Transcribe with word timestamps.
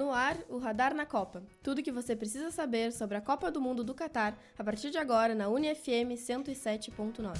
No 0.00 0.12
ar, 0.14 0.38
o 0.48 0.56
Radar 0.56 0.94
na 0.94 1.04
Copa. 1.04 1.42
Tudo 1.62 1.80
o 1.80 1.82
que 1.82 1.92
você 1.92 2.16
precisa 2.16 2.50
saber 2.50 2.90
sobre 2.90 3.18
a 3.18 3.20
Copa 3.20 3.50
do 3.50 3.60
Mundo 3.60 3.84
do 3.84 3.92
Catar 3.92 4.34
a 4.58 4.64
partir 4.64 4.88
de 4.88 4.96
agora 4.96 5.34
na 5.34 5.46
UniFM 5.46 6.16
107.9. 6.16 7.36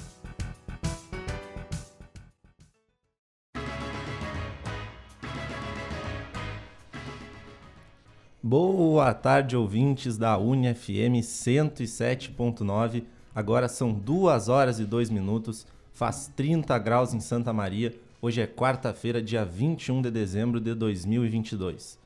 Boa 8.43 9.11
tarde, 9.15 9.57
ouvintes 9.57 10.15
da 10.15 10.37
UniFM 10.37 11.17
107.9. 11.23 13.05
Agora 13.33 13.67
são 13.67 13.91
2 13.91 14.49
horas 14.49 14.79
e 14.79 14.85
2 14.85 15.09
minutos, 15.09 15.65
faz 15.91 16.31
30 16.35 16.77
graus 16.77 17.11
em 17.11 17.19
Santa 17.19 17.51
Maria. 17.51 17.91
Hoje 18.21 18.39
é 18.39 18.45
quarta-feira, 18.45 19.19
dia 19.19 19.43
21 19.43 20.03
de 20.03 20.11
dezembro 20.11 20.61
de 20.61 20.75
2022. 20.75 22.00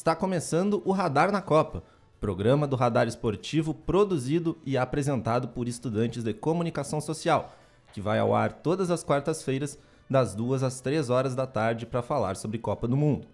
Está 0.00 0.16
começando 0.16 0.80
o 0.86 0.92
Radar 0.92 1.30
na 1.30 1.42
Copa, 1.42 1.82
programa 2.18 2.66
do 2.66 2.74
Radar 2.74 3.06
Esportivo 3.06 3.74
produzido 3.74 4.56
e 4.64 4.78
apresentado 4.78 5.48
por 5.48 5.68
estudantes 5.68 6.24
de 6.24 6.32
comunicação 6.32 7.02
social, 7.02 7.54
que 7.92 8.00
vai 8.00 8.18
ao 8.18 8.34
ar 8.34 8.50
todas 8.50 8.90
as 8.90 9.04
quartas-feiras, 9.04 9.78
das 10.08 10.34
2 10.34 10.62
às 10.62 10.80
3 10.80 11.10
horas 11.10 11.34
da 11.34 11.46
tarde, 11.46 11.84
para 11.84 12.00
falar 12.00 12.36
sobre 12.36 12.56
Copa 12.56 12.88
do 12.88 12.96
Mundo. 12.96 13.26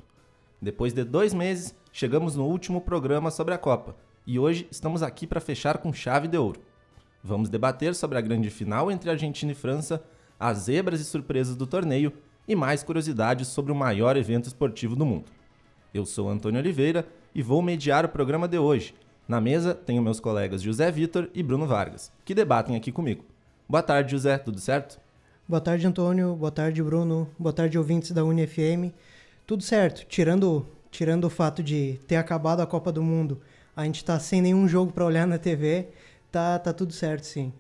Depois 0.61 0.93
de 0.93 1.05
dois 1.05 1.33
meses, 1.33 1.73
chegamos 1.93 2.35
no 2.35 2.45
último 2.45 2.81
programa 2.81 3.31
sobre 3.31 3.55
a 3.55 3.59
Copa 3.59 3.95
e 4.27 4.37
hoje 4.37 4.67
estamos 4.69 5.05
aqui 5.05 5.25
para 5.25 5.41
fechar 5.41 5.79
com 5.79 5.93
chave 5.93 6.27
de 6.27 6.37
ouro. 6.37 6.61
Vamos 7.23 7.49
debater 7.49 7.95
sobre 7.95 8.19
a 8.19 8.21
grande 8.21 8.51
final 8.51 8.91
entre 8.91 9.09
Argentina 9.09 9.53
e 9.53 9.55
França, 9.55 10.03
as 10.37 10.59
zebras 10.59 11.01
e 11.01 11.05
surpresas 11.05 11.55
do 11.55 11.65
torneio 11.65 12.13
e 12.49 12.57
mais 12.57 12.83
curiosidades 12.83 13.47
sobre 13.47 13.71
o 13.71 13.77
maior 13.77 14.17
evento 14.17 14.49
esportivo 14.49 14.97
do 14.97 15.07
mundo. 15.07 15.37
Eu 15.97 16.05
sou 16.05 16.29
Antônio 16.29 16.61
Oliveira 16.61 17.07
e 17.35 17.43
vou 17.43 17.63
mediar 17.63 18.05
o 18.05 18.09
programa 18.11 18.47
de 18.47 18.59
hoje. 18.59 18.95
Na 19.27 19.41
mesa 19.41 19.75
tenho 19.75 20.03
meus 20.03 20.21
colegas 20.21 20.61
José 20.61 20.91
Vitor 20.91 21.31
e 21.35 21.43
Bruno 21.43 21.67
Vargas, 21.67 22.13
que 22.23 22.35
debatem 22.35 22.77
aqui 22.77 22.93
comigo. 22.93 23.25
Boa 23.67 23.83
tarde, 23.83 24.13
José, 24.13 24.37
tudo 24.37 24.61
certo? 24.61 25.01
Boa 25.49 25.61
tarde, 25.61 25.87
Antônio. 25.87 26.37
Boa 26.37 26.51
tarde, 26.51 26.83
Bruno. 26.83 27.27
Boa 27.39 27.53
tarde, 27.53 27.79
ouvintes 27.79 28.11
da 28.11 28.23
UniFM. 28.23 28.93
Tudo 29.47 29.63
certo, 29.63 30.05
tirando, 30.07 30.67
tirando 30.91 31.25
o 31.25 31.31
fato 31.31 31.63
de 31.63 31.99
ter 32.07 32.17
acabado 32.17 32.61
a 32.61 32.67
Copa 32.67 32.93
do 32.93 33.03
Mundo, 33.03 33.41
a 33.75 33.85
gente 33.85 34.05
tá 34.05 34.21
sem 34.21 34.43
nenhum 34.43 34.69
jogo 34.69 34.93
para 34.93 35.05
olhar 35.05 35.27
na 35.27 35.39
TV, 35.39 35.89
tá, 36.31 36.59
tá 36.59 36.75
tudo 36.75 36.93
certo, 36.93 37.25
sim. 37.25 37.55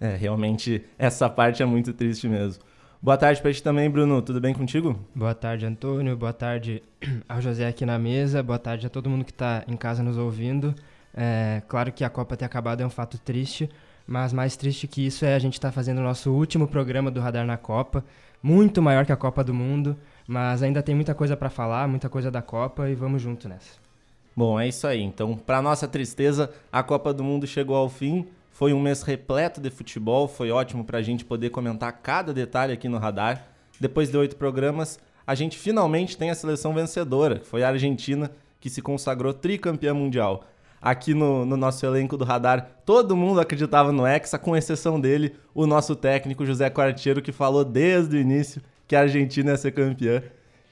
É, 0.00 0.14
realmente 0.14 0.84
essa 0.96 1.28
parte 1.28 1.64
é 1.64 1.66
muito 1.66 1.92
triste 1.92 2.28
mesmo. 2.28 2.62
Boa 3.02 3.16
tarde 3.16 3.42
para 3.42 3.52
ti 3.52 3.60
também, 3.60 3.90
Bruno. 3.90 4.22
Tudo 4.22 4.40
bem 4.40 4.54
contigo? 4.54 4.96
Boa 5.12 5.34
tarde, 5.34 5.66
Antônio. 5.66 6.16
Boa 6.16 6.32
tarde 6.32 6.84
ao 7.28 7.40
José 7.40 7.66
aqui 7.66 7.84
na 7.84 7.98
mesa. 7.98 8.44
Boa 8.44 8.60
tarde 8.60 8.86
a 8.86 8.88
todo 8.88 9.10
mundo 9.10 9.24
que 9.24 9.32
está 9.32 9.64
em 9.66 9.76
casa 9.76 10.04
nos 10.04 10.16
ouvindo. 10.16 10.72
É, 11.12 11.62
claro 11.66 11.90
que 11.90 12.04
a 12.04 12.08
Copa 12.08 12.36
ter 12.36 12.44
acabado 12.44 12.80
é 12.80 12.86
um 12.86 12.90
fato 12.90 13.18
triste, 13.18 13.68
mas 14.06 14.32
mais 14.32 14.54
triste 14.54 14.86
que 14.86 15.04
isso 15.04 15.24
é 15.24 15.34
a 15.34 15.38
gente 15.40 15.54
estar 15.54 15.70
tá 15.70 15.72
fazendo 15.72 15.98
o 15.98 16.02
nosso 16.04 16.30
último 16.30 16.68
programa 16.68 17.10
do 17.10 17.18
Radar 17.18 17.44
na 17.44 17.56
Copa, 17.56 18.04
muito 18.40 18.80
maior 18.80 19.04
que 19.04 19.10
a 19.10 19.16
Copa 19.16 19.42
do 19.42 19.52
Mundo, 19.52 19.96
mas 20.24 20.62
ainda 20.62 20.80
tem 20.80 20.94
muita 20.94 21.12
coisa 21.12 21.36
para 21.36 21.50
falar, 21.50 21.88
muita 21.88 22.08
coisa 22.08 22.30
da 22.30 22.40
Copa 22.40 22.88
e 22.88 22.94
vamos 22.94 23.20
junto 23.20 23.48
nessa. 23.48 23.80
Bom, 24.36 24.60
é 24.60 24.68
isso 24.68 24.86
aí. 24.86 25.02
Então, 25.02 25.36
para 25.36 25.60
nossa 25.60 25.88
tristeza, 25.88 26.52
a 26.70 26.84
Copa 26.84 27.12
do 27.12 27.24
Mundo 27.24 27.48
chegou 27.48 27.74
ao 27.74 27.88
fim. 27.88 28.28
Foi 28.52 28.74
um 28.74 28.80
mês 28.80 29.02
repleto 29.02 29.60
de 29.60 29.70
futebol, 29.70 30.28
foi 30.28 30.50
ótimo 30.50 30.84
para 30.84 30.98
a 30.98 31.02
gente 31.02 31.24
poder 31.24 31.48
comentar 31.48 31.90
cada 32.02 32.34
detalhe 32.34 32.72
aqui 32.72 32.86
no 32.86 32.98
radar. 32.98 33.48
Depois 33.80 34.10
de 34.10 34.16
oito 34.18 34.36
programas, 34.36 35.00
a 35.26 35.34
gente 35.34 35.58
finalmente 35.58 36.18
tem 36.18 36.30
a 36.30 36.34
seleção 36.34 36.74
vencedora, 36.74 37.38
que 37.38 37.46
foi 37.46 37.62
a 37.62 37.68
Argentina, 37.68 38.30
que 38.60 38.68
se 38.68 38.82
consagrou 38.82 39.32
tricampeã 39.32 39.94
mundial. 39.94 40.44
Aqui 40.82 41.14
no, 41.14 41.46
no, 41.46 41.56
nosso 41.56 41.86
elenco 41.86 42.16
do 42.16 42.24
radar, 42.24 42.82
todo 42.84 43.16
mundo 43.16 43.40
acreditava 43.40 43.90
no 43.90 44.06
Hexa, 44.06 44.38
com 44.38 44.54
exceção 44.54 45.00
dele, 45.00 45.34
o 45.54 45.66
nosso 45.66 45.96
técnico 45.96 46.44
José 46.44 46.68
Quartiero, 46.68 47.22
que 47.22 47.32
falou 47.32 47.64
desde 47.64 48.16
o 48.16 48.20
início 48.20 48.60
que 48.86 48.94
a 48.94 49.00
Argentina 49.00 49.52
ia 49.52 49.56
ser 49.56 49.72
campeã. 49.72 50.22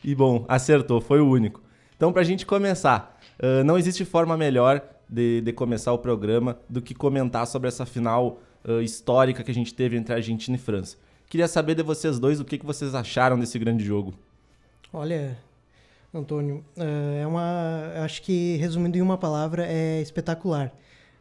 E 0.04 0.14
bom, 0.14 0.44
acertou, 0.48 1.00
foi 1.00 1.20
o 1.20 1.28
único. 1.28 1.62
Então, 1.96 2.12
para 2.12 2.20
a 2.20 2.24
gente 2.24 2.44
começar, 2.44 3.18
uh, 3.42 3.64
não 3.64 3.78
existe 3.78 4.04
forma 4.04 4.36
melhor 4.36 4.82
de, 5.10 5.40
de, 5.40 5.52
começar 5.52 5.92
o 5.92 5.98
programa 5.98 6.58
do 6.68 6.80
que 6.80 6.94
comentar 6.94 7.46
sobre 7.46 7.68
essa 7.68 7.84
final 7.84 8.38
uh, 8.64 8.80
histórica 8.80 9.42
que 9.42 9.50
a 9.50 9.54
gente 9.54 9.74
teve 9.74 9.96
entre 9.96 10.14
Argentina 10.14 10.56
e 10.56 10.60
França. 10.60 10.96
Queria 11.28 11.48
saber 11.48 11.74
de 11.74 11.82
vocês 11.82 12.18
dois 12.18 12.40
o 12.40 12.44
que, 12.44 12.58
que 12.58 12.66
vocês 12.66 12.94
acharam 12.94 13.38
desse 13.38 13.58
grande 13.58 13.84
jogo. 13.84 14.14
Olha, 14.92 15.38
Antônio, 16.12 16.64
é 16.76 17.24
uma, 17.24 17.92
acho 18.04 18.20
que 18.22 18.56
resumindo 18.56 18.98
em 18.98 19.00
uma 19.00 19.16
palavra 19.16 19.64
é 19.64 20.02
espetacular. 20.02 20.72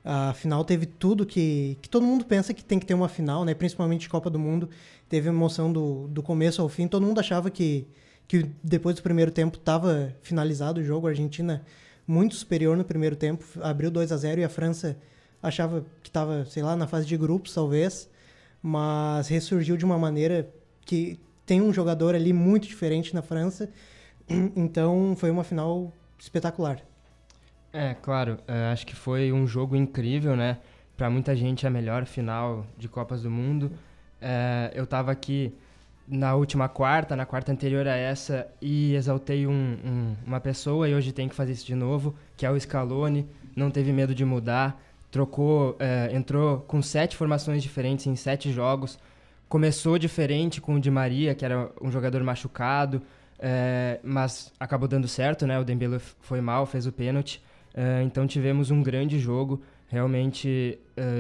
A 0.04 0.34
final 0.34 0.64
teve 0.64 0.88
tudo 0.88 1.26
que, 1.28 1.78
que 1.80 1.88
todo 1.88 2.04
mundo 2.04 2.26
pensa 2.26 2.56
que 2.56 2.64
tem 2.64 2.80
que 2.80 2.88
ter 2.88 2.96
uma 2.96 3.08
final, 3.08 3.46
né? 3.46 3.54
Principalmente 3.54 4.10
Copa 4.10 4.32
do 4.32 4.40
Mundo, 4.40 4.68
teve 5.08 5.30
emoção 5.30 5.72
do, 5.72 6.08
do 6.08 6.24
começo 6.24 6.60
ao 6.60 6.70
fim. 6.70 6.88
Todo 6.88 7.06
mundo 7.06 7.20
achava 7.20 7.52
que 7.52 7.86
que 8.30 8.46
depois 8.64 8.96
do 8.96 9.02
primeiro 9.02 9.32
tempo 9.32 9.58
estava 9.58 10.14
finalizado 10.22 10.80
o 10.80 10.84
jogo. 10.84 11.08
A 11.08 11.10
Argentina 11.10 11.66
muito 12.10 12.34
superior 12.34 12.76
no 12.76 12.84
primeiro 12.84 13.16
tempo, 13.16 13.46
abriu 13.62 13.92
2 13.92 14.12
a 14.12 14.18
0 14.18 14.42
e 14.42 14.44
a 14.44 14.50
França 14.50 14.98
achava 15.44 15.86
que 16.02 16.10
estava, 16.10 16.44
sei 16.46 16.64
lá, 16.64 16.76
na 16.76 16.88
fase 16.88 17.06
de 17.06 17.16
grupos 17.16 17.54
talvez, 17.54 18.10
mas 18.64 19.28
ressurgiu 19.28 19.78
de 19.78 19.86
uma 19.86 19.96
maneira 19.96 20.52
que 20.82 21.20
tem 21.46 21.62
um 21.62 21.72
jogador 21.72 22.16
ali 22.16 22.34
muito 22.34 22.68
diferente 22.68 23.14
na 23.14 23.22
França. 23.22 23.70
Então 24.56 25.16
foi 25.18 25.30
uma 25.30 25.44
final 25.44 25.94
espetacular. 26.18 26.82
É, 27.72 27.94
claro, 27.94 28.40
é, 28.48 28.72
acho 28.72 28.88
que 28.88 28.96
foi 28.96 29.32
um 29.32 29.46
jogo 29.46 29.76
incrível, 29.76 30.36
né? 30.36 30.58
Para 30.98 31.10
muita 31.12 31.36
gente 31.36 31.66
a 31.68 31.70
melhor 31.70 32.06
final 32.06 32.66
de 32.76 32.88
Copas 32.88 33.22
do 33.22 33.30
Mundo. 33.30 33.72
É, 34.20 34.72
eu 34.74 34.84
estava 34.84 35.12
aqui 35.12 35.56
na 36.10 36.34
última 36.34 36.68
quarta, 36.68 37.16
na 37.16 37.26
quarta 37.26 37.52
anterior 37.52 37.88
a 37.88 37.96
essa, 37.96 38.48
e 38.60 38.96
exaltei 38.96 39.46
um, 39.46 39.52
um, 39.52 40.16
uma 40.26 40.40
pessoa 40.40 40.90
e 40.90 40.96
hoje 40.96 41.12
tem 41.12 41.30
que 41.30 41.36
fazer 41.36 41.52
isso 41.52 41.66
de 41.66 41.76
novo, 41.76 42.16
que 42.36 42.46
é 42.46 42.52
o 42.52 42.60
Scaloni. 42.60 43.28
Não 43.56 43.70
teve 43.70 43.92
medo 43.94 44.16
de 44.16 44.26
mudar, 44.26 44.82
trocou, 45.12 45.76
é, 45.80 46.10
entrou 46.12 46.62
com 46.62 46.82
sete 46.82 47.16
formações 47.16 47.62
diferentes 47.62 48.08
em 48.08 48.16
sete 48.16 48.52
jogos. 48.52 48.98
Começou 49.48 50.00
diferente 50.00 50.60
com 50.60 50.76
o 50.76 50.80
Di 50.80 50.90
Maria, 50.90 51.36
que 51.36 51.46
era 51.46 51.72
um 51.80 51.92
jogador 51.92 52.24
machucado, 52.24 53.02
é, 53.38 54.00
mas 54.04 54.52
acabou 54.60 54.88
dando 54.88 55.08
certo, 55.08 55.46
né? 55.46 55.60
O 55.60 55.64
Dembele 55.64 56.00
foi 56.00 56.42
mal, 56.42 56.66
fez 56.66 56.88
o 56.88 56.92
pênalti. 56.92 57.42
É, 57.74 58.02
então 58.02 58.26
tivemos 58.26 58.72
um 58.72 58.82
grande 58.82 59.20
jogo. 59.20 59.62
Realmente 59.88 60.78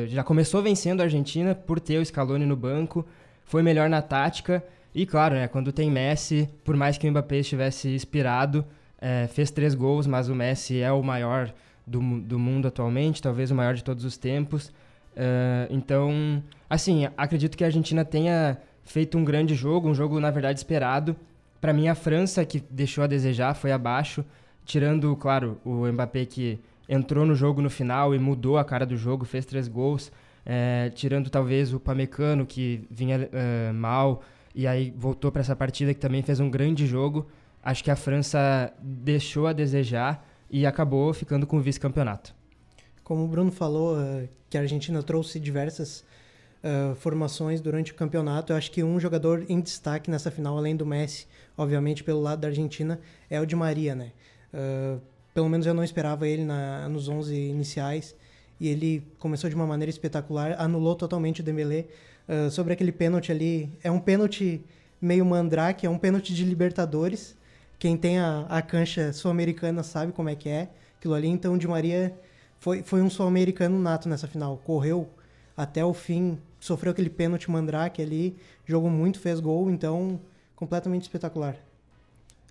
já 0.09 0.23
começou 0.23 0.61
vencendo 0.61 1.01
a 1.01 1.05
Argentina 1.05 1.55
por 1.55 1.79
ter 1.79 1.97
o 1.97 2.05
Scaloni 2.05 2.45
no 2.45 2.55
banco. 2.55 3.03
Foi 3.43 3.63
melhor 3.63 3.89
na 3.89 3.99
tática 3.99 4.63
e 4.93 5.05
claro, 5.05 5.35
né, 5.35 5.47
quando 5.47 5.71
tem 5.71 5.89
Messi, 5.89 6.49
por 6.63 6.75
mais 6.75 6.97
que 6.97 7.07
o 7.07 7.11
Mbappé 7.11 7.37
estivesse 7.37 7.89
inspirado, 7.89 8.65
é, 8.99 9.27
fez 9.27 9.51
três 9.51 9.73
gols, 9.75 10.07
mas 10.07 10.29
o 10.29 10.35
Messi 10.35 10.81
é 10.81 10.91
o 10.91 11.01
maior 11.03 11.53
do, 11.85 11.99
do 12.21 12.37
mundo 12.37 12.67
atualmente, 12.67 13.21
talvez 13.21 13.51
o 13.51 13.55
maior 13.55 13.73
de 13.73 13.83
todos 13.83 14.03
os 14.03 14.17
tempos. 14.17 14.67
Uh, 15.15 15.67
então, 15.69 16.43
assim, 16.69 17.07
acredito 17.17 17.57
que 17.57 17.63
a 17.63 17.67
Argentina 17.67 18.05
tenha 18.05 18.57
feito 18.83 19.17
um 19.17 19.23
grande 19.23 19.55
jogo, 19.55 19.89
um 19.89 19.93
jogo 19.93 20.19
na 20.19 20.31
verdade 20.31 20.59
esperado. 20.59 21.15
Para 21.59 21.73
mim, 21.73 21.87
a 21.87 21.95
França, 21.95 22.45
que 22.45 22.63
deixou 22.69 23.03
a 23.03 23.07
desejar, 23.07 23.53
foi 23.53 23.71
abaixo, 23.71 24.23
tirando, 24.65 25.13
claro, 25.15 25.57
o 25.65 25.85
Mbappé 25.87 26.25
que 26.25 26.59
entrou 26.87 27.25
no 27.25 27.35
jogo 27.35 27.61
no 27.61 27.69
final 27.69 28.15
e 28.15 28.19
mudou 28.19 28.57
a 28.57 28.63
cara 28.63 28.85
do 28.85 28.95
jogo, 28.95 29.25
fez 29.25 29.45
três 29.45 29.67
gols, 29.67 30.11
é, 30.45 30.89
tirando 30.95 31.29
talvez 31.29 31.73
o 31.73 31.79
Pamecano, 31.79 32.45
que 32.45 32.87
vinha 32.89 33.29
uh, 33.29 33.73
mal, 33.73 34.23
e 34.59 34.67
aí 34.67 34.93
voltou 34.97 35.31
para 35.31 35.39
essa 35.39 35.55
partida 35.55 35.93
que 35.93 36.01
também 36.01 36.21
fez 36.21 36.41
um 36.41 36.49
grande 36.49 36.85
jogo. 36.85 37.25
Acho 37.63 37.81
que 37.81 37.89
a 37.89 37.95
França 37.95 38.73
deixou 38.81 39.47
a 39.47 39.53
desejar 39.53 40.27
e 40.51 40.65
acabou 40.65 41.13
ficando 41.13 41.47
com 41.47 41.55
o 41.55 41.61
vice-campeonato. 41.61 42.35
Como 43.01 43.23
o 43.23 43.27
Bruno 43.29 43.53
falou, 43.53 43.95
uh, 43.95 44.27
que 44.49 44.57
a 44.57 44.61
Argentina 44.61 45.01
trouxe 45.01 45.39
diversas 45.39 46.03
uh, 46.61 46.93
formações 46.95 47.61
durante 47.61 47.93
o 47.93 47.95
campeonato, 47.95 48.51
eu 48.51 48.57
acho 48.57 48.69
que 48.69 48.83
um 48.83 48.99
jogador 48.99 49.45
em 49.47 49.61
destaque 49.61 50.11
nessa 50.11 50.29
final, 50.29 50.57
além 50.57 50.75
do 50.75 50.85
Messi, 50.85 51.25
obviamente 51.57 52.03
pelo 52.03 52.19
lado 52.19 52.41
da 52.41 52.49
Argentina, 52.49 52.99
é 53.29 53.39
o 53.39 53.45
Di 53.45 53.55
Maria, 53.55 53.95
né? 53.95 54.11
Uh, 54.53 54.99
pelo 55.33 55.47
menos 55.47 55.67
eu 55.67 55.73
não 55.73 55.85
esperava 55.85 56.27
ele 56.27 56.43
na, 56.43 56.89
nos 56.89 57.07
11 57.07 57.33
iniciais 57.33 58.13
e 58.59 58.67
ele 58.67 59.07
começou 59.19 59.49
de 59.49 59.55
uma 59.55 59.65
maneira 59.65 59.89
espetacular, 59.89 60.57
anulou 60.59 60.95
totalmente 60.95 61.39
o 61.39 61.43
Dembélé, 61.45 61.85
uh, 62.29 62.49
sobre 62.49 62.71
aquele 62.71 62.91
pênalti 62.91 63.31
ali. 63.31 63.69
É 63.83 63.91
um 63.91 63.99
pênalti 63.99 64.63
meio 65.01 65.25
mandrake, 65.25 65.85
é 65.85 65.89
um 65.89 65.97
pênalti 65.97 66.33
de 66.33 66.45
Libertadores. 66.45 67.35
Quem 67.77 67.97
tem 67.97 68.19
a, 68.19 68.45
a 68.47 68.61
cancha 68.61 69.11
sul-americana 69.11 69.83
sabe 69.83 70.11
como 70.11 70.29
é 70.29 70.35
que 70.35 70.47
é 70.47 70.69
aquilo 70.97 71.15
ali. 71.15 71.27
Então, 71.27 71.57
Di 71.57 71.67
Maria 71.67 72.13
foi, 72.59 72.83
foi 72.83 73.01
um 73.01 73.09
sul-americano 73.09 73.79
nato 73.79 74.07
nessa 74.07 74.27
final. 74.27 74.57
Correu 74.57 75.09
até 75.57 75.83
o 75.83 75.93
fim, 75.93 76.37
sofreu 76.59 76.91
aquele 76.91 77.09
pênalti 77.09 77.49
mandrake 77.49 78.01
ali, 78.01 78.37
jogou 78.65 78.89
muito, 78.89 79.19
fez 79.19 79.39
gol, 79.39 79.69
então 79.69 80.19
completamente 80.55 81.03
espetacular. 81.03 81.55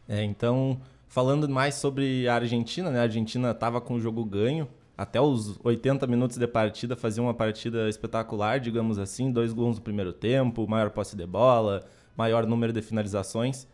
É, 0.09 0.23
então 0.23 0.79
Falando 1.09 1.49
mais 1.49 1.75
sobre 1.75 2.29
a 2.29 2.35
Argentina, 2.35 2.91
né? 2.91 3.01
A 3.01 3.03
Argentina 3.03 3.51
estava 3.51 3.81
com 3.81 3.95
o 3.95 4.01
jogo 4.01 4.23
ganho, 4.25 4.69
até 4.99 5.21
os 5.21 5.61
80 5.63 6.09
minutos 6.09 6.37
de 6.39 6.47
partida, 6.49 6.97
fazia 6.97 7.23
uma 7.23 7.33
partida 7.33 7.89
espetacular, 7.89 8.59
digamos 8.59 8.99
assim, 8.99 9.31
dois 9.31 9.53
gols 9.53 9.77
no 9.77 9.83
primeiro 9.83 10.13
tempo, 10.13 10.67
maior 10.67 10.91
posse 10.91 11.15
de 11.15 11.25
bola, 11.25 11.85
maior 12.17 12.45
número 12.45 12.73
de 12.73 12.83
finalizações. 12.83 13.69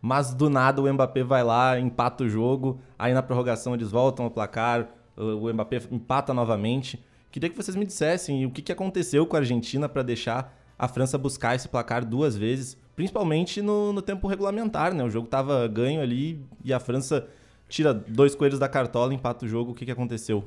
Mas 0.00 0.32
do 0.32 0.48
nada 0.48 0.80
o 0.80 0.90
Mbappé 0.90 1.22
vai 1.22 1.44
lá, 1.44 1.78
empata 1.78 2.24
o 2.24 2.28
jogo, 2.30 2.80
aí 2.98 3.12
na 3.12 3.22
prorrogação 3.22 3.74
eles 3.74 3.90
voltam 3.90 4.24
ao 4.24 4.30
placar, 4.30 4.88
o 5.14 5.52
Mbappé 5.52 5.82
empata 5.90 6.32
novamente. 6.32 6.98
Queria 7.30 7.50
que 7.50 7.56
vocês 7.56 7.76
me 7.76 7.84
dissessem 7.84 8.46
o 8.46 8.50
que, 8.50 8.62
que 8.62 8.72
aconteceu 8.72 9.26
com 9.26 9.36
a 9.36 9.40
Argentina 9.40 9.86
para 9.86 10.02
deixar 10.02 10.56
a 10.78 10.88
França 10.88 11.18
buscar 11.18 11.54
esse 11.54 11.68
placar 11.68 12.06
duas 12.06 12.34
vezes, 12.34 12.74
principalmente 12.96 13.60
no, 13.60 13.92
no 13.92 14.00
tempo 14.00 14.26
regulamentar, 14.26 14.94
né? 14.94 15.04
O 15.04 15.10
jogo 15.10 15.26
estava 15.26 15.68
ganho 15.68 16.00
ali 16.00 16.42
e 16.64 16.72
a 16.72 16.80
França 16.80 17.28
tira 17.68 17.92
dois 17.92 18.34
coelhos 18.34 18.58
da 18.58 18.66
cartola, 18.66 19.12
empata 19.12 19.44
o 19.44 19.48
jogo. 19.48 19.72
O 19.72 19.74
que, 19.74 19.84
que 19.84 19.90
aconteceu? 19.90 20.42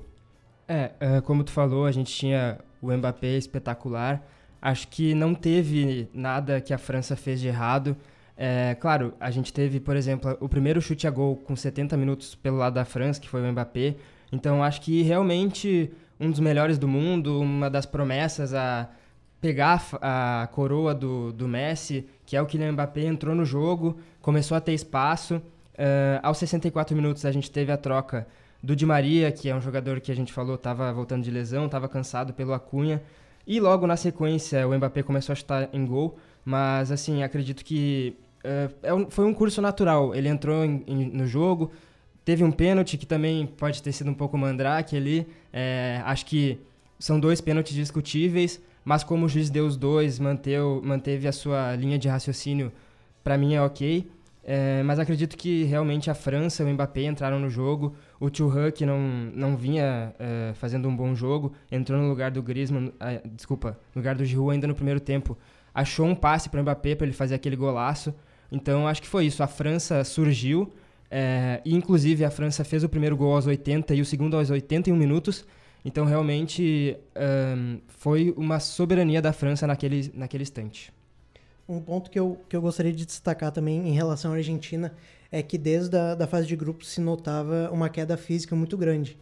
É, 0.67 0.91
é, 0.99 1.21
como 1.21 1.43
tu 1.43 1.51
falou, 1.51 1.85
a 1.85 1.91
gente 1.91 2.13
tinha 2.13 2.59
o 2.81 2.91
Mbappé 2.91 3.37
espetacular. 3.37 4.25
Acho 4.61 4.87
que 4.87 5.13
não 5.13 5.35
teve 5.35 6.07
nada 6.13 6.61
que 6.61 6.73
a 6.73 6.77
França 6.77 7.15
fez 7.15 7.39
de 7.39 7.47
errado. 7.47 7.97
É, 8.35 8.75
claro, 8.79 9.13
a 9.19 9.29
gente 9.29 9.53
teve, 9.53 9.79
por 9.79 9.95
exemplo, 9.95 10.37
o 10.39 10.49
primeiro 10.49 10.81
chute 10.81 11.05
a 11.05 11.11
gol 11.11 11.35
com 11.35 11.55
70 11.55 11.95
minutos 11.97 12.35
pelo 12.35 12.57
lado 12.57 12.73
da 12.73 12.85
França, 12.85 13.19
que 13.19 13.29
foi 13.29 13.41
o 13.41 13.51
Mbappé. 13.51 13.95
Então 14.31 14.63
acho 14.63 14.81
que 14.81 15.01
realmente 15.03 15.91
um 16.19 16.31
dos 16.31 16.39
melhores 16.39 16.77
do 16.77 16.87
mundo, 16.87 17.39
uma 17.41 17.69
das 17.69 17.85
promessas 17.85 18.53
a 18.53 18.89
pegar 19.39 19.83
a 20.01 20.47
coroa 20.53 20.95
do, 20.95 21.33
do 21.33 21.47
Messi, 21.47 22.07
que 22.25 22.35
é 22.35 22.41
o 22.41 22.45
Kylian 22.45 22.71
Mbappé, 22.71 23.01
entrou 23.01 23.35
no 23.35 23.43
jogo, 23.43 23.99
começou 24.21 24.55
a 24.55 24.61
ter 24.61 24.73
espaço. 24.73 25.35
Uh, 25.73 26.21
aos 26.21 26.37
64 26.37 26.95
minutos 26.95 27.25
a 27.25 27.31
gente 27.31 27.51
teve 27.51 27.71
a 27.71 27.77
troca 27.77 28.25
do 28.63 28.77
Di 28.77 28.85
Maria, 28.85 29.29
que 29.29 29.49
é 29.49 29.55
um 29.55 29.59
jogador 29.59 29.99
que 29.99 30.09
a 30.09 30.15
gente 30.15 30.31
falou 30.31 30.55
estava 30.55 30.91
voltando 30.93 31.21
de 31.21 31.29
lesão, 31.29 31.65
estava 31.65 31.89
cansado 31.89 32.33
pelo 32.33 32.53
Acunha. 32.53 33.03
E 33.45 33.59
logo 33.59 33.85
na 33.85 33.97
sequência 33.97 34.65
o 34.65 34.73
Mbappé 34.73 35.03
começou 35.03 35.33
a 35.33 35.35
chutar 35.35 35.69
em 35.73 35.85
gol, 35.85 36.17
mas 36.45 36.89
assim, 36.89 37.23
acredito 37.23 37.65
que 37.65 38.15
uh, 38.39 38.73
é 38.81 38.93
um, 38.93 39.09
foi 39.09 39.25
um 39.25 39.33
curso 39.33 39.61
natural. 39.61 40.15
Ele 40.15 40.29
entrou 40.29 40.63
em, 40.63 40.81
em, 40.87 41.05
no 41.09 41.27
jogo, 41.27 41.71
teve 42.23 42.41
um 42.41 42.51
pênalti 42.51 42.97
que 42.97 43.05
também 43.05 43.45
pode 43.45 43.83
ter 43.83 43.91
sido 43.91 44.09
um 44.09 44.13
pouco 44.13 44.37
mandrake 44.37 44.95
ali. 44.95 45.27
É, 45.51 46.01
acho 46.05 46.25
que 46.25 46.57
são 46.97 47.19
dois 47.19 47.41
pênaltis 47.41 47.75
discutíveis, 47.75 48.61
mas 48.85 49.03
como 49.03 49.25
o 49.25 49.29
juiz 49.29 49.49
deu 49.49 49.65
os 49.65 49.75
dois, 49.75 50.19
manteu, 50.19 50.81
manteve 50.85 51.27
a 51.27 51.33
sua 51.33 51.75
linha 51.75 51.99
de 51.99 52.07
raciocínio, 52.07 52.71
para 53.21 53.37
mim 53.37 53.55
é 53.55 53.61
ok. 53.61 54.09
É, 54.45 54.83
mas 54.83 54.99
acredito 54.99 55.37
que 55.37 55.63
realmente 55.63 56.11
a 56.11 56.13
França 56.13 56.63
e 56.63 56.65
o 56.65 56.69
Mbappé 56.73 57.03
entraram 57.03 57.39
no 57.39 57.49
jogo. 57.49 57.95
O 58.23 58.29
Thuram, 58.29 58.71
que 58.71 58.85
não, 58.85 58.97
não 59.35 59.57
vinha 59.57 60.15
é, 60.17 60.53
fazendo 60.53 60.87
um 60.87 60.95
bom 60.95 61.13
jogo, 61.13 61.51
entrou 61.69 61.99
no 61.99 62.07
lugar 62.07 62.31
do 62.31 62.41
Griezmann, 62.41 62.93
é, 62.97 63.21
desculpa, 63.25 63.77
no 63.93 63.99
lugar 63.99 64.15
do 64.15 64.23
Giroud 64.23 64.53
ainda 64.53 64.65
no 64.65 64.73
primeiro 64.73 65.01
tempo. 65.01 65.37
Achou 65.73 66.05
um 66.05 66.15
passe 66.15 66.47
para 66.47 66.61
o 66.61 66.63
Mbappé 66.63 66.95
para 66.95 67.05
ele 67.05 67.13
fazer 67.13 67.35
aquele 67.35 67.57
golaço. 67.57 68.15
Então 68.49 68.87
acho 68.87 69.01
que 69.01 69.09
foi 69.09 69.25
isso. 69.25 69.43
A 69.43 69.47
França 69.47 70.05
surgiu, 70.05 70.71
é, 71.11 71.59
e 71.65 71.75
inclusive 71.75 72.23
a 72.23 72.31
França 72.31 72.63
fez 72.63 72.81
o 72.81 72.87
primeiro 72.87 73.17
gol 73.17 73.35
aos 73.35 73.45
80 73.45 73.93
e 73.93 73.99
o 73.99 74.05
segundo 74.05 74.37
aos 74.37 74.49
81 74.49 74.95
minutos. 74.95 75.45
Então, 75.83 76.05
realmente, 76.05 76.95
foi 77.89 78.33
uma 78.37 78.57
soberania 78.61 79.21
da 79.21 79.33
França 79.33 79.67
naquele, 79.67 80.09
naquele 80.15 80.43
instante. 80.43 80.93
Um 81.67 81.81
ponto 81.81 82.09
que 82.09 82.17
eu, 82.17 82.39
que 82.47 82.55
eu 82.55 82.61
gostaria 82.61 82.93
de 82.93 83.05
destacar 83.05 83.51
também 83.51 83.85
em 83.85 83.91
relação 83.91 84.31
à 84.31 84.35
Argentina 84.35 84.93
é 85.33 85.41
que 85.41 85.57
desde 85.57 85.97
a 85.97 86.13
da 86.13 86.27
fase 86.27 86.45
de 86.45 86.55
grupos 86.55 86.89
se 86.89 87.01
notava 87.01 87.67
uma 87.71 87.89
queda 87.89 88.15
física 88.15 88.55
muito 88.55 88.77
grande. 88.77 89.17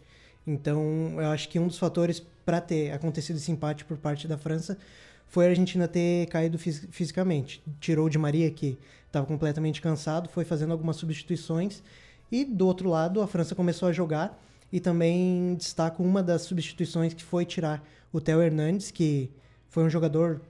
Então, 0.45 1.13
eu 1.15 1.27
acho 1.29 1.47
que 1.47 1.57
um 1.57 1.67
dos 1.67 1.79
fatores 1.79 2.21
para 2.45 2.59
ter 2.59 2.91
acontecido 2.91 3.37
esse 3.37 3.49
empate 3.49 3.85
por 3.85 3.95
parte 3.95 4.27
da 4.27 4.37
França 4.37 4.77
foi 5.25 5.45
a 5.45 5.49
Argentina 5.51 5.87
ter 5.87 6.25
caído 6.25 6.59
fis 6.59 6.85
fisicamente. 6.91 7.63
Tirou 7.79 8.07
o 8.07 8.09
Di 8.09 8.17
Maria, 8.17 8.51
que 8.51 8.77
estava 9.07 9.25
completamente 9.25 9.81
cansado, 9.81 10.27
foi 10.27 10.43
fazendo 10.43 10.73
algumas 10.73 10.97
substituições. 10.97 11.81
E 12.29 12.43
do 12.43 12.67
outro 12.67 12.89
lado, 12.89 13.21
a 13.21 13.27
França 13.27 13.55
começou 13.55 13.87
a 13.87 13.93
jogar 13.93 14.37
e 14.69 14.81
também 14.81 15.55
destaco 15.55 16.03
uma 16.03 16.21
das 16.21 16.41
substituições 16.41 17.13
que 17.13 17.23
foi 17.23 17.45
tirar 17.45 17.81
o 18.11 18.19
Theo 18.19 18.41
Hernandes, 18.41 18.91
que 18.91 19.31
foi 19.69 19.85
um 19.85 19.89
jogador 19.89 20.41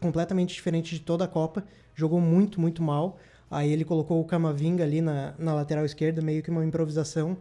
completamente 0.00 0.52
diferente 0.52 0.96
de 0.96 1.00
toda 1.00 1.24
a 1.24 1.28
Copa, 1.28 1.64
jogou 1.94 2.20
muito, 2.20 2.60
muito 2.60 2.82
mal. 2.82 3.20
Aí 3.50 3.72
ele 3.72 3.84
colocou 3.84 4.20
o 4.20 4.24
Camavinga 4.24 4.82
ali 4.82 5.00
na, 5.00 5.34
na 5.38 5.54
lateral 5.54 5.84
esquerda, 5.84 6.20
meio 6.20 6.42
que 6.42 6.50
uma 6.50 6.64
improvisação, 6.64 7.36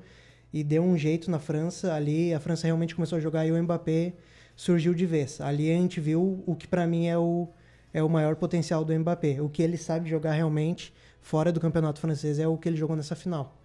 e 0.53 0.63
deu 0.63 0.83
um 0.83 0.97
jeito 0.97 1.29
na 1.29 1.39
França. 1.39 1.93
Ali 1.93 2.33
a 2.33 2.39
França 2.39 2.67
realmente 2.67 2.95
começou 2.95 3.17
a 3.17 3.21
jogar 3.21 3.45
e 3.45 3.51
o 3.51 3.63
Mbappé 3.63 4.13
surgiu 4.55 4.93
de 4.93 5.05
vez. 5.05 5.41
Ali 5.41 5.69
a 5.71 5.73
gente 5.73 5.99
viu 5.99 6.43
o 6.45 6.55
que 6.55 6.67
para 6.67 6.85
mim 6.87 7.07
é 7.07 7.17
o, 7.17 7.47
é 7.93 8.01
o 8.03 8.09
maior 8.09 8.35
potencial 8.35 8.85
do 8.85 8.97
Mbappé. 8.97 9.41
O 9.41 9.49
que 9.49 9.61
ele 9.61 9.77
sabe 9.77 10.09
jogar 10.09 10.33
realmente 10.33 10.93
fora 11.21 11.51
do 11.51 11.59
campeonato 11.59 11.99
francês 11.99 12.39
é 12.39 12.47
o 12.47 12.57
que 12.57 12.69
ele 12.69 12.77
jogou 12.77 12.95
nessa 12.95 13.15
final. 13.15 13.57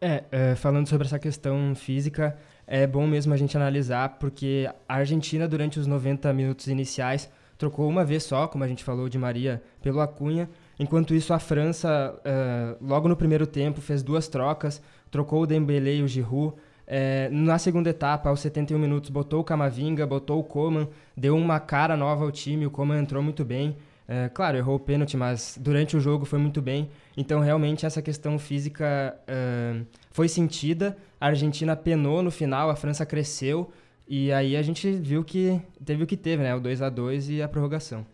É, 0.00 0.22
é, 0.30 0.54
falando 0.54 0.88
sobre 0.88 1.06
essa 1.06 1.18
questão 1.18 1.74
física, 1.74 2.36
é 2.66 2.86
bom 2.86 3.06
mesmo 3.06 3.34
a 3.34 3.36
gente 3.36 3.56
analisar, 3.56 4.18
porque 4.20 4.70
a 4.88 4.94
Argentina, 4.94 5.48
durante 5.48 5.80
os 5.80 5.86
90 5.86 6.32
minutos 6.32 6.68
iniciais, 6.68 7.28
trocou 7.56 7.88
uma 7.88 8.04
vez 8.04 8.22
só, 8.22 8.46
como 8.46 8.62
a 8.62 8.68
gente 8.68 8.84
falou, 8.84 9.08
de 9.08 9.18
Maria 9.18 9.60
pelo 9.82 10.00
Acunha. 10.00 10.48
Enquanto 10.78 11.14
isso, 11.14 11.34
a 11.34 11.38
França, 11.38 12.18
é, 12.24 12.76
logo 12.80 13.08
no 13.08 13.16
primeiro 13.16 13.46
tempo, 13.46 13.80
fez 13.80 14.02
duas 14.02 14.28
trocas, 14.28 14.80
trocou 15.10 15.42
o 15.42 15.46
Dembélé 15.46 15.96
e 15.96 16.02
o 16.02 16.08
Giroud. 16.08 16.54
É, 16.86 17.28
na 17.30 17.58
segunda 17.58 17.90
etapa, 17.90 18.28
aos 18.30 18.40
71 18.40 18.78
minutos, 18.78 19.10
botou 19.10 19.40
o 19.40 19.44
Camavinga, 19.44 20.06
botou 20.06 20.38
o 20.38 20.44
Coman, 20.44 20.88
deu 21.16 21.36
uma 21.36 21.60
cara 21.60 21.96
nova 21.96 22.24
ao 22.24 22.30
time, 22.30 22.66
o 22.66 22.70
Coman 22.70 23.00
entrou 23.00 23.22
muito 23.22 23.44
bem. 23.44 23.76
É, 24.06 24.30
claro, 24.30 24.56
errou 24.56 24.76
o 24.76 24.80
pênalti, 24.80 25.18
mas 25.18 25.58
durante 25.60 25.94
o 25.94 26.00
jogo 26.00 26.24
foi 26.24 26.38
muito 26.38 26.62
bem. 26.62 26.88
Então, 27.14 27.40
realmente, 27.40 27.84
essa 27.84 28.00
questão 28.00 28.38
física 28.38 29.14
uh, 29.28 29.84
foi 30.10 30.28
sentida. 30.28 30.96
A 31.20 31.26
Argentina 31.26 31.76
penou 31.76 32.22
no 32.22 32.30
final, 32.30 32.70
a 32.70 32.76
França 32.76 33.04
cresceu. 33.04 33.70
E 34.08 34.32
aí 34.32 34.56
a 34.56 34.62
gente 34.62 34.90
viu 34.92 35.22
que 35.22 35.60
teve 35.84 36.02
o 36.02 36.06
que 36.06 36.16
teve, 36.16 36.42
né? 36.42 36.54
O 36.54 36.60
2 36.60 36.80
a 36.80 36.88
2 36.88 37.28
e 37.28 37.42
a 37.42 37.48
prorrogação. 37.48 38.06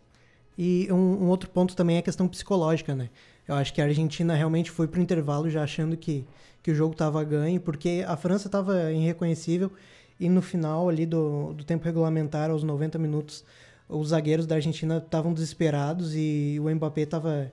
E 0.56 0.88
um, 0.90 1.24
um, 1.24 1.28
outro 1.28 1.50
ponto 1.50 1.74
também 1.74 1.96
é 1.96 1.98
a 1.98 2.02
questão 2.02 2.28
psicológica, 2.28 2.94
né? 2.94 3.10
Eu 3.46 3.54
acho 3.56 3.74
que 3.74 3.80
a 3.80 3.84
Argentina 3.84 4.34
realmente 4.34 4.70
foi 4.70 4.86
pro 4.86 5.00
intervalo 5.00 5.50
já 5.50 5.62
achando 5.62 5.96
que, 5.96 6.24
que 6.62 6.70
o 6.70 6.74
jogo 6.74 6.92
estava 6.92 7.22
ganho, 7.24 7.60
porque 7.60 8.04
a 8.06 8.16
França 8.16 8.48
estava 8.48 8.92
irreconhecível 8.92 9.70
e 10.18 10.28
no 10.28 10.40
final 10.40 10.88
ali 10.88 11.04
do, 11.04 11.52
do 11.52 11.64
tempo 11.64 11.84
regulamentar, 11.84 12.50
aos 12.50 12.62
90 12.62 12.98
minutos, 12.98 13.44
os 13.88 14.08
zagueiros 14.08 14.46
da 14.46 14.54
Argentina 14.54 14.98
estavam 14.98 15.32
desesperados 15.32 16.14
e 16.14 16.58
o 16.60 16.70
Mbappé 16.74 17.02
estava 17.02 17.52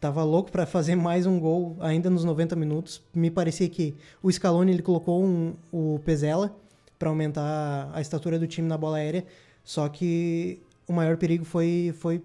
tava 0.00 0.22
louco 0.22 0.52
para 0.52 0.64
fazer 0.64 0.94
mais 0.94 1.26
um 1.26 1.40
gol 1.40 1.76
ainda 1.80 2.08
nos 2.08 2.24
90 2.24 2.54
minutos. 2.54 3.02
Me 3.12 3.30
parecia 3.30 3.68
que 3.68 3.96
o 4.22 4.30
Scaloni 4.30 4.70
ele 4.70 4.82
colocou 4.82 5.24
um, 5.24 5.54
o 5.72 6.00
Pezela 6.04 6.56
para 6.98 7.08
aumentar 7.08 7.90
a 7.92 8.00
estatura 8.00 8.38
do 8.38 8.46
time 8.46 8.68
na 8.68 8.78
bola 8.78 8.98
aérea, 8.98 9.24
só 9.64 9.88
que 9.88 10.62
o 10.88 10.92
maior 10.92 11.16
perigo 11.16 11.44
foi 11.44 11.94
foi 11.98 12.22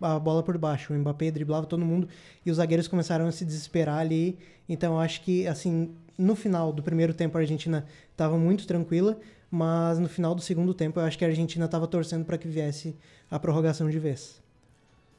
a 0.00 0.18
bola 0.18 0.42
por 0.42 0.56
baixo. 0.56 0.92
O 0.92 0.96
Mbappé 0.96 1.30
driblava 1.30 1.66
todo 1.66 1.84
mundo 1.84 2.08
e 2.44 2.50
os 2.50 2.58
zagueiros 2.58 2.88
começaram 2.88 3.26
a 3.26 3.32
se 3.32 3.44
desesperar 3.44 3.98
ali. 3.98 4.38
Então 4.68 4.94
eu 4.94 5.00
acho 5.00 5.22
que 5.22 5.46
assim, 5.46 5.90
no 6.16 6.34
final 6.34 6.72
do 6.72 6.82
primeiro 6.82 7.12
tempo 7.12 7.36
a 7.36 7.40
Argentina 7.40 7.84
estava 8.10 8.38
muito 8.38 8.66
tranquila, 8.66 9.18
mas 9.50 9.98
no 9.98 10.08
final 10.08 10.34
do 10.34 10.40
segundo 10.40 10.72
tempo 10.72 11.00
eu 11.00 11.04
acho 11.04 11.18
que 11.18 11.24
a 11.24 11.28
Argentina 11.28 11.64
estava 11.64 11.86
torcendo 11.86 12.24
para 12.24 12.38
que 12.38 12.48
viesse 12.48 12.96
a 13.30 13.38
prorrogação 13.38 13.90
de 13.90 13.98
vez. 13.98 14.40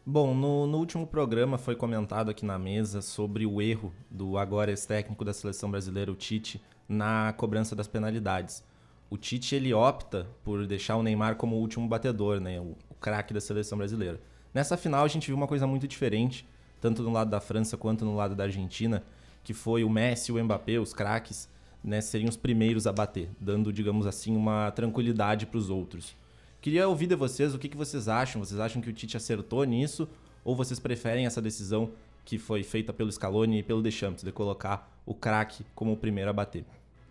Bom, 0.10 0.34
no, 0.34 0.65
no, 0.65 0.77
último 0.77 1.06
programa 1.06 1.58
foi 1.58 1.75
comentado 1.75 2.32
aqui 2.32 2.46
na 2.46 2.58
mesa 2.58 3.01
sobre 3.01 3.46
o 3.46 3.62
erro 3.62 3.91
do 4.10 4.38
agora 4.38 4.72
ex-técnico 4.72 5.25
da 5.25 5.34
seleção 5.34 5.70
brasileira, 5.70 6.10
o 6.10 6.15
Tite, 6.15 6.62
na 6.88 7.34
cobrança 7.36 7.75
das 7.75 7.89
penalidades. 7.89 8.63
O 9.10 9.18
Tite 9.18 9.56
ele 9.56 9.74
opta 9.74 10.28
por 10.44 10.66
deixar 10.68 10.98
o 10.98 11.04
Neymar 11.04 11.36
como 11.36 11.56
o 11.56 11.60
último 11.60 11.88
batedor, 11.88 12.40
né, 12.40 12.60
o, 12.60 12.76
o 12.90 12.96
craque 13.00 13.34
da 13.34 13.40
seleção 13.40 13.78
brasileira. 13.78 14.20
Nessa 14.54 14.76
final 14.76 15.06
a 15.06 15.08
gente 15.08 15.28
viu 15.28 15.36
uma 15.36 15.48
coisa 15.48 15.66
muito 15.66 15.88
diferente, 15.88 16.48
tanto 16.82 17.02
no 17.04 17.12
lado 17.12 17.30
da 17.30 17.40
França 17.40 17.78
quanto 17.78 18.04
no 18.04 18.16
lado 18.16 18.36
da 18.36 18.44
Argentina, 18.44 19.04
que 19.44 19.54
foi 19.54 19.84
o 19.84 19.90
Messi 19.90 20.32
o 20.32 20.44
Mbappé, 20.44 20.78
os 20.78 20.94
craques, 20.94 21.50
né, 21.84 22.02
seriam 22.02 22.28
os 22.28 22.36
primeiros 22.36 22.86
a 22.86 22.92
bater, 22.92 23.30
dando, 23.40 23.72
digamos 23.72 24.06
assim, 24.06 24.36
uma 24.36 24.72
tranquilidade 24.72 25.46
para 25.46 25.58
os 25.58 25.70
outros. 25.70 26.16
Queria 26.60 26.88
ouvir 26.88 27.08
de 27.08 27.16
vocês 27.16 27.54
o 27.54 27.60
que, 27.60 27.70
que 27.70 27.78
vocês 27.78 28.08
acham. 28.10 28.44
Vocês 28.44 28.60
acham 28.60 28.82
que 28.82 28.90
o 28.90 28.94
Tite 28.94 29.16
acertou 29.16 29.64
nisso? 29.64 30.08
Ou 30.44 30.56
vocês 30.56 30.80
preferem 30.80 31.26
essa 31.26 31.42
decisão 31.42 31.92
que 32.26 32.38
foi 32.38 32.64
feita 32.64 32.92
pelo 32.92 33.12
Scaloni 33.12 33.60
e 33.60 33.64
pelo 33.64 33.82
Deschamps, 33.82 34.24
de 34.24 34.32
colocar 34.32 34.92
o 35.06 35.14
craque 35.14 35.66
como 35.74 35.94
o 35.94 35.98
primeiro 35.98 36.30
a 36.30 36.34
bater? 36.34 36.66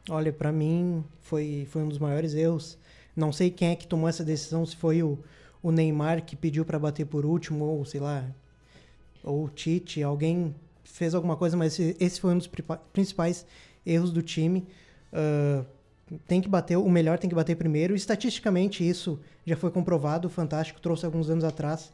Olha, 0.09 0.33
para 0.33 0.53
mim 0.53 1.05
foi, 1.23 1.67
foi 1.71 1.83
um 1.83 1.89
dos 1.89 1.99
maiores 1.99 2.35
erros. 2.35 2.79
Não 3.15 3.33
sei 3.33 3.51
quem 3.51 3.71
é 3.71 3.77
que 3.77 3.87
tomou 3.87 4.09
essa 4.09 4.25
decisão, 4.25 4.65
se 4.65 4.77
foi 4.77 5.03
o, 5.03 5.19
o 5.63 5.73
Neymar 5.73 6.25
que 6.25 6.37
pediu 6.37 6.65
para 6.65 6.79
bater 6.79 7.07
por 7.07 7.25
último, 7.25 7.65
ou 7.65 7.85
sei 7.85 8.01
lá, 8.01 8.25
ou 9.25 9.45
o 9.45 9.49
Tite, 9.49 10.03
alguém 10.03 10.55
fez 10.85 11.15
alguma 11.15 11.37
coisa, 11.37 11.57
mas 11.57 11.79
esse, 11.79 11.97
esse 11.99 12.21
foi 12.21 12.33
um 12.35 12.39
dos 12.39 12.49
principais 12.93 13.45
erros 13.85 14.13
do 14.13 14.23
time. 14.23 14.67
Uh, 15.13 15.65
tem 16.27 16.41
que 16.41 16.49
bater, 16.49 16.77
o 16.77 16.89
melhor 16.89 17.19
tem 17.19 17.29
que 17.29 17.35
bater 17.35 17.57
primeiro. 17.57 17.95
Estatisticamente, 17.95 18.89
isso 18.89 19.19
já 19.45 19.57
foi 19.57 19.71
comprovado. 19.71 20.29
O 20.29 20.31
Fantástico 20.31 20.81
trouxe 20.81 21.05
alguns 21.05 21.29
anos 21.29 21.43
atrás 21.43 21.93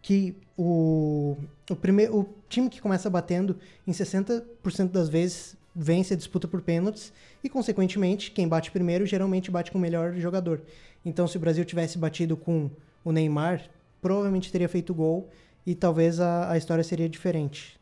que 0.00 0.34
o, 0.56 1.36
o, 1.70 1.76
primeiro, 1.76 2.18
o 2.18 2.28
time 2.48 2.68
que 2.68 2.80
começa 2.80 3.08
batendo, 3.08 3.56
em 3.86 3.92
60% 3.92 4.90
das 4.90 5.08
vezes, 5.08 5.56
vence 5.74 6.14
a 6.14 6.16
disputa 6.16 6.46
por 6.46 6.60
pênaltis 6.60 7.12
e, 7.42 7.48
consequentemente, 7.48 8.30
quem 8.30 8.46
bate 8.46 8.70
primeiro 8.70 9.06
geralmente 9.06 9.50
bate 9.50 9.70
com 9.70 9.78
o 9.78 9.80
melhor 9.80 10.14
jogador. 10.14 10.60
Então, 11.04 11.26
se 11.26 11.36
o 11.36 11.40
Brasil 11.40 11.64
tivesse 11.64 11.98
batido 11.98 12.36
com 12.36 12.70
o 13.04 13.12
Neymar, 13.12 13.62
provavelmente 14.00 14.52
teria 14.52 14.68
feito 14.68 14.94
gol 14.94 15.28
e 15.66 15.74
talvez 15.74 16.20
a, 16.20 16.50
a 16.52 16.56
história 16.56 16.84
seria 16.84 17.08
diferente. 17.08 17.80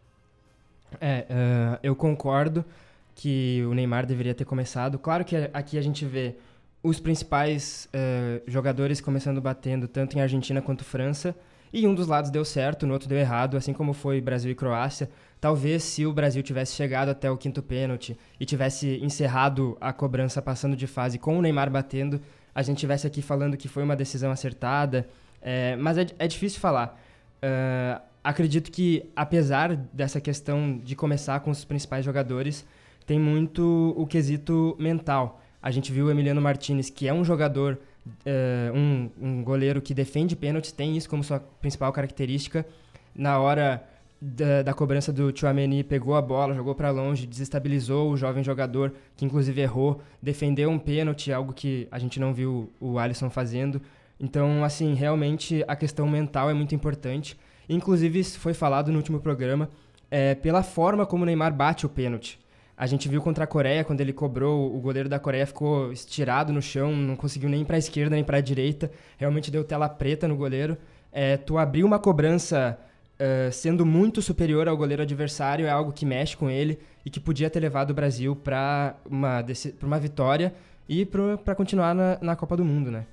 É, 1.01 1.27
uh, 1.31 1.79
eu 1.83 1.95
concordo 1.95 2.65
que 3.15 3.63
o 3.69 3.75
Neymar 3.75 4.07
deveria 4.07 4.35
ter 4.35 4.45
começado. 4.45 4.99
Claro 4.99 5.25
que 5.25 5.37
aqui 5.53 5.77
a 5.79 5.83
gente 5.83 6.05
vê 6.05 6.37
os 6.83 6.99
principais 6.99 7.89
uh, 7.95 8.43
jogadores 8.51 9.01
começando 9.01 9.41
batendo 9.41 9.87
tanto 9.87 10.17
em 10.17 10.21
Argentina 10.21 10.63
quanto 10.63 10.85
França. 10.85 11.35
E 11.73 11.87
um 11.87 11.95
dos 11.95 12.07
lados 12.07 12.31
deu 12.31 12.45
certo, 12.45 12.87
no 12.87 12.93
outro 12.93 13.09
deu 13.09 13.19
errado, 13.19 13.57
assim 13.57 13.73
como 13.73 13.93
foi 13.93 14.21
Brasil 14.21 14.51
e 14.51 14.55
Croácia. 14.55 15.09
Talvez 15.41 15.85
se 15.85 16.05
o 16.05 16.13
Brasil 16.13 16.43
tivesse 16.43 16.75
chegado 16.75 17.09
até 17.11 17.31
o 17.31 17.37
quinto 17.37 17.63
pênalti 17.63 18.17
e 18.39 18.45
tivesse 18.45 18.99
encerrado 19.03 19.77
a 19.81 19.93
cobrança 19.93 20.43
passando 20.43 20.77
de 20.77 20.87
fase 20.87 21.19
com 21.19 21.39
o 21.39 21.43
Neymar 21.43 21.71
batendo, 21.71 22.21
a 22.55 22.63
gente 22.63 22.79
tivesse 22.79 23.07
aqui 23.07 23.23
falando 23.23 23.57
que 23.57 23.69
foi 23.69 23.83
uma 23.83 23.95
decisão 23.95 24.31
acertada. 24.31 25.09
É, 25.41 25.77
mas 25.77 25.97
é, 25.97 26.07
é, 26.19 26.27
difícil 26.27 26.61
falar. 26.61 27.01
Uh, 27.43 28.01
acredito 28.23 28.71
que, 28.71 29.09
apesar 29.17 29.75
dessa 29.75 30.21
questão 30.21 30.79
de 30.79 30.95
começar 30.95 31.41
com 31.41 31.51
os 31.51 31.65
principais 31.65 32.05
jogadores, 32.05 32.67
tem 33.07 33.19
muito 33.19 33.95
o 33.97 34.07
quesito 34.07 34.77
mental. 34.79 35.41
A 35.63 35.71
gente 35.71 35.93
viu 35.93 36.07
o 36.07 36.11
Emiliano 36.11 36.41
Martinez, 36.41 36.91
que 36.91 37.09
é 37.09 37.15
um 37.15 37.25
jogador 37.25 37.79
uh, 38.07 38.77
um, 38.77 39.11
um 39.21 39.45
goleiro 39.45 39.81
que 39.81 39.95
defende 39.95 40.35
pênaltis, 40.35 40.73
tem 40.73 40.97
isso 40.97 41.09
como 41.09 41.23
sua 41.23 41.41
principal 41.41 41.93
característica. 41.93 42.67
Na 43.15 43.39
hora 43.39 43.85
da, 44.21 44.63
da, 44.63 44.75
cobrança 44.75 45.13
do 45.13 45.37
Chouameni, 45.37 45.83
pegou 45.83 46.15
a 46.15 46.23
bola, 46.23 46.55
jogou 46.55 46.75
para 46.75 46.91
longe, 46.91 47.27
desestabilizou 47.27 48.11
o 48.11 48.17
jovem 48.17 48.45
jogador, 48.45 48.93
que 49.17 49.25
inclusive 49.25 49.61
errou, 49.61 50.01
defendeu 50.23 50.71
um 50.71 50.79
pênalti, 50.79 51.33
algo 51.33 51.53
que 51.53 51.89
a 51.91 51.99
gente 51.99 52.21
não 52.21 52.33
viu 52.33 52.71
o 52.81 52.99
Alisson 52.99 53.31
fazendo. 53.31 53.81
Então, 54.19 54.65
assim, 54.65 54.95
realmente 54.95 55.65
a 55.67 55.77
questão 55.77 56.09
mental 56.09 56.51
é 56.51 56.55
muito 56.55 56.75
importante. 56.75 57.39
Inclusive, 57.69 58.19
isso 58.19 58.39
foi 58.39 58.53
falado 58.53 58.91
no 58.91 58.99
último 58.99 59.21
programa, 59.21 59.71
é, 60.11 60.35
pela 60.35 60.63
forma 60.63 61.07
como 61.07 61.23
o 61.23 61.27
Neymar 61.27 61.55
bate 61.55 61.87
o 61.87 61.89
pênalti. 61.89 62.40
A 62.81 62.87
gente 62.87 63.11
viu 63.11 63.21
contra 63.21 63.45
a 63.45 63.47
Coreia, 63.47 63.85
quando 63.85 64.01
ele 64.01 64.11
cobrou, 64.11 64.75
o 64.75 64.81
goleiro 64.81 65.07
da 65.07 65.19
Coreia 65.19 65.47
ficou 65.47 65.93
estirado 65.93 66.51
no 66.51 66.63
chão, 66.63 66.97
não 66.97 67.15
conseguiu 67.15 67.51
nem 67.51 67.63
para 67.63 67.77
a 67.77 67.79
esquerda 67.79 68.15
nem 68.15 68.25
para 68.25 68.39
a 68.39 68.41
direita. 68.41 68.91
Realmente 69.19 69.51
deu 69.51 69.63
tela 69.63 69.87
preta 69.87 70.27
no 70.27 70.35
goleiro. 70.35 70.79
É, 71.13 71.37
tu 71.37 71.59
abrir 71.59 71.85
uma 71.85 71.99
cobrança 71.99 72.79
uh, 73.21 73.53
sendo 73.53 73.85
muito 73.85 74.23
superior 74.23 74.67
ao 74.67 74.79
goleiro 74.79 75.03
adversário 75.03 75.67
é 75.67 75.71
algo 75.71 75.93
que 75.93 76.07
mexe 76.07 76.35
com 76.35 76.49
ele 76.49 76.79
e 77.05 77.11
que 77.11 77.21
podia 77.21 77.51
ter 77.51 77.61
levado 77.61 77.91
o 77.91 77.95
Brasil 77.95 78.35
para 78.35 78.97
uma, 79.05 79.45
uma 79.83 80.01
vitória 80.01 80.55
e 80.89 81.05
para 81.05 81.55
continuar 81.55 81.95
na, 81.95 82.19
na 82.23 82.35
Copa 82.35 82.57
do 82.57 82.65
Mundo, 82.65 82.91
né? 82.91 83.05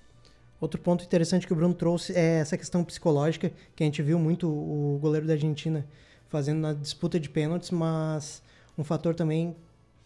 Outro 0.61 0.79
ponto 0.79 1.03
interessante 1.03 1.45
que 1.45 1.51
o 1.51 1.55
Bruno 1.57 1.73
trouxe 1.73 2.13
é 2.13 2.39
essa 2.39 2.57
questão 2.57 2.85
psicológica, 2.85 3.51
que 3.75 3.83
a 3.83 3.85
gente 3.85 4.01
viu 4.01 4.17
muito 4.17 4.47
o 4.47 4.97
goleiro 5.01 5.27
da 5.27 5.33
Argentina 5.33 5.85
fazendo 6.29 6.61
na 6.61 6.71
disputa 6.71 7.19
de 7.19 7.29
pênaltis, 7.29 7.69
mas 7.69 8.41
um 8.77 8.83
fator 8.83 9.15
também 9.15 9.55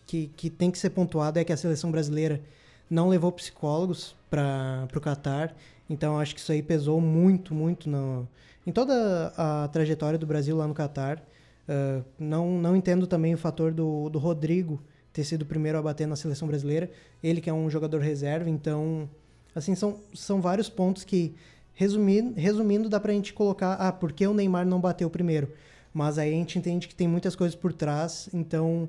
que, 0.06 0.32
que 0.36 0.50
tem 0.50 0.72
que 0.72 0.78
ser 0.78 0.92
pontuado 0.92 1.40
é 1.40 1.44
que 1.44 1.54
a 1.54 1.58
seleção 1.58 1.92
brasileira 1.92 2.42
não 2.90 3.10
levou 3.10 3.32
psicólogos 3.32 4.16
para 4.30 4.88
o 4.96 5.02
Catar. 5.02 5.56
Então, 5.90 6.20
acho 6.20 6.34
que 6.34 6.42
isso 6.42 6.52
aí 6.52 6.62
pesou 6.62 7.02
muito, 7.02 7.54
muito 7.54 7.90
no, 7.90 8.28
em 8.66 8.72
toda 8.72 9.34
a 9.38 9.68
trajetória 9.70 10.18
do 10.18 10.26
Brasil 10.26 10.56
lá 10.56 10.68
no 10.68 10.74
Catar. 10.74 11.22
Uh, 11.68 12.04
não, 12.18 12.52
não 12.60 12.76
entendo 12.76 13.08
também 13.08 13.34
o 13.34 13.38
fator 13.38 13.72
do, 13.72 14.10
do 14.10 14.20
Rodrigo 14.20 14.82
ter 15.14 15.24
sido 15.24 15.44
o 15.44 15.46
primeiro 15.46 15.78
a 15.78 15.82
bater 15.82 16.08
na 16.08 16.16
seleção 16.16 16.48
brasileira. 16.48 16.90
Ele 17.22 17.42
que 17.42 17.50
é 17.50 17.54
um 17.54 17.70
jogador 17.70 18.02
reserva, 18.02 18.50
então... 18.50 19.10
Assim, 19.54 19.76
são, 19.76 20.00
são 20.14 20.40
vários 20.40 20.70
pontos 20.70 21.04
que, 21.04 21.36
resumindo, 21.74 22.34
resumindo 22.40 22.88
dá 22.88 23.00
para 23.02 23.12
a 23.12 23.16
gente 23.16 23.34
colocar... 23.34 23.74
Ah, 23.74 23.92
por 23.92 24.14
que 24.14 24.26
o 24.26 24.34
Neymar 24.34 24.66
não 24.66 24.80
bateu 24.80 25.10
primeiro? 25.10 25.52
Mas 25.94 26.18
aí 26.18 26.30
a 26.30 26.38
gente 26.38 26.58
entende 26.58 26.88
que 26.88 26.96
tem 26.96 27.08
muitas 27.08 27.36
coisas 27.36 27.56
por 27.56 27.74
trás, 27.74 28.30
então 28.34 28.88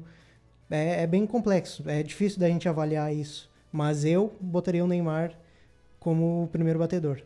é, 0.70 1.02
é 1.02 1.06
bem 1.06 1.26
complexo. 1.26 1.82
É 1.86 2.02
difícil 2.02 2.38
da 2.38 2.48
gente 2.48 2.68
avaliar 2.68 3.14
isso. 3.14 3.50
Mas 3.72 4.04
eu 4.04 4.34
botaria 4.40 4.84
o 4.84 4.86
Neymar 4.86 5.32
como 5.98 6.44
o 6.44 6.48
primeiro 6.48 6.78
batedor. 6.78 7.22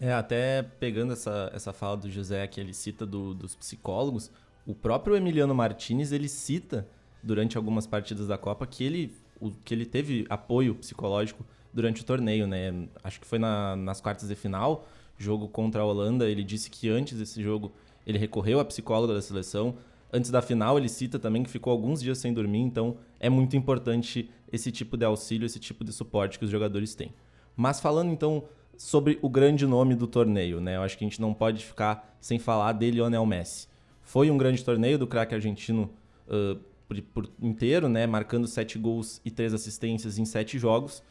É, 0.00 0.12
até 0.12 0.62
pegando 0.62 1.12
essa, 1.12 1.50
essa 1.54 1.72
fala 1.72 1.96
do 1.96 2.10
José 2.10 2.46
que 2.46 2.60
ele 2.60 2.74
cita 2.74 3.06
do, 3.06 3.34
dos 3.34 3.54
psicólogos, 3.54 4.30
o 4.66 4.74
próprio 4.74 5.16
Emiliano 5.16 5.54
Martinez, 5.54 6.12
ele 6.12 6.28
cita 6.28 6.86
durante 7.22 7.56
algumas 7.56 7.86
partidas 7.86 8.26
da 8.26 8.36
Copa 8.36 8.66
que 8.66 8.82
ele, 8.82 9.14
o, 9.40 9.50
que 9.50 9.72
ele 9.72 9.86
teve 9.86 10.26
apoio 10.28 10.74
psicológico 10.74 11.44
durante 11.72 12.02
o 12.02 12.04
torneio, 12.04 12.46
né? 12.46 12.88
Acho 13.02 13.20
que 13.20 13.26
foi 13.26 13.38
na, 13.38 13.76
nas 13.76 14.00
quartas 14.00 14.28
de 14.28 14.34
final, 14.34 14.86
jogo 15.16 15.48
contra 15.48 15.82
a 15.82 15.84
Holanda, 15.84 16.28
ele 16.28 16.42
disse 16.42 16.68
que 16.68 16.88
antes 16.88 17.18
desse 17.18 17.42
jogo 17.42 17.72
ele 18.06 18.18
recorreu 18.18 18.60
à 18.60 18.64
psicóloga 18.64 19.14
da 19.14 19.22
seleção. 19.22 19.76
Antes 20.12 20.30
da 20.30 20.42
final, 20.42 20.76
ele 20.76 20.88
cita 20.88 21.18
também 21.18 21.42
que 21.42 21.50
ficou 21.50 21.70
alguns 21.70 22.02
dias 22.02 22.18
sem 22.18 22.32
dormir, 22.32 22.60
então 22.60 22.96
é 23.18 23.30
muito 23.30 23.56
importante 23.56 24.30
esse 24.52 24.70
tipo 24.70 24.96
de 24.96 25.04
auxílio, 25.04 25.46
esse 25.46 25.58
tipo 25.58 25.84
de 25.84 25.92
suporte 25.92 26.38
que 26.38 26.44
os 26.44 26.50
jogadores 26.50 26.94
têm. 26.94 27.14
Mas 27.56 27.80
falando 27.80 28.10
então 28.10 28.44
sobre 28.76 29.18
o 29.22 29.28
grande 29.28 29.66
nome 29.66 29.94
do 29.94 30.06
torneio, 30.06 30.60
né? 30.60 30.76
Eu 30.76 30.82
acho 30.82 30.98
que 30.98 31.04
a 31.04 31.08
gente 31.08 31.20
não 31.20 31.32
pode 31.32 31.64
ficar 31.64 32.16
sem 32.20 32.38
falar 32.38 32.72
de 32.72 32.90
Lionel 32.90 33.24
Messi. 33.24 33.68
Foi 34.02 34.30
um 34.30 34.36
grande 34.36 34.64
torneio 34.64 34.98
do 34.98 35.06
craque 35.06 35.34
argentino 35.34 35.90
uh, 36.26 36.58
por, 36.88 37.00
por, 37.02 37.30
inteiro, 37.40 37.88
né? 37.88 38.06
Marcando 38.06 38.46
sete 38.46 38.78
gols 38.78 39.20
e 39.24 39.30
três 39.30 39.54
assistências 39.54 40.18
em 40.18 40.24
sete 40.24 40.58
jogos. 40.58 41.02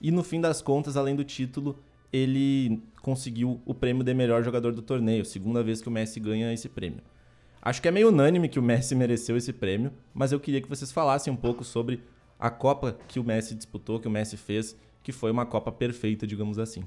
E 0.00 0.10
no 0.10 0.22
fim 0.22 0.40
das 0.40 0.62
contas, 0.62 0.96
além 0.96 1.14
do 1.14 1.24
título, 1.24 1.78
ele 2.12 2.82
conseguiu 3.02 3.60
o 3.64 3.74
prêmio 3.74 4.02
de 4.02 4.14
melhor 4.14 4.42
jogador 4.42 4.72
do 4.72 4.82
torneio, 4.82 5.24
segunda 5.24 5.62
vez 5.62 5.80
que 5.80 5.88
o 5.88 5.90
Messi 5.90 6.20
ganha 6.20 6.52
esse 6.52 6.68
prêmio. 6.68 7.00
Acho 7.60 7.82
que 7.82 7.88
é 7.88 7.90
meio 7.90 8.08
unânime 8.08 8.48
que 8.48 8.58
o 8.58 8.62
Messi 8.62 8.94
mereceu 8.94 9.36
esse 9.36 9.52
prêmio, 9.52 9.92
mas 10.14 10.32
eu 10.32 10.40
queria 10.40 10.60
que 10.60 10.68
vocês 10.68 10.92
falassem 10.92 11.32
um 11.32 11.36
pouco 11.36 11.64
sobre 11.64 12.02
a 12.38 12.50
Copa 12.50 12.96
que 13.08 13.18
o 13.18 13.24
Messi 13.24 13.54
disputou, 13.54 13.98
que 13.98 14.06
o 14.06 14.10
Messi 14.10 14.36
fez, 14.36 14.76
que 15.02 15.12
foi 15.12 15.30
uma 15.30 15.44
Copa 15.44 15.72
perfeita, 15.72 16.26
digamos 16.26 16.58
assim. 16.58 16.84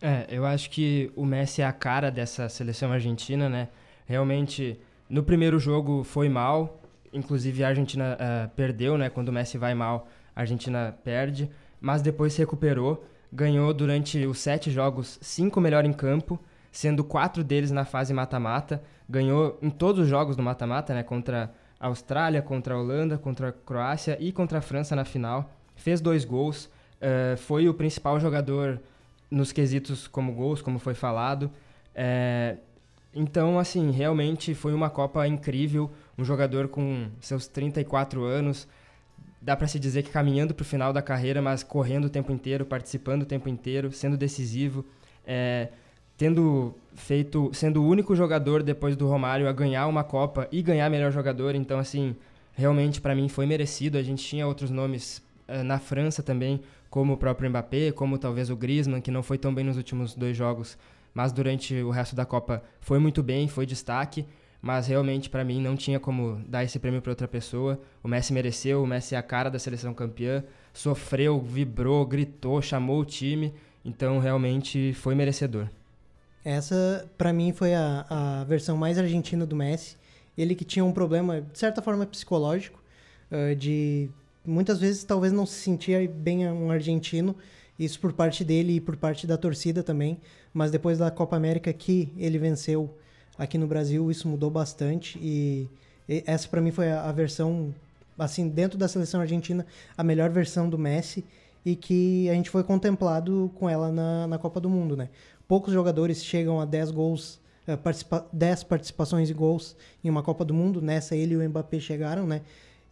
É, 0.00 0.26
eu 0.28 0.44
acho 0.44 0.70
que 0.70 1.10
o 1.16 1.24
Messi 1.24 1.62
é 1.62 1.66
a 1.66 1.72
cara 1.72 2.10
dessa 2.10 2.48
seleção 2.48 2.92
argentina, 2.92 3.48
né? 3.48 3.68
Realmente, 4.06 4.78
no 5.08 5.22
primeiro 5.22 5.58
jogo 5.58 6.04
foi 6.04 6.28
mal, 6.28 6.80
inclusive 7.12 7.64
a 7.64 7.68
Argentina 7.68 8.16
uh, 8.16 8.48
perdeu, 8.54 8.98
né? 8.98 9.08
Quando 9.08 9.28
o 9.28 9.32
Messi 9.32 9.56
vai 9.56 9.74
mal, 9.74 10.08
a 10.36 10.40
Argentina 10.42 10.96
perde, 11.04 11.50
mas 11.80 12.02
depois 12.02 12.34
se 12.34 12.38
recuperou 12.40 13.04
ganhou 13.34 13.74
durante 13.74 14.24
os 14.24 14.38
sete 14.38 14.70
jogos 14.70 15.18
cinco 15.20 15.60
melhor 15.60 15.84
em 15.84 15.92
campo, 15.92 16.38
sendo 16.70 17.02
quatro 17.02 17.42
deles 17.42 17.72
na 17.72 17.84
fase 17.84 18.14
mata-mata. 18.14 18.80
Ganhou 19.08 19.58
em 19.60 19.70
todos 19.70 20.02
os 20.02 20.08
jogos 20.08 20.36
do 20.36 20.42
mata-mata, 20.42 20.94
né? 20.94 21.02
Contra 21.02 21.52
a 21.80 21.88
Austrália, 21.88 22.40
contra 22.40 22.74
a 22.74 22.78
Holanda, 22.78 23.18
contra 23.18 23.48
a 23.48 23.52
Croácia 23.52 24.16
e 24.20 24.30
contra 24.30 24.58
a 24.58 24.62
França 24.62 24.94
na 24.94 25.04
final. 25.04 25.50
Fez 25.74 26.00
dois 26.00 26.24
gols, 26.24 26.66
uh, 26.66 27.36
foi 27.36 27.68
o 27.68 27.74
principal 27.74 28.20
jogador 28.20 28.80
nos 29.28 29.50
quesitos 29.50 30.06
como 30.06 30.32
gols, 30.32 30.62
como 30.62 30.78
foi 30.78 30.94
falado. 30.94 31.50
É, 31.92 32.56
então, 33.12 33.58
assim, 33.58 33.90
realmente 33.90 34.54
foi 34.54 34.72
uma 34.72 34.88
Copa 34.88 35.26
incrível. 35.26 35.90
Um 36.16 36.24
jogador 36.24 36.68
com 36.68 37.08
seus 37.20 37.48
34 37.48 38.22
anos, 38.22 38.68
dá 39.44 39.54
para 39.54 39.68
se 39.68 39.78
dizer 39.78 40.02
que 40.02 40.10
caminhando 40.10 40.54
para 40.54 40.62
o 40.62 40.64
final 40.64 40.90
da 40.90 41.02
carreira, 41.02 41.42
mas 41.42 41.62
correndo 41.62 42.06
o 42.06 42.10
tempo 42.10 42.32
inteiro, 42.32 42.64
participando 42.64 43.22
o 43.22 43.26
tempo 43.26 43.46
inteiro, 43.46 43.92
sendo 43.92 44.16
decisivo, 44.16 44.82
é, 45.26 45.68
tendo 46.16 46.74
feito, 46.94 47.50
sendo 47.52 47.82
o 47.82 47.86
único 47.86 48.16
jogador 48.16 48.62
depois 48.62 48.96
do 48.96 49.06
Romário 49.06 49.46
a 49.46 49.52
ganhar 49.52 49.86
uma 49.86 50.02
Copa 50.02 50.48
e 50.50 50.62
ganhar 50.62 50.88
melhor 50.88 51.12
jogador. 51.12 51.54
Então, 51.54 51.78
assim, 51.78 52.16
realmente 52.54 53.02
para 53.02 53.14
mim 53.14 53.28
foi 53.28 53.44
merecido. 53.44 53.98
A 53.98 54.02
gente 54.02 54.24
tinha 54.24 54.46
outros 54.46 54.70
nomes 54.70 55.22
é, 55.46 55.62
na 55.62 55.78
França 55.78 56.22
também, 56.22 56.62
como 56.88 57.12
o 57.12 57.16
próprio 57.18 57.50
Mbappé, 57.50 57.92
como 57.92 58.16
talvez 58.16 58.48
o 58.48 58.56
Griezmann, 58.56 59.02
que 59.02 59.10
não 59.10 59.22
foi 59.22 59.36
tão 59.36 59.54
bem 59.54 59.64
nos 59.64 59.76
últimos 59.76 60.14
dois 60.14 60.34
jogos, 60.34 60.78
mas 61.12 61.32
durante 61.32 61.74
o 61.82 61.90
resto 61.90 62.16
da 62.16 62.24
Copa 62.24 62.62
foi 62.80 62.98
muito 62.98 63.22
bem, 63.22 63.46
foi 63.46 63.66
destaque 63.66 64.24
mas 64.64 64.86
realmente 64.86 65.28
para 65.28 65.44
mim 65.44 65.60
não 65.60 65.76
tinha 65.76 66.00
como 66.00 66.40
dar 66.48 66.64
esse 66.64 66.78
prêmio 66.78 67.02
para 67.02 67.12
outra 67.12 67.28
pessoa. 67.28 67.78
O 68.02 68.08
Messi 68.08 68.32
mereceu, 68.32 68.82
o 68.82 68.86
Messi 68.86 69.14
é 69.14 69.18
a 69.18 69.22
cara 69.22 69.50
da 69.50 69.58
seleção 69.58 69.92
campeã, 69.92 70.42
sofreu, 70.72 71.38
vibrou, 71.38 72.06
gritou, 72.06 72.62
chamou 72.62 73.00
o 73.00 73.04
time, 73.04 73.52
então 73.84 74.18
realmente 74.18 74.94
foi 74.94 75.14
merecedor. 75.14 75.68
Essa 76.42 77.06
para 77.18 77.30
mim 77.30 77.52
foi 77.52 77.74
a, 77.74 78.06
a 78.08 78.44
versão 78.44 78.74
mais 78.74 78.98
argentina 78.98 79.44
do 79.44 79.54
Messi. 79.54 79.98
Ele 80.36 80.54
que 80.54 80.64
tinha 80.64 80.82
um 80.82 80.92
problema, 80.92 81.42
de 81.42 81.58
certa 81.58 81.82
forma, 81.82 82.06
psicológico, 82.06 82.82
uh, 83.30 83.54
de 83.54 84.08
muitas 84.46 84.80
vezes 84.80 85.04
talvez 85.04 85.30
não 85.30 85.44
se 85.44 85.60
sentia 85.60 86.08
bem 86.08 86.48
um 86.48 86.70
argentino, 86.70 87.36
isso 87.78 88.00
por 88.00 88.14
parte 88.14 88.42
dele 88.42 88.76
e 88.76 88.80
por 88.80 88.96
parte 88.96 89.26
da 89.26 89.36
torcida 89.36 89.82
também, 89.82 90.18
mas 90.54 90.70
depois 90.70 90.96
da 90.96 91.10
Copa 91.10 91.36
América 91.36 91.70
que 91.70 92.10
ele 92.16 92.38
venceu 92.38 92.96
aqui 93.38 93.58
no 93.58 93.66
Brasil, 93.66 94.10
isso 94.10 94.28
mudou 94.28 94.50
bastante 94.50 95.18
e, 95.18 95.68
essa 96.26 96.46
para 96.48 96.60
mim 96.60 96.70
foi 96.70 96.90
a, 96.90 97.10
versão 97.12 97.74
assim, 98.18 98.48
dentro 98.48 98.78
da 98.78 98.86
seleção 98.86 99.20
argentina, 99.20 99.66
a 99.96 100.04
melhor 100.04 100.30
versão 100.30 100.68
do 100.68 100.78
Messi 100.78 101.24
e 101.64 101.74
que 101.74 102.28
a 102.28 102.34
gente 102.34 102.50
foi 102.50 102.62
contemplado 102.62 103.50
com 103.54 103.68
ela 103.68 103.90
na, 103.90 104.26
na 104.26 104.38
Copa 104.38 104.60
do 104.60 104.68
Mundo, 104.68 104.96
né? 104.96 105.08
Poucos 105.48 105.72
jogadores 105.72 106.22
chegam 106.22 106.60
a 106.60 106.64
10 106.64 106.90
gols, 106.90 107.40
uh, 107.66 107.76
participa 107.78 108.26
10 108.32 108.64
participações 108.64 109.30
e 109.30 109.34
gols 109.34 109.74
em 110.02 110.10
uma 110.10 110.22
Copa 110.22 110.44
do 110.44 110.52
Mundo, 110.52 110.82
nessa 110.82 111.16
ele 111.16 111.34
e 111.34 111.36
o 111.36 111.48
Mbappé 111.48 111.80
chegaram, 111.80 112.26
né? 112.26 112.42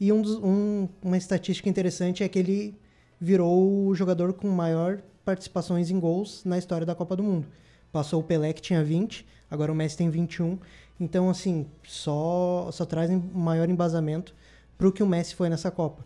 E 0.00 0.10
um 0.12 0.22
dos, 0.22 0.36
um, 0.36 0.88
uma 1.02 1.16
estatística 1.16 1.68
interessante 1.68 2.24
é 2.24 2.28
que 2.28 2.38
ele 2.38 2.74
virou 3.20 3.86
o 3.86 3.94
jogador 3.94 4.32
com 4.32 4.48
maior 4.48 5.00
participações 5.24 5.90
em 5.90 6.00
gols 6.00 6.42
na 6.44 6.58
história 6.58 6.86
da 6.86 6.94
Copa 6.94 7.14
do 7.14 7.22
Mundo. 7.22 7.46
Passou 7.92 8.20
o 8.20 8.24
Pelé, 8.24 8.52
que 8.52 8.60
tinha 8.60 8.82
20, 8.82 9.24
agora 9.52 9.70
o 9.70 9.74
Messi 9.74 9.98
tem 9.98 10.08
21. 10.08 10.58
Então, 10.98 11.28
assim, 11.28 11.66
só, 11.84 12.70
só 12.72 12.86
trazem 12.86 13.22
maior 13.34 13.68
embasamento 13.68 14.34
para 14.78 14.88
o 14.88 14.92
que 14.92 15.02
o 15.02 15.06
Messi 15.06 15.34
foi 15.34 15.50
nessa 15.50 15.70
Copa. 15.70 16.02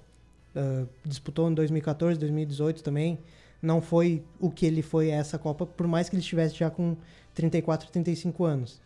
Uh, 0.54 0.88
disputou 1.04 1.48
em 1.48 1.54
2014, 1.54 2.18
2018 2.18 2.82
também. 2.82 3.18
Não 3.62 3.80
foi 3.80 4.24
o 4.40 4.50
que 4.50 4.66
ele 4.66 4.82
foi 4.82 5.10
essa 5.10 5.38
Copa, 5.38 5.64
por 5.64 5.86
mais 5.86 6.08
que 6.08 6.16
ele 6.16 6.22
estivesse 6.22 6.56
já 6.56 6.68
com 6.68 6.96
34, 7.34 7.88
35 7.90 8.44
anos. 8.44 8.82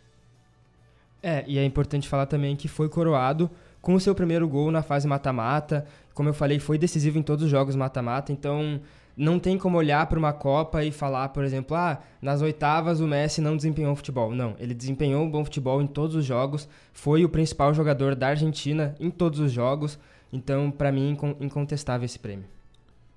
É, 1.22 1.42
e 1.46 1.58
é 1.58 1.64
importante 1.64 2.08
falar 2.08 2.26
também 2.26 2.54
que 2.54 2.68
foi 2.68 2.88
coroado 2.88 3.50
com 3.80 3.94
o 3.94 4.00
seu 4.00 4.14
primeiro 4.14 4.46
gol 4.46 4.70
na 4.70 4.82
fase 4.82 5.08
mata-mata. 5.08 5.86
Como 6.12 6.28
eu 6.28 6.34
falei, 6.34 6.58
foi 6.58 6.76
decisivo 6.76 7.18
em 7.18 7.22
todos 7.22 7.44
os 7.44 7.50
jogos 7.50 7.74
mata-mata, 7.74 8.30
então 8.30 8.80
não 9.20 9.38
tem 9.38 9.58
como 9.58 9.76
olhar 9.76 10.06
para 10.06 10.18
uma 10.18 10.32
Copa 10.32 10.82
e 10.82 10.90
falar, 10.90 11.28
por 11.28 11.44
exemplo, 11.44 11.76
ah, 11.76 12.00
nas 12.22 12.40
oitavas 12.40 13.00
o 13.00 13.06
Messi 13.06 13.42
não 13.42 13.54
desempenhou 13.54 13.94
futebol. 13.94 14.34
Não, 14.34 14.56
ele 14.58 14.72
desempenhou 14.72 15.22
um 15.22 15.30
bom 15.30 15.44
futebol 15.44 15.82
em 15.82 15.86
todos 15.86 16.16
os 16.16 16.24
jogos, 16.24 16.66
foi 16.94 17.22
o 17.22 17.28
principal 17.28 17.74
jogador 17.74 18.14
da 18.14 18.28
Argentina 18.28 18.94
em 18.98 19.10
todos 19.10 19.38
os 19.38 19.52
jogos. 19.52 19.98
Então, 20.32 20.70
para 20.70 20.90
mim, 20.90 21.18
incontestável 21.38 22.06
esse 22.06 22.18
prêmio. 22.18 22.46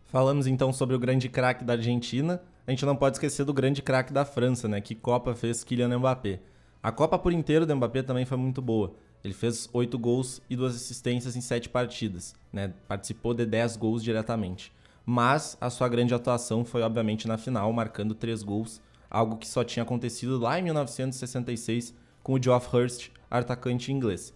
Falamos 0.08 0.46
então 0.46 0.74
sobre 0.74 0.94
o 0.94 1.00
grande 1.00 1.30
craque 1.30 1.64
da 1.64 1.74
Argentina. 1.74 2.42
A 2.68 2.72
gente 2.72 2.86
não 2.86 2.98
pode 2.98 3.16
esquecer 3.16 3.46
do 3.46 3.54
grande 3.54 3.82
craque 3.82 4.12
da 4.12 4.26
França, 4.26 4.68
né? 4.68 4.82
Que 4.82 4.96
Copa 4.96 5.34
fez 5.34 5.64
Kylian 5.64 6.00
Mbappé. 6.00 6.42
A 6.82 6.92
Copa 6.92 7.18
por 7.18 7.32
inteiro 7.32 7.66
do 7.66 7.74
Mbappé 7.78 8.04
também 8.04 8.26
foi 8.26 8.38
muito 8.38 8.62
boa. 8.62 8.94
Ele 9.24 9.34
fez 9.34 9.70
oito 9.72 9.98
gols 9.98 10.42
e 10.50 10.56
duas 10.58 10.76
assistências 10.76 11.38
em 11.38 11.42
sete 11.42 11.70
partidas, 11.70 12.36
né? 12.52 12.74
Participou 12.90 13.34
de 13.34 13.46
10 13.46 13.78
gols 13.78 14.04
diretamente. 14.04 14.70
Mas 15.06 15.58
a 15.60 15.70
sua 15.70 15.90
grande 15.90 16.14
atuação 16.14 16.64
foi, 16.64 16.82
obviamente, 16.82 17.28
na 17.28 17.38
final, 17.38 17.72
marcando 17.74 18.16
três 18.16 18.42
gols, 18.42 18.82
algo 19.10 19.38
que 19.38 19.48
só 19.48 19.64
tinha 19.64 19.84
acontecido 19.84 20.40
lá 20.40 20.58
em 20.58 20.64
1966 20.64 21.94
com 22.22 22.34
o 22.34 22.42
Geoff 22.42 22.74
Hurst, 22.74 23.10
atacante 23.30 23.92
inglês. 23.92 24.34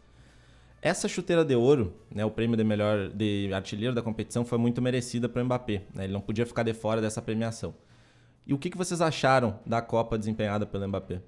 Essa 0.81 1.07
chuteira 1.07 1.43
de 1.43 1.55
ouro, 1.55 1.93
né, 2.13 2.23
o 2.23 2.29
prêmio 2.29 2.55
de 2.55 2.63
melhor 2.63 3.09
de 3.09 3.49
artilheiro 3.53 3.95
da 3.95 4.01
competição, 4.01 4.45
foi 4.45 4.57
muito 4.57 4.81
merecida 4.81 5.27
para 5.27 5.41
o 5.41 5.45
Mbappé. 5.45 5.83
Né, 5.93 6.03
ele 6.03 6.13
não 6.13 6.21
podia 6.21 6.45
ficar 6.45 6.63
de 6.63 6.73
fora 6.73 7.01
dessa 7.01 7.21
premiação. 7.21 7.73
E 8.45 8.53
o 8.53 8.57
que, 8.57 8.69
que 8.69 8.77
vocês 8.77 9.01
acharam 9.01 9.59
da 9.65 9.81
Copa 9.81 10.17
desempenhada 10.17 10.65
pelo 10.65 10.87
Mbappé? 10.87 11.21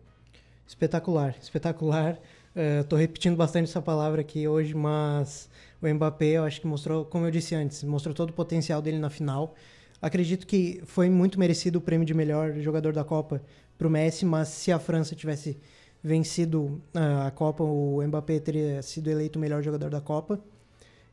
Espetacular, 0.67 1.35
espetacular. 1.41 2.19
Estou 2.55 2.97
uh, 2.97 3.01
repetindo 3.01 3.35
bastante 3.35 3.69
essa 3.69 3.81
palavra 3.81 4.21
aqui 4.21 4.47
hoje, 4.47 4.75
mas 4.75 5.49
o 5.81 5.87
Mbappé, 5.87 6.31
eu 6.37 6.43
acho 6.43 6.61
que 6.61 6.67
mostrou, 6.67 7.05
como 7.05 7.25
eu 7.25 7.31
disse 7.31 7.55
antes, 7.55 7.83
mostrou 7.83 8.13
todo 8.13 8.31
o 8.31 8.33
potencial 8.33 8.81
dele 8.81 8.99
na 8.99 9.09
final. 9.09 9.55
Acredito 10.01 10.47
que 10.47 10.81
foi 10.85 11.09
muito 11.09 11.39
merecido 11.39 11.79
o 11.79 11.81
prêmio 11.81 12.05
de 12.05 12.13
melhor 12.13 12.53
jogador 12.59 12.93
da 12.93 13.03
Copa 13.03 13.41
para 13.77 13.87
o 13.87 13.89
Messi, 13.89 14.25
mas 14.25 14.49
se 14.49 14.71
a 14.71 14.79
França 14.79 15.15
tivesse 15.15 15.57
vencido 16.03 16.81
uh, 16.95 17.27
a 17.27 17.31
Copa, 17.31 17.63
o 17.63 18.01
Mbappé 18.05 18.39
teria 18.39 18.81
sido 18.81 19.09
eleito 19.09 19.37
o 19.37 19.41
melhor 19.41 19.61
jogador 19.61 19.89
da 19.89 20.01
Copa. 20.01 20.39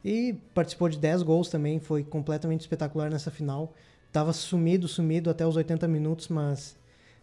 E 0.05 0.37
participou 0.55 0.89
de 0.89 0.99
10 0.99 1.23
gols 1.23 1.49
também, 1.49 1.81
foi 1.81 2.05
completamente 2.05 2.61
espetacular 2.61 3.11
nessa 3.11 3.31
final. 3.31 3.75
Tava 4.13 4.33
sumido, 4.33 4.87
sumido 4.87 5.31
até 5.31 5.45
os 5.47 5.57
80 5.57 5.89
minutos, 5.89 6.29
mas 6.29 6.77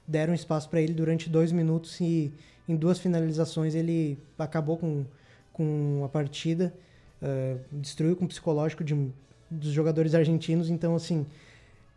deram 0.06 0.34
espaço 0.34 0.70
para 0.70 0.82
ele 0.82 0.94
durante 0.94 1.30
dois 1.30 1.52
minutos 1.52 2.00
e 2.02 2.34
em 2.68 2.76
duas 2.76 3.00
finalizações 3.00 3.74
ele 3.74 4.18
acabou 4.38 4.78
com, 4.78 5.06
com 5.52 6.04
a 6.04 6.10
partida, 6.10 6.74
uh, 7.24 7.60
destruiu 7.72 8.16
com 8.16 8.26
o 8.26 8.28
psicológico 8.28 8.84
de, 8.84 9.10
dos 9.50 9.72
jogadores 9.72 10.14
argentinos. 10.14 10.70
Então, 10.70 10.96
assim, 10.96 11.26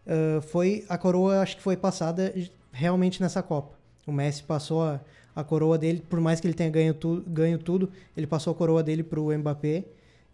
uh, 0.06 0.40
foi 0.40 0.84
a 0.88 0.96
coroa, 0.96 1.40
acho 1.40 1.56
que 1.56 1.62
foi 1.62 1.76
passada 1.76 2.32
realmente 2.72 3.20
nessa 3.20 3.42
Copa. 3.42 3.76
O 4.06 4.12
Messi 4.12 4.42
passou 4.42 4.84
a, 4.84 5.00
a 5.34 5.42
coroa 5.42 5.76
dele, 5.76 6.02
por 6.08 6.20
mais 6.20 6.40
que 6.40 6.46
ele 6.46 6.54
tenha 6.54 6.70
ganho, 6.70 6.94
tu, 6.94 7.22
ganho 7.26 7.58
tudo, 7.58 7.90
ele 8.16 8.26
passou 8.26 8.52
a 8.52 8.56
coroa 8.56 8.82
dele 8.82 9.02
para 9.02 9.20
o 9.20 9.36
Mbappé. 9.36 9.84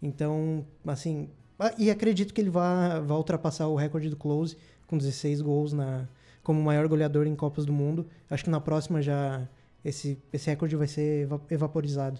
Então, 0.01 0.65
assim, 0.85 1.27
ah, 1.57 1.73
e 1.77 1.89
acredito 1.89 2.33
que 2.33 2.41
ele 2.41 2.49
vai, 2.49 3.01
vai 3.01 3.17
ultrapassar 3.17 3.67
o 3.67 3.75
recorde 3.75 4.09
do 4.09 4.15
Close 4.15 4.57
com 4.85 4.97
16 4.97 5.41
gols 5.41 5.73
na, 5.73 6.07
como 6.43 6.61
maior 6.61 6.87
goleador 6.87 7.25
em 7.25 7.35
Copas 7.35 7.65
do 7.65 7.73
Mundo. 7.73 8.05
Acho 8.29 8.43
que 8.43 8.49
na 8.49 8.59
próxima 8.59 9.01
já 9.01 9.47
esse, 9.83 10.17
esse 10.31 10.49
recorde 10.49 10.75
vai 10.75 10.87
ser 10.87 11.27
evaporizado. 11.49 12.19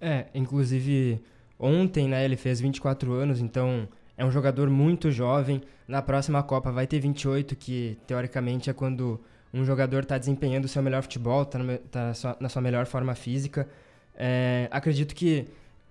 É, 0.00 0.26
inclusive 0.34 1.20
ontem, 1.58 2.08
né, 2.08 2.24
ele 2.24 2.36
fez 2.36 2.60
24 2.60 3.12
anos, 3.12 3.40
então 3.40 3.88
é 4.16 4.24
um 4.24 4.30
jogador 4.30 4.70
muito 4.70 5.10
jovem. 5.10 5.62
Na 5.86 6.02
próxima 6.02 6.42
Copa 6.42 6.70
vai 6.72 6.86
ter 6.86 7.00
28, 7.00 7.54
que 7.56 7.98
teoricamente 8.06 8.70
é 8.70 8.72
quando 8.72 9.20
um 9.52 9.64
jogador 9.64 10.02
está 10.02 10.18
desempenhando 10.18 10.64
o 10.64 10.68
seu 10.68 10.82
melhor 10.82 11.02
futebol, 11.02 11.42
está 11.42 11.58
tá 11.90 12.36
na 12.40 12.48
sua 12.48 12.62
melhor 12.62 12.86
forma 12.86 13.14
física. 13.14 13.68
É, 14.16 14.68
acredito 14.70 15.14
que 15.14 15.46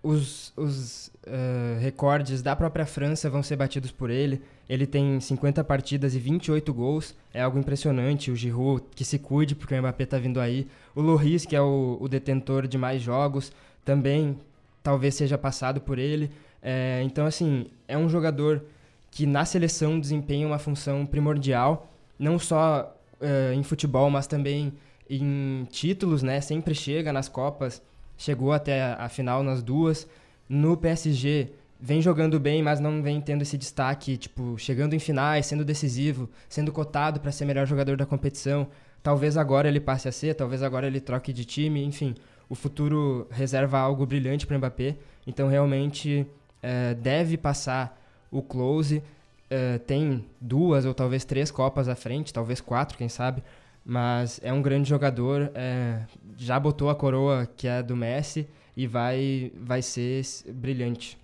os, 0.05 0.53
os 0.55 1.07
uh, 1.25 1.79
recordes 1.79 2.43
da 2.43 2.55
própria 2.55 2.85
França 2.85 3.27
vão 3.27 3.41
ser 3.41 3.55
batidos 3.55 3.91
por 3.91 4.11
ele. 4.11 4.41
Ele 4.69 4.85
tem 4.85 5.19
50 5.19 5.63
partidas 5.63 6.13
e 6.13 6.19
28 6.19 6.71
gols, 6.73 7.15
é 7.33 7.41
algo 7.41 7.57
impressionante. 7.57 8.29
O 8.29 8.35
Giroud, 8.35 8.83
que 8.95 9.03
se 9.03 9.17
cuide 9.17 9.55
porque 9.55 9.73
o 9.73 9.79
Mbappé 9.79 10.03
está 10.03 10.19
vindo 10.19 10.39
aí. 10.39 10.67
O 10.93 11.01
Loris, 11.01 11.45
que 11.45 11.55
é 11.55 11.61
o, 11.61 11.97
o, 11.99 12.07
detentor 12.07 12.67
de 12.67 12.77
mais 12.77 13.01
jogos, 13.01 13.51
também 13.83 14.37
talvez 14.85 15.15
seja 15.15 15.37
passado 15.37 15.81
por 15.81 15.99
ele. 15.99 16.31
É, 16.61 17.01
então, 17.03 17.25
assim, 17.25 17.65
é 17.87 17.97
um 17.97 18.07
jogador 18.07 18.63
que 19.11 19.25
na 19.25 19.43
seleção 19.43 19.99
desempenha 19.99 20.45
uma 20.45 20.59
função 20.59 21.05
primordial, 21.05 21.91
não 22.17 22.39
só 22.39 22.95
uh, 23.19 23.53
em 23.53 23.63
futebol, 23.63 24.09
mas 24.09 24.27
também 24.27 24.71
em 25.09 25.67
títulos, 25.71 26.21
né? 26.23 26.39
Sempre 26.39 26.73
chega 26.73 27.11
nas 27.11 27.27
Copas 27.27 27.81
chegou 28.17 28.53
até 28.53 28.93
a, 28.93 29.09
final 29.09 29.43
nas 29.43 29.61
duas. 29.61 30.07
No 30.47 30.77
PSG, 30.77 31.49
vem 31.79 32.01
jogando 32.01 32.39
bem, 32.39 32.61
mas 32.61 32.79
não 32.79 33.01
vem 33.01 33.19
tendo 33.19 33.41
esse 33.41 33.57
destaque, 33.57 34.17
tipo, 34.17 34.57
chegando 34.57 34.93
em 34.93 34.99
finais, 34.99 35.45
sendo 35.45 35.65
decisivo, 35.65 36.29
sendo 36.47 36.71
cotado 36.71 37.19
para 37.19 37.31
ser 37.31 37.45
melhor 37.45 37.65
jogador 37.65 37.97
da 37.97 38.05
competição. 38.05 38.67
Talvez 39.01 39.37
agora 39.37 39.67
ele 39.67 39.79
passe 39.79 40.07
a 40.07 40.11
ser, 40.11 40.33
talvez 40.35 40.63
agora 40.63 40.87
ele 40.87 40.99
troque 40.99 41.31
de 41.31 41.45
time, 41.45 41.83
enfim. 41.83 42.15
O 42.49 42.55
futuro 42.55 43.27
reserva 43.31 43.79
algo 43.79 44.05
brilhante 44.05 44.45
para 44.45 44.57
Mbappé, 44.57 44.95
então 45.25 45.47
realmente 45.47 46.27
é, 46.61 46.93
deve 46.93 47.37
passar 47.37 47.99
o 48.31 48.41
close. 48.41 49.01
É, 49.49 49.77
tem 49.79 50.25
duas 50.39 50.85
ou 50.85 50.93
talvez 50.93 51.23
três 51.23 51.51
Copas 51.51 51.87
à 51.87 51.95
frente, 51.95 52.33
talvez 52.33 52.61
quatro, 52.61 52.97
quem 52.97 53.09
sabe. 53.09 53.43
Mas 53.83 54.39
é 54.43 54.51
um 54.51 54.61
grande 54.61 54.89
jogador, 54.89 55.51
é, 55.53 56.01
já 56.37 56.59
botou 56.59 56.89
a 56.89 56.95
coroa 56.95 57.47
que 57.55 57.67
é 57.67 57.83
do 57.83 57.95
Messi 57.95 58.47
e 58.75 58.87
vai, 58.87 59.51
vai 59.55 59.81
ser 59.81 60.23
brilhante. 60.47 61.17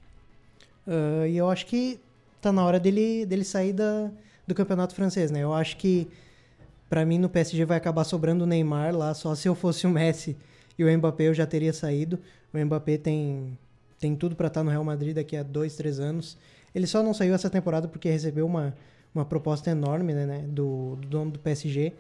Uh, 0.85 1.25
e 1.27 1.37
eu 1.37 1.49
acho 1.49 1.65
que 1.65 1.99
tá 2.39 2.51
na 2.51 2.63
hora 2.63 2.79
dele, 2.79 3.25
dele 3.25 3.43
sair 3.43 3.73
da, 3.73 4.09
do 4.47 4.53
campeonato 4.53 4.95
francês, 4.95 5.31
né? 5.31 5.41
Eu 5.41 5.53
acho 5.53 5.77
que 5.77 6.07
para 6.89 7.05
mim 7.05 7.17
no 7.17 7.29
PSG 7.29 7.65
vai 7.65 7.77
acabar 7.77 8.03
sobrando 8.03 8.43
o 8.43 8.47
Neymar 8.47 8.95
lá, 8.95 9.13
só 9.13 9.33
se 9.33 9.47
eu 9.47 9.55
fosse 9.55 9.87
o 9.87 9.89
Messi 9.89 10.37
e 10.81 10.95
o 10.95 10.97
Mbappé 10.97 11.27
eu 11.27 11.33
já 11.33 11.45
teria 11.45 11.73
saído. 11.73 12.19
O 12.53 12.57
Mbappé 12.57 12.97
tem, 12.97 13.57
tem 13.99 14.15
tudo 14.15 14.35
para 14.35 14.47
estar 14.47 14.61
tá 14.61 14.63
no 14.63 14.69
Real 14.69 14.83
Madrid 14.83 15.15
daqui 15.15 15.35
a 15.35 15.43
dois, 15.43 15.75
três 15.75 15.99
anos. 15.99 16.37
Ele 16.73 16.87
só 16.87 17.03
não 17.03 17.13
saiu 17.13 17.33
essa 17.33 17.49
temporada 17.49 17.87
porque 17.87 18.09
recebeu 18.09 18.45
uma, 18.45 18.75
uma 19.13 19.25
proposta 19.25 19.69
enorme 19.69 20.13
né, 20.13 20.25
né 20.25 20.45
do, 20.47 20.95
do 20.95 21.07
dono 21.07 21.31
do 21.31 21.39
PSG 21.39 21.93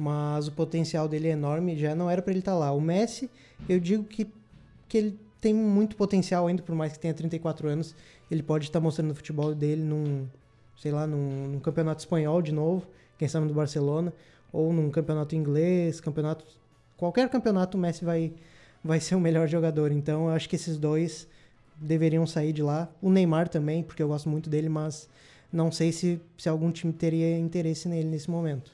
mas 0.00 0.48
o 0.48 0.52
potencial 0.52 1.06
dele 1.06 1.28
é 1.28 1.32
enorme, 1.32 1.76
já 1.76 1.94
não 1.94 2.08
era 2.08 2.22
para 2.22 2.32
ele 2.32 2.40
estar 2.40 2.52
tá 2.52 2.58
lá. 2.58 2.72
O 2.72 2.80
Messi, 2.80 3.28
eu 3.68 3.78
digo 3.78 4.02
que, 4.04 4.26
que 4.88 4.96
ele 4.96 5.20
tem 5.38 5.52
muito 5.52 5.94
potencial 5.94 6.46
ainda, 6.46 6.62
por 6.62 6.74
mais 6.74 6.94
que 6.94 6.98
tenha 6.98 7.12
34 7.12 7.68
anos, 7.68 7.94
ele 8.30 8.42
pode 8.42 8.64
estar 8.64 8.80
tá 8.80 8.82
mostrando 8.82 9.10
o 9.10 9.14
futebol 9.14 9.54
dele 9.54 9.82
num, 9.82 10.26
sei 10.74 10.90
lá, 10.90 11.06
num, 11.06 11.48
num, 11.48 11.60
campeonato 11.60 12.00
espanhol 12.00 12.40
de 12.40 12.50
novo, 12.50 12.86
quem 13.18 13.28
sabe 13.28 13.46
do 13.46 13.52
Barcelona, 13.52 14.10
ou 14.50 14.72
num 14.72 14.90
campeonato 14.90 15.36
inglês, 15.36 16.00
campeonato 16.00 16.46
qualquer 17.00 17.30
campeonato 17.30 17.78
o 17.78 17.80
Messi 17.80 18.04
vai 18.04 18.32
vai 18.84 19.00
ser 19.00 19.14
o 19.14 19.20
melhor 19.20 19.48
jogador. 19.48 19.90
Então 19.90 20.28
eu 20.28 20.30
acho 20.30 20.48
que 20.48 20.56
esses 20.56 20.78
dois 20.78 21.26
deveriam 21.76 22.26
sair 22.26 22.52
de 22.52 22.62
lá. 22.62 22.88
O 23.00 23.10
Neymar 23.10 23.48
também, 23.48 23.82
porque 23.82 24.02
eu 24.02 24.08
gosto 24.08 24.28
muito 24.28 24.48
dele, 24.50 24.68
mas 24.68 25.08
não 25.52 25.72
sei 25.72 25.92
se, 25.92 26.20
se 26.36 26.48
algum 26.48 26.70
time 26.70 26.92
teria 26.92 27.38
interesse 27.38 27.88
nele 27.88 28.08
nesse 28.08 28.30
momento. 28.30 28.70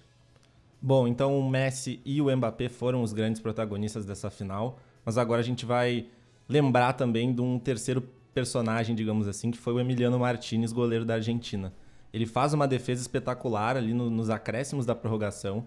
Bom, 0.82 1.08
então 1.08 1.38
o 1.38 1.48
Messi 1.48 2.00
e 2.04 2.20
o 2.20 2.36
Mbappé 2.36 2.68
foram 2.68 3.02
os 3.02 3.12
grandes 3.12 3.40
protagonistas 3.40 4.04
dessa 4.04 4.30
final, 4.30 4.78
mas 5.04 5.16
agora 5.16 5.40
a 5.40 5.44
gente 5.44 5.64
vai 5.64 6.06
lembrar 6.48 6.92
também 6.92 7.32
de 7.34 7.40
um 7.40 7.58
terceiro 7.58 8.02
personagem, 8.34 8.94
digamos 8.94 9.26
assim, 9.26 9.50
que 9.50 9.58
foi 9.58 9.72
o 9.72 9.80
Emiliano 9.80 10.18
Martinez, 10.18 10.72
goleiro 10.72 11.04
da 11.04 11.14
Argentina. 11.14 11.72
Ele 12.12 12.26
faz 12.26 12.52
uma 12.52 12.68
defesa 12.68 13.00
espetacular 13.00 13.76
ali 13.76 13.94
no, 13.94 14.10
nos 14.10 14.30
acréscimos 14.30 14.84
da 14.84 14.94
prorrogação. 14.94 15.66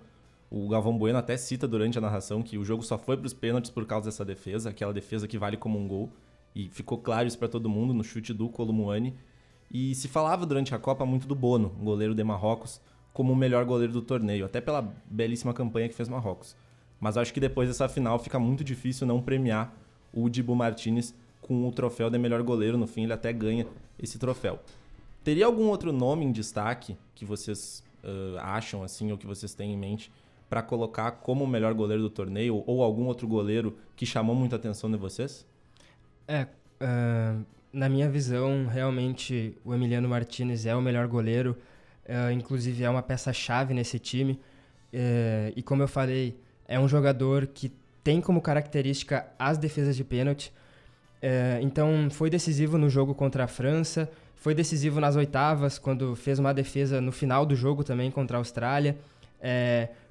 O 0.51 0.67
Galvão 0.67 0.97
Bueno 0.97 1.19
até 1.19 1.38
cita 1.38 1.67
durante 1.67 1.97
a 1.97 2.01
narração 2.01 2.41
que 2.41 2.57
o 2.57 2.65
jogo 2.65 2.81
só 2.81 2.97
foi 2.97 3.15
para 3.15 3.27
os 3.27 3.33
pênaltis 3.33 3.69
por 3.69 3.85
causa 3.85 4.05
dessa 4.05 4.25
defesa, 4.25 4.71
aquela 4.71 4.91
defesa 4.91 5.27
que 5.27 5.38
vale 5.38 5.57
como 5.57 5.77
um 5.77 5.88
gol. 5.88 6.09
E 6.55 6.67
ficou 6.69 6.97
claro 6.97 7.27
isso 7.27 7.38
para 7.38 7.47
todo 7.47 7.69
mundo 7.69 7.93
no 7.93 8.03
chute 8.03 8.33
do 8.33 8.49
Columuani. 8.49 9.15
E 9.71 9.93
se 9.93 10.07
falava 10.07 10.47
durante 10.47 10.73
a 10.73 10.79
Copa 10.79 11.05
muito 11.05 11.27
do 11.27 11.35
Bono, 11.35 11.69
goleiro 11.69 12.15
de 12.15 12.23
Marrocos, 12.23 12.81
como 13.13 13.31
o 13.31 13.35
melhor 13.35 13.63
goleiro 13.65 13.93
do 13.93 14.01
torneio, 14.01 14.45
até 14.45 14.59
pela 14.59 14.81
belíssima 15.05 15.53
campanha 15.53 15.88
que 15.88 15.93
fez 15.93 16.09
Marrocos. 16.09 16.55
Mas 16.99 17.15
acho 17.15 17.31
que 17.31 17.39
depois 17.39 17.69
dessa 17.69 17.88
final 17.88 18.17
fica 18.17 18.39
muito 18.39 18.63
difícil 18.63 19.05
não 19.05 19.21
premiar 19.21 19.71
o 20.12 20.27
Dibu 20.27 20.55
Martinez 20.55 21.13
com 21.41 21.67
o 21.67 21.71
troféu 21.71 22.09
de 22.09 22.17
melhor 22.17 22.41
goleiro. 22.41 22.77
No 22.77 22.88
fim, 22.88 23.03
ele 23.03 23.13
até 23.13 23.31
ganha 23.31 23.67
esse 24.01 24.17
troféu. 24.17 24.59
Teria 25.23 25.45
algum 25.45 25.67
outro 25.67 25.91
nome 25.93 26.25
em 26.25 26.31
destaque 26.31 26.97
que 27.13 27.23
vocês 27.23 27.83
uh, 28.03 28.39
acham 28.39 28.83
assim 28.83 29.12
ou 29.12 29.17
que 29.17 29.27
vocês 29.27 29.53
têm 29.53 29.73
em 29.73 29.77
mente 29.77 30.12
para 30.49 30.63
colocar 30.63 31.12
como 31.12 31.43
o 31.43 31.47
melhor 31.47 31.73
goleiro 31.73 32.01
do 32.01 32.09
torneio 32.09 32.63
ou 32.65 32.81
algum 32.81 33.05
outro 33.05 33.27
goleiro 33.27 33.77
que 33.95 34.05
chamou 34.05 34.35
muita 34.35 34.55
atenção 34.55 34.89
de 34.89 34.97
vocês? 34.97 35.45
É, 36.27 36.47
uh, 36.81 37.45
na 37.71 37.88
minha 37.88 38.09
visão, 38.09 38.65
realmente 38.65 39.55
o 39.63 39.73
Emiliano 39.73 40.09
Martinez 40.09 40.65
é 40.65 40.75
o 40.75 40.81
melhor 40.81 41.07
goleiro, 41.07 41.55
uh, 42.05 42.31
inclusive 42.31 42.83
é 42.83 42.89
uma 42.89 43.03
peça-chave 43.03 43.73
nesse 43.73 43.99
time. 43.99 44.39
Uh, 44.91 45.53
e 45.55 45.62
como 45.62 45.83
eu 45.83 45.88
falei, 45.88 46.39
é 46.67 46.79
um 46.79 46.88
jogador 46.88 47.45
que 47.45 47.71
tem 48.03 48.19
como 48.19 48.41
característica 48.41 49.27
as 49.38 49.57
defesas 49.57 49.95
de 49.95 50.03
pênalti. 50.03 50.51
então 51.62 52.09
foi 52.09 52.29
decisivo 52.29 52.77
no 52.77 52.89
jogo 52.89 53.13
contra 53.13 53.43
a 53.43 53.47
França, 53.47 54.09
foi 54.35 54.55
decisivo 54.55 54.99
nas 55.01 55.15
oitavas, 55.15 55.77
quando 55.77 56.15
fez 56.15 56.39
uma 56.39 56.53
defesa 56.53 57.01
no 57.01 57.12
final 57.12 57.45
do 57.45 57.55
jogo 57.55 57.83
também 57.83 58.09
contra 58.09 58.38
a 58.38 58.39
Austrália. 58.39 58.97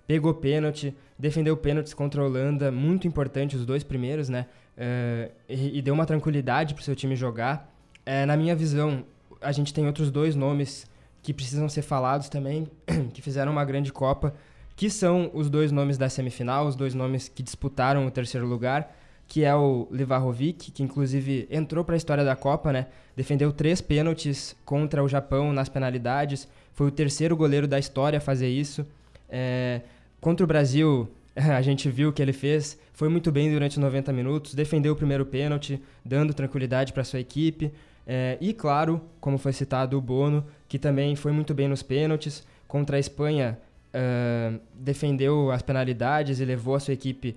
Pegou 0.09 0.35
pênalti, 0.35 0.93
defendeu 1.17 1.57
pênaltis 1.57 1.95
contra 1.95 2.21
a 2.21 2.25
Holanda, 2.25 2.73
muito 2.73 3.07
importante 3.07 3.55
os 3.55 3.65
dois 3.65 3.85
primeiros, 3.85 4.29
né? 4.29 4.47
uh, 4.79 5.31
e, 5.49 5.79
e, 5.79 5.83
deu 5.83 5.93
uma 5.93 6.07
tranquilidade 6.07 6.75
para 6.75 6.81
o 6.81 6.85
seu 6.85 6.95
time 6.95 7.17
jogar. 7.17 7.71
Uh, 8.07 8.27
na 8.27 8.37
minha 8.37 8.55
visão, 8.55 9.05
a 9.41 9.53
gente 9.53 9.75
tem 9.75 9.87
outros 9.87 10.11
dois 10.11 10.35
nomes 10.35 10.87
que 11.23 11.35
precisam 11.35 11.69
ser 11.69 11.83
falados 11.83 12.29
também, 12.29 12.71
que 13.13 13.21
fizeram 13.21 13.53
uma 13.53 13.65
grande 13.65 13.93
Copa, 13.93 14.35
que 14.77 14.89
são 14.89 15.31
os 15.35 15.51
dois 15.51 15.73
nomes 15.73 15.99
da 15.99 16.09
semifinal, 16.09 16.67
os 16.67 16.77
dois 16.77 16.95
nomes 16.95 17.29
que 17.29 17.43
disputaram 17.43 18.07
o 18.07 18.11
terceiro 18.11 18.47
lugar, 18.47 18.95
que 19.27 19.45
é 19.45 19.55
o 19.55 19.89
Livarovic, 19.91 20.71
que 20.71 20.83
inclusive 20.83 21.47
entrou 21.51 21.85
para 21.85 21.95
a 21.95 21.99
história 21.99 22.25
da 22.25 22.37
Copa, 22.37 22.73
né? 22.73 22.87
Defendeu 23.15 23.53
três 23.53 23.81
pênaltis 23.81 24.57
contra 24.65 25.03
o 25.03 25.09
Japão 25.09 25.53
nas 25.53 25.69
penalidades, 25.69 26.49
foi 26.73 26.87
o 26.87 26.91
terceiro 26.91 27.37
goleiro 27.37 27.67
da 27.67 27.79
história 27.79 28.19
a 28.19 28.21
fazer 28.21 28.49
isso. 28.49 28.87
É, 29.29 29.83
contra 30.21 30.45
o 30.45 30.47
Brasil, 30.47 31.09
a 31.37 31.63
gente 31.63 31.89
viu 31.91 32.09
o 32.09 32.13
que 32.13 32.21
ele 32.21 32.33
fez, 32.33 32.79
foi 32.93 33.09
muito 33.09 33.31
bem 33.31 33.51
durante 33.51 33.79
90 33.79 34.13
minutos, 34.13 34.55
defendeu 34.55 34.93
o 34.93 34.97
primeiro 34.97 35.25
pênalti, 35.25 35.81
dando 36.05 36.35
tranquilidade 36.35 36.93
para 36.93 37.05
sua 37.05 37.21
equipe. 37.21 37.73
É, 38.07 38.39
e, 38.41 38.53
claro, 38.53 39.01
como 39.21 39.39
foi 39.39 39.53
citado, 39.53 39.97
o 39.97 40.01
Bono, 40.01 40.45
que 40.67 40.79
também 40.79 41.15
foi 41.15 41.31
muito 41.31 41.55
bem 41.55 41.69
nos 41.69 41.83
pênaltis. 41.83 42.45
Contra 42.67 42.97
a 42.97 43.01
Espanha, 43.01 43.59
uh, 43.95 44.59
defendeu 44.75 45.51
as 45.51 45.63
penalidades 45.63 46.41
e 46.41 46.45
levou 46.45 46.75
a 46.75 46.81
sua 46.81 46.95
equipe 46.95 47.37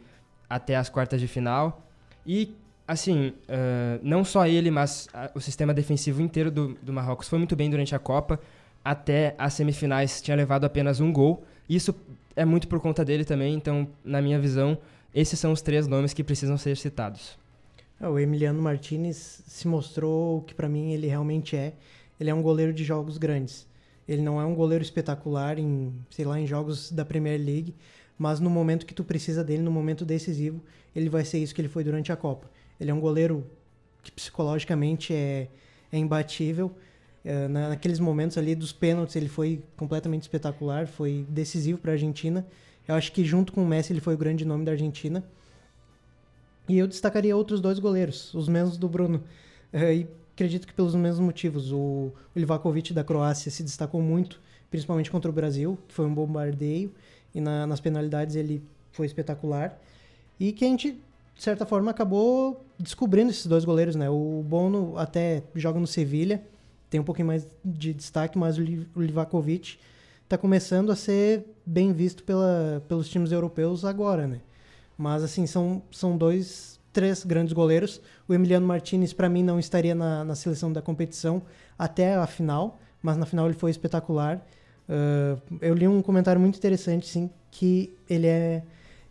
até 0.50 0.76
as 0.76 0.90
quartas 0.90 1.20
de 1.20 1.28
final. 1.28 1.86
E, 2.26 2.56
assim, 2.88 3.34
uh, 3.48 4.00
não 4.02 4.24
só 4.24 4.48
ele, 4.48 4.72
mas 4.72 5.08
o 5.36 5.40
sistema 5.40 5.74
defensivo 5.74 6.22
inteiro 6.22 6.50
do, 6.50 6.78
do 6.82 6.94
Marrocos 6.94 7.28
foi 7.28 7.38
muito 7.38 7.56
bem 7.56 7.70
durante 7.70 7.94
a 7.94 8.00
Copa. 8.00 8.40
Até 8.84 9.36
as 9.38 9.54
semifinais 9.54 10.22
tinha 10.22 10.36
levado 10.36 10.66
apenas 10.66 11.00
um 11.00 11.12
gol. 11.12 11.46
Isso 11.70 11.96
é 12.36 12.46
muito 12.46 12.68
por 12.68 12.80
conta 12.80 13.04
dele 13.04 13.26
também, 13.26 13.54
então, 13.54 13.88
na 14.04 14.22
minha 14.22 14.40
visão, 14.40 14.78
esses 15.14 15.38
são 15.40 15.52
os 15.52 15.62
três 15.62 15.88
nomes 15.88 16.14
que 16.14 16.24
precisam 16.24 16.58
ser 16.58 16.78
citados. 16.78 17.38
É, 18.00 18.08
o 18.08 18.18
Emiliano 18.18 18.62
Martinez 18.62 19.44
se 19.46 19.68
mostrou 19.68 20.40
o 20.40 20.42
que 20.42 20.54
para 20.54 20.68
mim 20.68 20.92
ele 20.92 21.08
realmente 21.08 21.56
é. 21.56 21.74
Ele 22.20 22.30
é 22.30 22.34
um 22.34 22.42
goleiro 22.42 22.74
de 22.74 22.84
jogos 22.84 23.18
grandes. 23.18 23.68
Ele 24.08 24.22
não 24.22 24.42
é 24.42 24.46
um 24.46 24.56
goleiro 24.56 24.84
espetacular 24.84 25.60
em, 25.60 25.94
sei 26.10 26.26
lá, 26.26 26.40
em 26.40 26.48
jogos 26.48 26.92
da 26.92 27.06
Premier 27.06 27.40
League, 27.40 27.76
mas 28.18 28.40
no 28.40 28.50
momento 28.50 28.86
que 28.86 28.94
tu 28.94 29.04
precisa 29.04 29.44
dele, 29.44 29.62
no 29.62 29.72
momento 29.72 30.04
decisivo, 30.04 30.62
ele 30.96 31.10
vai 31.10 31.24
ser 31.24 31.40
isso 31.40 31.54
que 31.54 31.62
ele 31.62 31.70
foi 31.70 31.84
durante 31.84 32.12
a 32.12 32.16
Copa. 32.16 32.50
Ele 32.80 32.92
é 32.92 32.94
um 32.94 33.00
goleiro 33.00 33.46
que 34.02 34.12
psicologicamente 34.12 35.14
é, 35.14 35.48
é 35.92 35.98
imbatível. 35.98 36.72
É, 37.24 37.48
naqueles 37.48 38.00
momentos 38.00 38.38
ali 38.38 38.56
dos 38.56 38.72
pênaltis, 38.72 39.16
ele 39.16 39.30
foi 39.30 39.64
completamente 39.78 40.24
espetacular, 40.24 40.88
foi 40.88 41.26
decisivo 41.30 41.78
para 41.78 41.92
a 41.92 41.94
Argentina. 41.94 42.46
Eu 42.88 42.96
acho 42.96 43.12
que 43.12 43.24
junto 43.24 43.54
com 43.54 43.64
o 43.64 43.68
Messi 43.68 43.94
ele 43.94 44.02
foi 44.02 44.16
o 44.16 44.18
grande 44.18 44.44
nome 44.44 44.66
da 44.66 44.72
Argentina. 44.72 45.24
E 46.68 46.78
eu 46.78 46.88
destacaria 46.88 47.36
outros 47.36 47.60
dois 47.60 47.80
goleiros, 47.80 48.34
os 48.34 48.48
mesmos 48.48 48.78
do 48.78 48.88
Bruno. 48.88 49.24
É, 49.72 49.94
e 49.94 50.08
acredito 50.34 50.68
que 50.68 50.74
pelos 50.74 50.96
mesmos 50.96 51.20
motivos. 51.20 51.72
O, 51.72 51.78
o 51.78 52.14
Livakovic 52.36 52.94
da 52.94 53.04
Croácia 53.04 53.52
se 53.52 53.64
destacou 53.64 54.02
muito, 54.02 54.42
principalmente 54.70 55.12
contra 55.12 55.30
o 55.30 55.34
Brasil, 55.34 55.78
que 55.88 55.94
foi 55.94 56.06
um 56.06 56.14
bombardeio. 56.14 56.92
E 57.34 57.40
na, 57.40 57.68
nas 57.68 57.80
penalidades 57.80 58.36
ele 58.36 58.64
foi 58.92 59.06
espetacular. 59.06 59.80
E 60.40 60.52
que 60.52 60.66
a 60.66 60.68
gente, 60.68 60.92
de 61.36 61.44
certa 61.44 61.66
forma, 61.66 61.92
acabou 61.92 62.66
descobrindo 62.80 63.30
esses 63.30 63.46
dois 63.46 63.64
goleiros, 63.64 63.96
né? 63.96 64.10
O 64.10 64.44
Bono 64.46 64.98
até 64.98 65.44
joga 65.56 65.80
no 65.80 65.88
Sevilha, 65.88 66.42
tem 66.92 67.00
um 67.00 67.04
pouquinho 67.04 67.28
mais 67.30 67.48
de 67.64 67.94
destaque, 67.94 68.38
mas 68.38 68.58
o 68.58 68.62
Livakovic 69.02 69.80
está 70.26 70.38
começando 70.38 70.92
a 70.92 70.96
ser 70.96 71.46
bem 71.66 71.94
visto 71.94 72.22
pela, 72.24 72.84
pelos 72.88 73.08
times 73.08 73.32
europeus 73.32 73.86
agora, 73.86 74.28
né? 74.28 74.42
Mas, 74.98 75.24
assim, 75.24 75.48
são, 75.48 75.82
são 75.90 76.18
dois, 76.18 76.80
três 76.92 77.24
grandes 77.24 77.54
goleiros. 77.54 78.02
O 78.28 78.34
Emiliano 78.34 78.68
Martinez, 78.68 79.14
para 79.14 79.30
mim, 79.30 79.42
não 79.42 79.58
estaria 79.58 79.96
na, 79.96 80.26
na 80.26 80.36
seleção 80.36 80.72
da 80.72 80.82
competição 80.82 81.42
até 81.80 82.16
a 82.16 82.28
final, 82.28 82.78
mas 83.02 83.16
na 83.16 83.26
final 83.26 83.46
ele 83.46 83.56
foi 83.56 83.72
espetacular. 83.72 84.46
Uh, 84.90 85.42
eu 85.62 85.74
li 85.74 85.88
um 85.88 86.02
comentário 86.02 86.42
muito 86.42 86.58
interessante, 86.58 87.08
sim, 87.08 87.30
que 87.50 87.96
ele 88.10 88.28
é, 88.28 88.64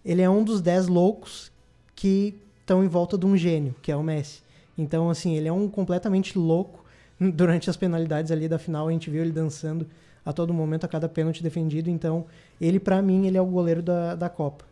ele 0.04 0.20
é 0.20 0.28
um 0.28 0.44
dos 0.44 0.60
dez 0.60 0.86
loucos 0.86 1.50
que 1.96 2.38
estão 2.60 2.84
em 2.84 2.88
volta 2.88 3.16
de 3.16 3.24
um 3.24 3.36
gênio, 3.38 3.74
que 3.80 3.90
é 3.90 3.96
o 3.96 4.02
Messi. 4.02 4.42
Então, 4.76 5.08
assim, 5.08 5.34
ele 5.34 5.48
é 5.48 5.52
um 5.52 5.66
completamente 5.66 6.38
louco. 6.38 6.79
Durante 7.34 7.68
as 7.68 7.76
penalidades 7.76 8.32
ali 8.32 8.48
da 8.48 8.58
final, 8.58 8.88
a 8.88 8.92
gente 8.92 9.10
viu 9.10 9.22
ele 9.22 9.32
dançando 9.32 9.86
a 10.24 10.32
todo 10.32 10.52
momento, 10.54 10.84
a 10.84 10.88
cada 10.88 11.08
pênalti 11.08 11.42
defendido. 11.42 11.90
Então, 11.90 12.26
ele, 12.60 12.80
para 12.80 13.00
mim, 13.02 13.26
ele 13.26 13.36
é 13.36 13.40
o 13.40 13.46
goleiro 13.46 13.82
da, 13.82 14.14
da 14.14 14.28
Copa. 14.28 14.64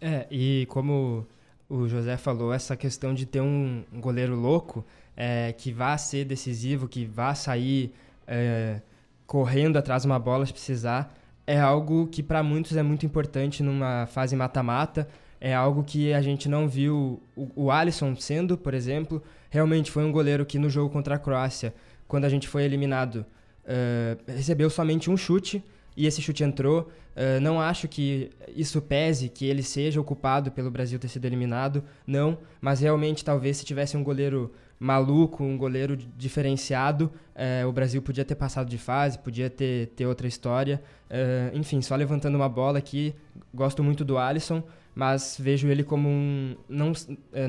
É, 0.00 0.26
e 0.30 0.66
como 0.68 1.26
o 1.68 1.88
José 1.88 2.16
falou, 2.16 2.52
essa 2.52 2.76
questão 2.76 3.14
de 3.14 3.24
ter 3.24 3.40
um 3.40 3.84
goleiro 3.94 4.34
louco 4.34 4.84
é, 5.16 5.52
que 5.52 5.72
vá 5.72 5.96
ser 5.96 6.24
decisivo, 6.24 6.88
que 6.88 7.04
vá 7.04 7.34
sair 7.34 7.94
é, 8.26 8.80
correndo 9.26 9.76
atrás 9.76 10.02
de 10.02 10.08
uma 10.08 10.18
bola 10.18 10.44
se 10.44 10.52
precisar, 10.52 11.14
é 11.46 11.58
algo 11.58 12.06
que 12.06 12.22
para 12.22 12.42
muitos 12.42 12.76
é 12.76 12.82
muito 12.82 13.04
importante 13.06 13.62
numa 13.62 14.06
fase 14.06 14.34
mata-mata. 14.34 15.08
É 15.44 15.52
algo 15.52 15.84
que 15.84 16.10
a 16.14 16.22
gente 16.22 16.48
não 16.48 16.66
viu 16.66 17.20
o, 17.36 17.64
o 17.66 17.70
Alisson 17.70 18.16
sendo, 18.16 18.56
por 18.56 18.72
exemplo. 18.72 19.22
Realmente 19.50 19.90
foi 19.90 20.02
um 20.02 20.10
goleiro 20.10 20.46
que 20.46 20.58
no 20.58 20.70
jogo 20.70 20.88
contra 20.88 21.16
a 21.16 21.18
Croácia, 21.18 21.74
quando 22.08 22.24
a 22.24 22.30
gente 22.30 22.48
foi 22.48 22.64
eliminado, 22.64 23.26
uh, 23.66 24.32
recebeu 24.32 24.70
somente 24.70 25.10
um 25.10 25.18
chute 25.18 25.62
e 25.94 26.06
esse 26.06 26.22
chute 26.22 26.42
entrou. 26.42 26.90
Uh, 27.14 27.38
não 27.42 27.60
acho 27.60 27.86
que 27.86 28.30
isso 28.56 28.80
pese 28.80 29.28
que 29.28 29.44
ele 29.44 29.62
seja 29.62 30.00
ocupado 30.00 30.50
pelo 30.50 30.70
Brasil 30.70 30.98
ter 30.98 31.08
sido 31.08 31.26
eliminado, 31.26 31.84
não. 32.06 32.38
Mas 32.58 32.80
realmente, 32.80 33.22
talvez 33.22 33.58
se 33.58 33.66
tivesse 33.66 33.98
um 33.98 34.02
goleiro 34.02 34.50
maluco, 34.80 35.44
um 35.44 35.58
goleiro 35.58 35.94
diferenciado, 35.94 37.12
uh, 37.36 37.68
o 37.68 37.72
Brasil 37.72 38.00
podia 38.00 38.24
ter 38.24 38.34
passado 38.34 38.70
de 38.70 38.78
fase, 38.78 39.18
podia 39.18 39.50
ter, 39.50 39.88
ter 39.88 40.06
outra 40.06 40.26
história. 40.26 40.82
Uh, 41.10 41.54
enfim, 41.54 41.82
só 41.82 41.94
levantando 41.94 42.34
uma 42.34 42.48
bola 42.48 42.78
aqui, 42.78 43.14
gosto 43.52 43.84
muito 43.84 44.06
do 44.06 44.16
Alisson, 44.16 44.62
mas 44.94 45.36
vejo 45.40 45.68
ele 45.68 45.82
como 45.82 46.08
um. 46.08 46.56
Não, 46.68 46.92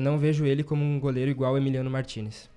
não 0.00 0.18
vejo 0.18 0.44
ele 0.44 0.64
como 0.64 0.82
um 0.82 0.98
goleiro 0.98 1.30
igual 1.30 1.56
Emiliano 1.56 1.90
Martinez. 1.90 2.50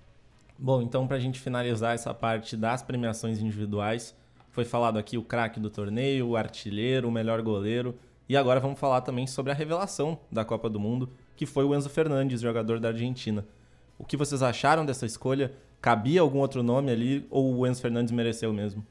Bom, 0.57 0.81
então 0.81 1.07
para 1.07 1.17
a 1.17 1.19
gente 1.19 1.39
finalizar 1.39 1.93
essa 1.93 2.13
parte 2.13 2.57
das 2.57 2.81
premiações 2.81 3.39
individuais, 3.39 4.15
foi 4.49 4.65
falado 4.65 4.97
aqui 4.97 5.17
o 5.17 5.23
craque 5.23 5.59
do 5.59 5.69
torneio, 5.69 6.27
o 6.27 6.35
artilheiro, 6.35 7.07
o 7.07 7.11
melhor 7.11 7.41
goleiro. 7.41 7.95
E 8.27 8.35
agora 8.35 8.59
vamos 8.59 8.79
falar 8.79 9.01
também 9.01 9.25
sobre 9.25 9.51
a 9.51 9.55
revelação 9.55 10.19
da 10.31 10.43
Copa 10.43 10.69
do 10.69 10.79
Mundo, 10.79 11.09
que 11.35 11.45
foi 11.45 11.63
o 11.63 11.73
Enzo 11.73 11.89
Fernandes, 11.89 12.41
jogador 12.41 12.79
da 12.79 12.89
Argentina. 12.89 13.45
O 13.97 14.05
que 14.05 14.17
vocês 14.17 14.43
acharam 14.43 14.85
dessa 14.85 15.05
escolha? 15.05 15.53
Cabia 15.81 16.21
algum 16.21 16.39
outro 16.39 16.61
nome 16.61 16.91
ali 16.91 17.25
ou 17.29 17.55
o 17.55 17.65
Enzo 17.65 17.81
Fernandes 17.81 18.11
mereceu 18.11 18.51
mesmo? 18.51 18.85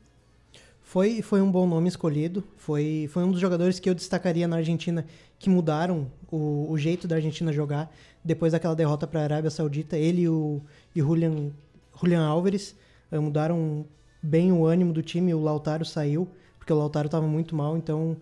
Foi, 0.88 1.20
foi 1.20 1.42
um 1.42 1.52
bom 1.52 1.66
nome 1.66 1.86
escolhido. 1.86 2.42
Foi, 2.56 3.10
foi 3.12 3.22
um 3.22 3.30
dos 3.30 3.38
jogadores 3.38 3.78
que 3.78 3.90
eu 3.90 3.94
destacaria 3.94 4.48
na 4.48 4.56
Argentina 4.56 5.04
que 5.38 5.50
mudaram 5.50 6.10
o, 6.32 6.66
o 6.66 6.78
jeito 6.78 7.06
da 7.06 7.16
Argentina 7.16 7.52
jogar 7.52 7.94
depois 8.24 8.52
daquela 8.52 8.74
derrota 8.74 9.06
para 9.06 9.20
a 9.20 9.24
Arábia 9.24 9.50
Saudita. 9.50 9.98
Ele 9.98 10.22
e 10.22 10.28
o 10.30 10.62
e 10.96 11.00
Julian, 11.00 11.50
Julian 11.94 12.24
Álvares 12.24 12.74
uh, 13.12 13.20
mudaram 13.20 13.84
bem 14.22 14.50
o 14.50 14.64
ânimo 14.64 14.94
do 14.94 15.02
time. 15.02 15.34
O 15.34 15.42
Lautaro 15.42 15.84
saiu, 15.84 16.26
porque 16.58 16.72
o 16.72 16.76
Lautaro 16.76 17.04
estava 17.04 17.26
muito 17.26 17.54
mal. 17.54 17.76
Então 17.76 18.16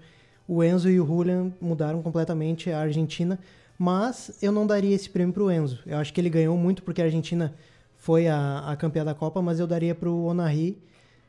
o 0.48 0.64
Enzo 0.64 0.90
e 0.90 1.00
o 1.00 1.06
Julian 1.06 1.52
mudaram 1.60 2.02
completamente 2.02 2.68
a 2.72 2.80
Argentina. 2.80 3.38
Mas 3.78 4.38
eu 4.42 4.50
não 4.50 4.66
daria 4.66 4.92
esse 4.92 5.08
prêmio 5.08 5.32
para 5.32 5.44
o 5.44 5.52
Enzo. 5.52 5.78
Eu 5.86 5.98
acho 5.98 6.12
que 6.12 6.20
ele 6.20 6.30
ganhou 6.30 6.56
muito 6.56 6.82
porque 6.82 7.00
a 7.00 7.04
Argentina 7.04 7.54
foi 7.96 8.26
a, 8.26 8.72
a 8.72 8.74
campeã 8.74 9.04
da 9.04 9.14
Copa, 9.14 9.40
mas 9.40 9.60
eu 9.60 9.68
daria 9.68 9.94
para 9.94 10.10
o 10.10 10.24
Onari 10.24 10.84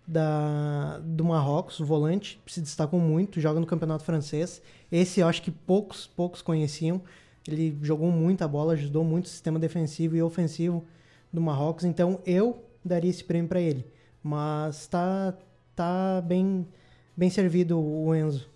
da, 0.08 1.00
do 1.00 1.26
Marrocos, 1.26 1.82
o 1.82 1.86
volante, 1.86 2.42
se 2.48 2.62
destacou 2.62 3.00
muito, 3.00 3.42
joga 3.42 3.60
no 3.60 3.66
campeonato 3.66 4.06
francês. 4.06 4.62
Esse 4.90 5.20
eu 5.20 5.28
acho 5.28 5.42
que 5.42 5.52
poucos, 5.52 6.08
poucos 6.08 6.42
conheciam. 6.42 7.02
Ele 7.46 7.78
jogou 7.82 8.10
muita 8.10 8.48
bola, 8.48 8.74
ajudou 8.74 9.04
muito 9.04 9.26
o 9.26 9.30
sistema 9.30 9.60
defensivo 9.60 10.16
e 10.16 10.22
ofensivo 10.22 10.86
do 11.32 11.42
Marrocos, 11.42 11.84
então 11.84 12.20
eu 12.26 12.64
daria 12.84 13.10
esse 13.10 13.24
prêmio 13.24 13.50
para 13.50 13.60
ele. 13.60 13.86
Mas 14.24 14.88
tá, 14.88 15.34
tá 15.76 16.22
bem, 16.22 16.66
bem 17.16 17.30
servido 17.30 17.78
o 17.78 18.16
Enzo. 18.16 18.50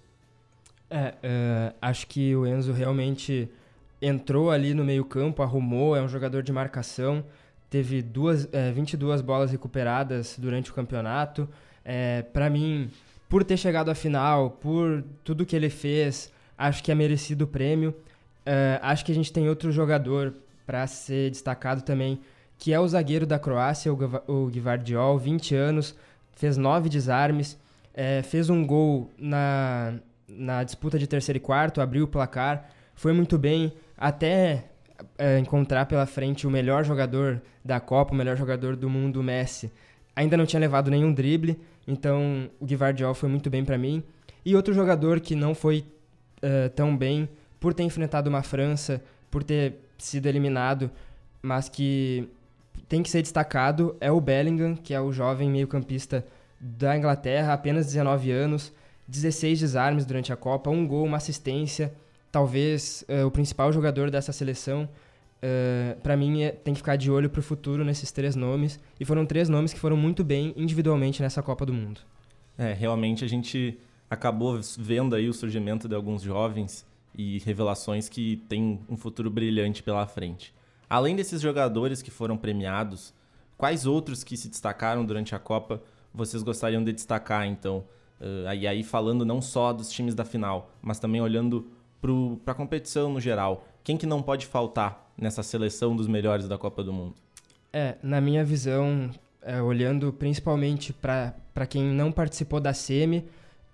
É, 0.89 1.09
uh, 1.09 1.75
acho 1.81 2.07
que 2.07 2.35
o 2.35 2.45
Enzo 2.45 2.71
realmente 2.71 3.49
entrou 4.01 4.49
ali 4.49 4.73
no 4.73 4.83
meio-campo, 4.83 5.43
arrumou, 5.43 5.95
é 5.95 6.01
um 6.01 6.09
jogador 6.09 6.41
de 6.43 6.51
marcação 6.51 7.23
teve 7.71 8.01
duas, 8.01 8.49
é, 8.51 8.69
22 8.69 9.21
bolas 9.21 9.49
recuperadas 9.49 10.35
durante 10.37 10.69
o 10.69 10.73
campeonato. 10.73 11.47
É, 11.85 12.21
para 12.21 12.49
mim, 12.49 12.91
por 13.29 13.45
ter 13.45 13.55
chegado 13.55 13.89
à 13.89 13.95
final, 13.95 14.51
por 14.51 15.01
tudo 15.23 15.45
que 15.45 15.55
ele 15.55 15.69
fez, 15.69 16.29
acho 16.57 16.83
que 16.83 16.91
é 16.91 16.95
merecido 16.95 17.45
o 17.45 17.47
prêmio. 17.47 17.95
É, 18.45 18.77
acho 18.83 19.05
que 19.05 19.11
a 19.13 19.15
gente 19.15 19.31
tem 19.31 19.47
outro 19.47 19.71
jogador 19.71 20.33
para 20.65 20.85
ser 20.85 21.31
destacado 21.31 21.81
também, 21.81 22.19
que 22.57 22.73
é 22.73 22.79
o 22.79 22.87
zagueiro 22.87 23.25
da 23.25 23.39
Croácia, 23.39 23.91
o 23.91 24.51
Gvardiol, 24.51 25.17
20 25.17 25.55
anos, 25.55 25.95
fez 26.33 26.57
nove 26.57 26.89
desarmes, 26.89 27.57
é, 27.93 28.21
fez 28.21 28.49
um 28.49 28.65
gol 28.65 29.09
na, 29.17 29.93
na 30.27 30.63
disputa 30.65 30.99
de 30.99 31.07
terceiro 31.07 31.37
e 31.37 31.39
quarto, 31.39 31.79
abriu 31.79 32.03
o 32.03 32.07
placar, 32.07 32.69
foi 32.95 33.13
muito 33.13 33.37
bem, 33.37 33.71
até 33.97 34.70
é, 35.17 35.39
encontrar 35.39 35.85
pela 35.85 36.05
frente 36.05 36.47
o 36.47 36.51
melhor 36.51 36.83
jogador 36.83 37.41
da 37.63 37.79
Copa, 37.79 38.13
o 38.13 38.15
melhor 38.15 38.35
jogador 38.37 38.75
do 38.75 38.89
mundo, 38.89 39.21
Messi. 39.21 39.71
Ainda 40.15 40.35
não 40.35 40.45
tinha 40.45 40.59
levado 40.59 40.91
nenhum 40.91 41.13
drible, 41.13 41.59
então 41.87 42.49
o 42.59 42.65
Guivardiol 42.65 43.13
foi 43.13 43.29
muito 43.29 43.49
bem 43.49 43.63
para 43.63 43.77
mim. 43.77 44.03
E 44.45 44.55
outro 44.55 44.73
jogador 44.73 45.19
que 45.19 45.35
não 45.35 45.53
foi 45.53 45.85
uh, 46.43 46.69
tão 46.75 46.95
bem, 46.95 47.29
por 47.59 47.73
ter 47.73 47.83
enfrentado 47.83 48.29
uma 48.29 48.41
França, 48.41 49.01
por 49.29 49.43
ter 49.43 49.75
sido 49.97 50.25
eliminado, 50.25 50.89
mas 51.41 51.69
que 51.69 52.27
tem 52.89 53.03
que 53.03 53.09
ser 53.09 53.21
destacado, 53.21 53.95
é 54.01 54.11
o 54.11 54.19
Bellingham, 54.19 54.75
que 54.75 54.93
é 54.93 54.99
o 54.99 55.11
jovem 55.11 55.49
meio-campista 55.49 56.25
da 56.59 56.97
Inglaterra, 56.97 57.53
apenas 57.53 57.85
19 57.85 58.31
anos, 58.31 58.73
16 59.07 59.59
desarmes 59.59 60.05
durante 60.05 60.33
a 60.33 60.35
Copa, 60.35 60.69
um 60.69 60.85
gol, 60.87 61.05
uma 61.05 61.17
assistência 61.17 61.93
talvez 62.31 63.03
uh, 63.09 63.25
o 63.25 63.31
principal 63.31 63.71
jogador 63.73 64.09
dessa 64.09 64.31
seleção, 64.31 64.83
uh, 64.83 64.89
eh, 65.41 65.97
para 66.01 66.15
mim, 66.15 66.43
é, 66.43 66.51
tem 66.51 66.73
que 66.73 66.79
ficar 66.79 66.95
de 66.95 67.11
olho 67.11 67.29
para 67.29 67.39
o 67.39 67.43
futuro 67.43 67.83
nesses 67.83 68.11
três 68.11 68.35
nomes. 68.35 68.79
E 68.99 69.05
foram 69.05 69.25
três 69.25 69.49
nomes 69.49 69.73
que 69.73 69.79
foram 69.79 69.97
muito 69.97 70.23
bem 70.23 70.53
individualmente 70.55 71.21
nessa 71.21 71.41
Copa 71.43 71.65
do 71.65 71.73
Mundo. 71.73 72.01
É, 72.57 72.73
realmente 72.73 73.25
a 73.25 73.27
gente 73.27 73.77
acabou 74.09 74.59
vendo 74.77 75.15
aí 75.15 75.27
o 75.27 75.33
surgimento 75.33 75.87
de 75.87 75.95
alguns 75.95 76.21
jovens 76.21 76.85
e 77.17 77.39
revelações 77.39 78.07
que 78.07 78.37
têm 78.47 78.79
um 78.89 78.95
futuro 78.95 79.29
brilhante 79.29 79.83
pela 79.83 80.05
frente. 80.05 80.53
Além 80.89 81.15
desses 81.15 81.41
jogadores 81.41 82.01
que 82.01 82.11
foram 82.11 82.37
premiados, 82.37 83.13
quais 83.57 83.85
outros 83.85 84.23
que 84.23 84.35
se 84.37 84.49
destacaram 84.49 85.05
durante 85.05 85.33
a 85.33 85.39
Copa 85.39 85.81
vocês 86.13 86.43
gostariam 86.43 86.83
de 86.83 86.91
destacar, 86.91 87.47
então? 87.47 87.85
Uh, 88.19 88.53
e 88.53 88.67
aí 88.67 88.83
falando 88.83 89.25
não 89.25 89.41
só 89.41 89.73
dos 89.73 89.89
times 89.89 90.13
da 90.13 90.25
final, 90.25 90.71
mas 90.81 90.99
também 90.99 91.21
olhando 91.21 91.67
para 92.43 92.53
a 92.53 92.55
competição 92.55 93.13
no 93.13 93.19
geral? 93.19 93.67
Quem 93.83 93.97
que 93.97 94.05
não 94.05 94.21
pode 94.21 94.45
faltar 94.45 95.11
nessa 95.17 95.43
seleção 95.43 95.95
dos 95.95 96.07
melhores 96.07 96.47
da 96.47 96.57
Copa 96.57 96.83
do 96.83 96.91
Mundo? 96.91 97.15
É, 97.71 97.95
na 98.03 98.19
minha 98.19 98.43
visão, 98.43 99.09
é, 99.41 99.61
olhando 99.61 100.11
principalmente 100.11 100.91
para 100.91 101.65
quem 101.69 101.83
não 101.83 102.11
participou 102.11 102.59
da 102.59 102.73
SEMI, 102.73 103.25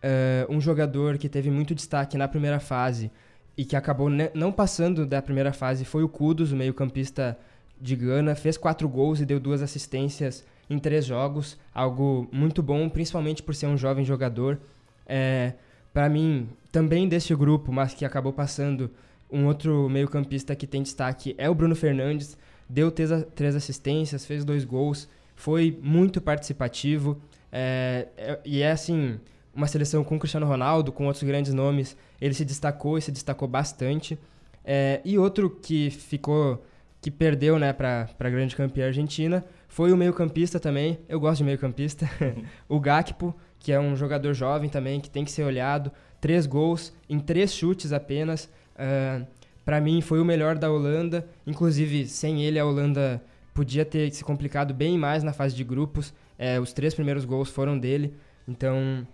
é, 0.01 0.45
um 0.49 0.61
jogador 0.61 1.17
que 1.17 1.27
teve 1.27 1.49
muito 1.49 1.73
destaque 1.73 2.17
na 2.17 2.27
primeira 2.27 2.59
fase 2.59 3.11
e 3.57 3.65
que 3.65 3.75
acabou 3.75 4.09
não 4.33 4.51
passando 4.51 5.05
da 5.05 5.21
primeira 5.21 5.51
fase 5.51 5.83
foi 5.83 6.03
o 6.03 6.09
Kudos, 6.09 6.51
o 6.51 6.55
meio-campista 6.55 7.37
de 7.81 7.95
Gana, 7.95 8.35
fez 8.35 8.57
quatro 8.57 8.87
gols 8.87 9.19
e 9.19 9.25
deu 9.25 9.39
duas 9.39 9.61
assistências 9.61 10.45
em 10.69 10.77
três 10.77 11.05
jogos, 11.05 11.57
algo 11.73 12.27
muito 12.31 12.61
bom, 12.61 12.87
principalmente 12.89 13.41
por 13.41 13.55
ser 13.55 13.67
um 13.67 13.77
jovem 13.77 14.05
jogador. 14.05 14.59
É, 15.07 15.53
para 15.93 16.10
mim, 16.10 16.50
também 16.71 17.08
deste 17.08 17.36
grupo, 17.36 17.71
mas 17.71 17.93
que 17.93 18.06
acabou 18.06 18.34
passando, 18.34 18.91
um 19.30 19.45
outro 19.45 19.89
meio-campista 19.89 20.56
que 20.56 20.65
tem 20.65 20.82
destaque 20.82 21.36
é 21.38 21.50
o 21.50 21.56
Bruno 21.56 21.76
Fernandes. 21.76 22.38
Deu 22.69 22.91
três 22.91 23.56
assistências, 23.56 24.26
fez 24.26 24.43
dois 24.43 24.63
gols, 24.63 25.08
foi 25.36 25.78
muito 25.82 26.21
participativo. 26.21 27.21
É, 27.52 28.08
é, 28.17 28.39
e 28.45 28.62
é 28.62 28.71
assim, 28.71 29.19
uma 29.54 29.67
seleção 29.67 30.04
com 30.04 30.19
Cristiano 30.19 30.45
Ronaldo, 30.45 30.91
com 30.91 31.06
outros 31.06 31.23
grandes 31.23 31.54
nomes. 31.54 31.95
Ele 32.19 32.34
se 32.34 32.45
destacou 32.45 32.97
e 32.97 33.02
se 33.02 33.12
destacou 33.12 33.47
bastante. 33.47 34.17
É, 34.63 35.02
e 35.04 35.17
outro 35.17 35.50
que 35.50 35.89
ficou, 35.89 36.63
que 37.02 37.10
perdeu 37.10 37.58
né, 37.58 37.71
para 37.73 38.10
a 38.19 38.30
grande 38.30 38.56
campeã 38.56 38.88
argentina, 38.88 39.43
foi 39.67 39.91
o 39.91 39.97
meio-campista 39.97 40.60
também. 40.60 41.00
Eu 41.08 41.19
gosto 41.19 41.39
de 41.39 41.45
meio-campista, 41.45 42.10
o 42.67 42.80
Gakpo 42.80 43.34
que 43.60 43.72
é 43.72 43.80
um 43.80 43.96
jogador 43.96 44.34
jovem 44.34 44.70
também, 44.70 45.00
que 45.00 45.10
tem 45.10 45.26
que 45.26 45.32
ser 45.32 45.43
olhado. 45.43 45.91
Três 46.20 46.46
gols 46.46 46.93
em 47.10 47.20
três 47.20 47.54
chutes 47.54 47.91
apenas. 47.91 48.46
Uh, 48.76 48.78
ah, 48.78 49.22
para 49.65 49.82
mim, 49.82 50.00
foi 50.02 50.22
o 50.22 50.26
melhor 50.26 50.58
da 50.58 50.72
Holanda. 50.72 51.28
Inclusive, 51.46 52.08
sem 52.08 52.43
ele, 52.43 52.58
a 52.58 52.65
Holanda 52.65 53.22
podia 53.54 53.84
ter 53.84 54.10
se 54.13 54.24
complicado 54.24 54.74
bem 54.74 54.98
mais 54.98 55.24
na 55.24 55.34
fase 55.34 55.56
de 55.56 55.63
grupos. 55.63 56.13
É, 56.39 56.60
os 56.60 56.72
três 56.72 56.93
primeiros 56.93 57.26
gols 57.26 57.50
foram 57.50 57.78
dele. 57.78 58.13
Então, 58.48 59.06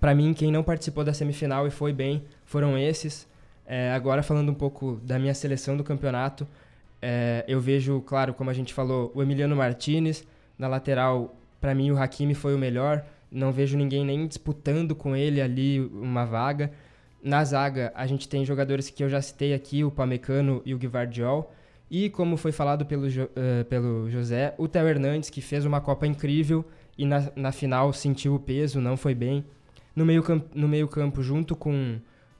para 0.00 0.14
mim, 0.14 0.34
quem 0.34 0.50
não 0.50 0.62
participou 0.62 1.04
da 1.04 1.14
semifinal 1.14 1.66
e 1.66 1.70
foi 1.70 1.92
bem 1.92 2.24
foram 2.44 2.76
esses. 2.76 3.26
É, 3.64 3.90
agora, 3.92 4.22
falando 4.22 4.50
um 4.50 4.54
pouco 4.54 5.00
da 5.02 5.18
minha 5.18 5.34
seleção 5.34 5.76
do 5.76 5.82
campeonato, 5.82 6.46
é, 7.00 7.44
eu 7.48 7.60
vejo, 7.60 8.00
claro, 8.00 8.34
como 8.34 8.50
a 8.50 8.52
gente 8.52 8.74
falou, 8.74 9.10
o 9.14 9.22
Emiliano 9.22 9.56
Martinez. 9.56 10.26
Na 10.58 10.68
lateral, 10.68 11.34
para 11.60 11.74
mim, 11.74 11.90
o 11.90 11.98
Hakimi 11.98 12.34
foi 12.34 12.54
o 12.54 12.58
melhor 12.58 13.04
não 13.30 13.52
vejo 13.52 13.76
ninguém 13.76 14.04
nem 14.04 14.26
disputando 14.26 14.94
com 14.94 15.14
ele 15.16 15.40
ali 15.40 15.80
uma 15.80 16.24
vaga. 16.24 16.72
Na 17.22 17.44
zaga, 17.44 17.92
a 17.94 18.06
gente 18.06 18.28
tem 18.28 18.44
jogadores 18.44 18.88
que 18.88 19.02
eu 19.02 19.08
já 19.08 19.20
citei 19.20 19.52
aqui, 19.52 19.82
o 19.82 19.90
Pamecano 19.90 20.62
e 20.64 20.74
o 20.74 20.78
Guivardiol. 20.78 21.52
E 21.90 22.10
como 22.10 22.36
foi 22.36 22.52
falado 22.52 22.84
pelo, 22.84 23.06
uh, 23.06 23.64
pelo 23.68 24.10
José, 24.10 24.54
o 24.58 24.68
Theo 24.68 24.88
Hernandes, 24.88 25.30
que 25.30 25.40
fez 25.40 25.64
uma 25.64 25.80
Copa 25.80 26.06
incrível 26.06 26.64
e 26.98 27.04
na, 27.04 27.30
na 27.36 27.52
final 27.52 27.92
sentiu 27.92 28.34
o 28.34 28.40
peso, 28.40 28.80
não 28.80 28.96
foi 28.96 29.14
bem. 29.14 29.44
No 29.94 30.04
meio, 30.04 30.22
no 30.54 30.68
meio 30.68 30.88
campo, 30.88 31.22
junto 31.22 31.54
com 31.54 31.98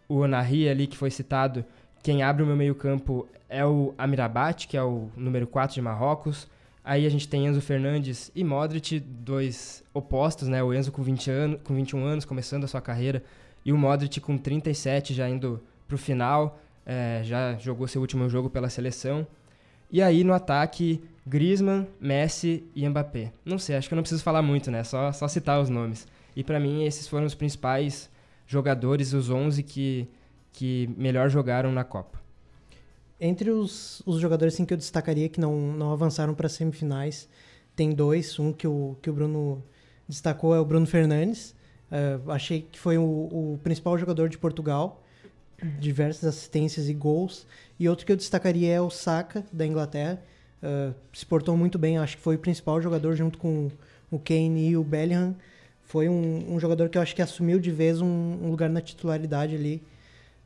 o 0.09 0.17
Onari 0.17 0.69
ali, 0.69 0.87
que 0.87 0.97
foi 0.97 1.11
citado, 1.11 1.65
quem 2.03 2.23
abre 2.23 2.43
o 2.43 2.47
meu 2.47 2.57
meio 2.57 2.75
campo 2.75 3.27
é 3.49 3.65
o 3.65 3.95
Amirabat, 3.97 4.67
que 4.69 4.77
é 4.77 4.83
o 4.83 5.11
número 5.17 5.47
4 5.47 5.75
de 5.75 5.83
Marrocos. 5.83 6.49
Aí 6.87 7.05
a 7.05 7.09
gente 7.09 7.27
tem 7.27 7.47
Enzo 7.47 7.61
Fernandes 7.61 8.31
e 8.33 8.45
Modric, 8.45 9.01
dois 9.01 9.83
opostos, 9.93 10.47
né? 10.47 10.63
O 10.63 10.73
Enzo 10.73 10.93
com, 10.93 11.03
20 11.03 11.31
anos, 11.33 11.61
com 11.65 11.75
21 11.75 12.05
anos, 12.05 12.25
começando 12.25 12.63
a 12.63 12.69
sua 12.69 12.81
carreira, 12.81 13.25
e 13.65 13.73
o 13.73 13.77
Modric 13.77 14.21
com 14.21 14.39
37, 14.39 15.13
já 15.13 15.29
indo 15.29 15.61
pro 15.89 15.99
final, 15.99 16.61
é, 16.87 17.23
já 17.25 17.57
jogou 17.59 17.89
seu 17.89 18.01
último 18.01 18.29
jogo 18.29 18.49
pela 18.49 18.69
seleção. 18.69 19.27
E 19.91 20.01
aí 20.01 20.23
no 20.23 20.33
ataque, 20.33 21.03
Griezmann, 21.27 21.89
Messi 22.01 22.63
e 22.73 22.89
Mbappé. 22.89 23.33
Não 23.45 23.59
sei, 23.59 23.75
acho 23.75 23.89
que 23.89 23.95
eu 23.95 23.97
não 23.97 24.05
preciso 24.05 24.23
falar 24.23 24.43
muito, 24.43 24.71
né? 24.71 24.85
Só, 24.85 25.11
só 25.11 25.27
citar 25.27 25.61
os 25.61 25.69
nomes. 25.69 26.07
E 26.37 26.45
para 26.45 26.61
mim 26.61 26.85
esses 26.85 27.09
foram 27.09 27.27
os 27.27 27.35
principais 27.35 28.09
jogadores, 28.47 29.13
os 29.13 29.29
11 29.29 29.61
que, 29.65 30.09
que 30.53 30.89
melhor 30.97 31.29
jogaram 31.29 31.73
na 31.73 31.83
Copa. 31.83 32.21
Entre 33.21 33.51
os, 33.51 34.03
os 34.05 34.21
jogadores 34.21 34.55
assim, 34.55 34.65
que 34.65 34.75
eu 34.75 34.79
destacaria 34.79 35.29
que 35.29 35.41
não, 35.41 35.57
não 35.73 35.93
avançaram 35.93 36.35
para 36.35 36.49
semifinais, 36.49 37.29
tem 37.75 37.93
dois. 37.93 38.39
Um 38.39 38.53
que 38.53 38.67
o, 38.67 38.97
que 39.01 39.09
o 39.09 39.13
Bruno 39.13 39.63
destacou 40.09 40.55
é 40.55 40.61
o 40.61 40.65
Bruno 40.65 40.87
Fernandes. 40.87 41.55
Uh, 41.91 42.31
achei 42.31 42.63
que 42.63 42.79
foi 42.79 42.99
o, 42.99 43.03
o, 43.03 43.61
principal 43.63 43.97
jogador 43.97 44.29
de 44.29 44.39
Portugal. 44.39 45.03
diversas 45.79 46.25
assistências 46.25 46.89
e 46.89 46.95
gols. 46.95 47.47
E 47.79 47.89
outro 47.89 48.05
que 48.05 48.13
eu 48.13 48.17
destacaria 48.17 48.73
é 48.73 48.81
o 48.81 48.91
Saka, 48.91 49.45
da 49.53 49.67
Inglaterra. 49.67 50.21
Uh, 50.63 50.95
se 51.13 51.25
portou 51.25 51.57
muito 51.57 51.79
bem, 51.79 51.99
acho 51.99 52.17
que 52.17 52.23
foi 52.23 52.37
o 52.37 52.39
principal 52.39 52.81
jogador 52.81 53.15
junto 53.15 53.39
com 53.39 53.71
o 54.11 54.19
Kane 54.19 54.71
e 54.71 54.77
o 54.77 54.85
Bellingham. 54.85 55.37
Foi 55.85 56.09
um, 56.09 56.55
um 56.55 56.59
jogador 56.59 56.89
que 56.89 56.99
eu 56.99 57.03
acho 57.03 57.15
que 57.15 57.23
assumiu 57.23 57.61
de 57.61 57.71
vez 57.71 58.01
um, 58.01 58.07
um, 58.07 58.51
lugar 58.51 58.69
na 58.69 58.81
titularidade 58.81 59.55
ali 59.55 59.83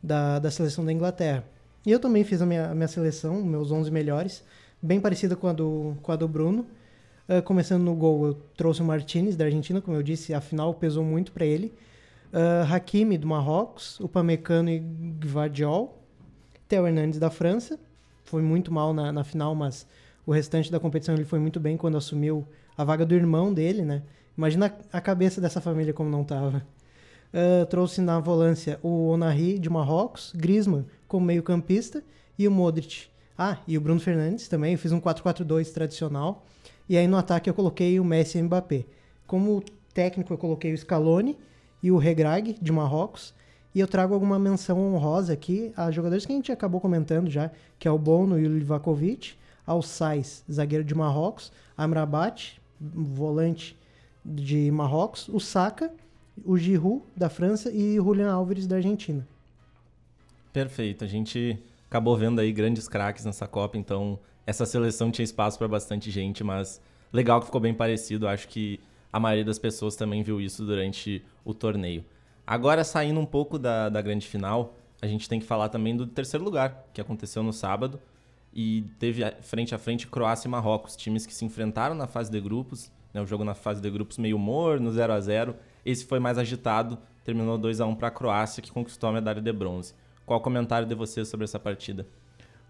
da, 0.02 0.38
da 0.38 0.50
seleção 0.50 0.84
da 0.84 0.92
Inglaterra. 0.92 1.44
E 1.84 1.90
eu 1.90 1.98
também 1.98 2.24
fiz 2.24 2.42
a 2.42 2.46
minha, 2.46 2.70
a 2.70 2.74
minha 2.74 2.88
seleção, 2.88 3.42
meus 3.42 3.70
11 3.70 3.90
melhores, 3.90 4.44
bem 4.82 5.00
parecida 5.00 5.34
com 5.34 5.46
a 5.46 5.52
do, 5.52 5.96
com 6.02 6.12
a 6.12 6.16
do 6.16 6.28
Bruno. 6.28 6.66
Uh, 7.28 7.42
começando 7.42 7.82
no 7.82 7.94
gol, 7.94 8.26
eu 8.26 8.34
trouxe 8.56 8.82
o 8.82 8.84
Martinez 8.84 9.36
da 9.36 9.44
Argentina, 9.44 9.80
como 9.80 9.96
eu 9.96 10.02
disse, 10.02 10.34
a 10.34 10.40
final 10.40 10.74
pesou 10.74 11.04
muito 11.04 11.32
para 11.32 11.46
ele. 11.46 11.72
Uh, 12.32 12.72
Hakimi 12.72 13.16
do 13.16 13.26
Marrocos, 13.26 13.98
o 14.00 14.08
Pamecano 14.08 14.68
e 14.68 14.78
Gvardiol. 14.78 15.96
Theo 16.68 16.86
Hernandes 16.86 17.18
da 17.18 17.30
França, 17.30 17.80
foi 18.24 18.42
muito 18.42 18.72
mal 18.72 18.94
na, 18.94 19.10
na 19.10 19.24
final, 19.24 19.56
mas 19.56 19.86
o 20.24 20.30
restante 20.30 20.70
da 20.70 20.78
competição 20.78 21.16
ele 21.16 21.24
foi 21.24 21.40
muito 21.40 21.58
bem 21.58 21.76
quando 21.76 21.96
assumiu 21.96 22.46
a 22.78 22.84
vaga 22.84 23.04
do 23.04 23.12
irmão 23.12 23.52
dele, 23.52 23.84
né? 23.84 24.02
Imagina 24.38 24.72
a 24.92 25.00
cabeça 25.00 25.40
dessa 25.40 25.60
família 25.60 25.92
como 25.92 26.08
não 26.08 26.22
tava. 26.22 26.64
Uh, 27.32 27.64
trouxe 27.66 28.00
na 28.00 28.18
volância 28.18 28.78
o 28.82 29.08
Onari 29.08 29.58
de 29.58 29.70
Marrocos, 29.70 30.32
Griezmann 30.34 30.84
como 31.06 31.26
meio 31.26 31.42
campista 31.42 32.02
e 32.38 32.46
o 32.48 32.50
Modric. 32.50 33.06
Ah, 33.38 33.58
e 33.66 33.78
o 33.78 33.80
Bruno 33.80 34.00
Fernandes 34.00 34.48
também, 34.48 34.72
eu 34.72 34.78
fiz 34.78 34.92
um 34.92 35.00
4-4-2 35.00 35.72
tradicional. 35.72 36.44
E 36.88 36.96
aí 36.96 37.06
no 37.06 37.16
ataque 37.16 37.48
eu 37.48 37.54
coloquei 37.54 38.00
o 38.00 38.04
Messi 38.04 38.38
e 38.38 38.42
o 38.42 38.44
Mbappé. 38.44 38.84
Como 39.26 39.62
técnico 39.94 40.32
eu 40.32 40.38
coloquei 40.38 40.72
o 40.72 40.78
Scaloni 40.78 41.38
e 41.82 41.90
o 41.90 41.96
Regrag 41.96 42.56
de 42.60 42.72
Marrocos. 42.72 43.32
E 43.74 43.78
eu 43.78 43.86
trago 43.86 44.12
alguma 44.12 44.38
menção 44.38 44.78
honrosa 44.78 45.32
aqui 45.32 45.72
a 45.76 45.90
jogadores 45.90 46.26
que 46.26 46.32
a 46.32 46.34
gente 46.34 46.50
acabou 46.50 46.80
comentando 46.80 47.30
já, 47.30 47.50
que 47.78 47.86
é 47.86 47.90
o 47.90 47.98
Bono 47.98 48.38
e 48.38 48.44
o 48.44 48.58
Livakovic, 48.58 49.34
ao 49.64 49.80
Sais, 49.80 50.42
zagueiro 50.50 50.84
de 50.84 50.94
Marrocos, 50.94 51.52
Amrabat, 51.76 52.60
volante 52.80 53.78
de 54.24 54.70
Marrocos, 54.72 55.28
o 55.28 55.38
Saka, 55.38 55.92
o 56.44 56.56
Giroud 56.56 57.02
da 57.16 57.28
França 57.28 57.70
e 57.70 57.96
Julian 57.96 58.32
Álvares 58.32 58.66
da 58.66 58.76
Argentina. 58.76 59.26
Perfeito. 60.52 61.04
A 61.04 61.06
gente 61.06 61.58
acabou 61.88 62.16
vendo 62.16 62.40
aí 62.40 62.52
grandes 62.52 62.88
craques 62.88 63.24
nessa 63.24 63.46
Copa, 63.46 63.76
então 63.76 64.18
essa 64.46 64.66
seleção 64.66 65.10
tinha 65.10 65.24
espaço 65.24 65.58
para 65.58 65.68
bastante 65.68 66.10
gente, 66.10 66.42
mas 66.42 66.80
legal 67.12 67.40
que 67.40 67.46
ficou 67.46 67.60
bem 67.60 67.74
parecido. 67.74 68.26
Acho 68.26 68.48
que 68.48 68.80
a 69.12 69.20
maioria 69.20 69.44
das 69.44 69.58
pessoas 69.58 69.96
também 69.96 70.22
viu 70.22 70.40
isso 70.40 70.64
durante 70.64 71.24
o 71.44 71.52
torneio. 71.52 72.04
Agora, 72.46 72.82
saindo 72.82 73.20
um 73.20 73.26
pouco 73.26 73.58
da, 73.58 73.88
da 73.88 74.02
grande 74.02 74.26
final, 74.26 74.74
a 75.00 75.06
gente 75.06 75.28
tem 75.28 75.38
que 75.38 75.46
falar 75.46 75.68
também 75.68 75.96
do 75.96 76.06
terceiro 76.06 76.44
lugar, 76.44 76.84
que 76.92 77.00
aconteceu 77.00 77.42
no 77.42 77.52
sábado. 77.52 78.00
E 78.52 78.82
teve 78.98 79.22
frente 79.42 79.74
a 79.74 79.78
frente 79.78 80.08
Croácia 80.08 80.48
e 80.48 80.50
Marrocos, 80.50 80.96
times 80.96 81.24
que 81.24 81.32
se 81.32 81.44
enfrentaram 81.44 81.94
na 81.94 82.08
fase 82.08 82.30
de 82.30 82.40
grupos. 82.40 82.90
Né, 83.14 83.20
o 83.20 83.26
jogo 83.26 83.44
na 83.44 83.54
fase 83.54 83.80
de 83.80 83.90
grupos 83.90 84.18
meio 84.18 84.38
morno, 84.38 84.90
0 84.90 85.12
a 85.12 85.20
0 85.20 85.54
Esse 85.84 86.04
foi 86.04 86.18
mais 86.18 86.38
agitado, 86.38 86.98
terminou 87.24 87.56
2 87.58 87.80
a 87.80 87.86
1 87.86 87.94
para 87.94 88.08
a 88.08 88.10
Croácia, 88.10 88.62
que 88.62 88.70
conquistou 88.70 89.08
a 89.08 89.12
medalha 89.12 89.40
de 89.40 89.52
bronze. 89.52 89.94
Qual 90.26 90.40
comentário 90.40 90.86
de 90.86 90.94
vocês 90.94 91.28
sobre 91.28 91.44
essa 91.44 91.58
partida? 91.58 92.06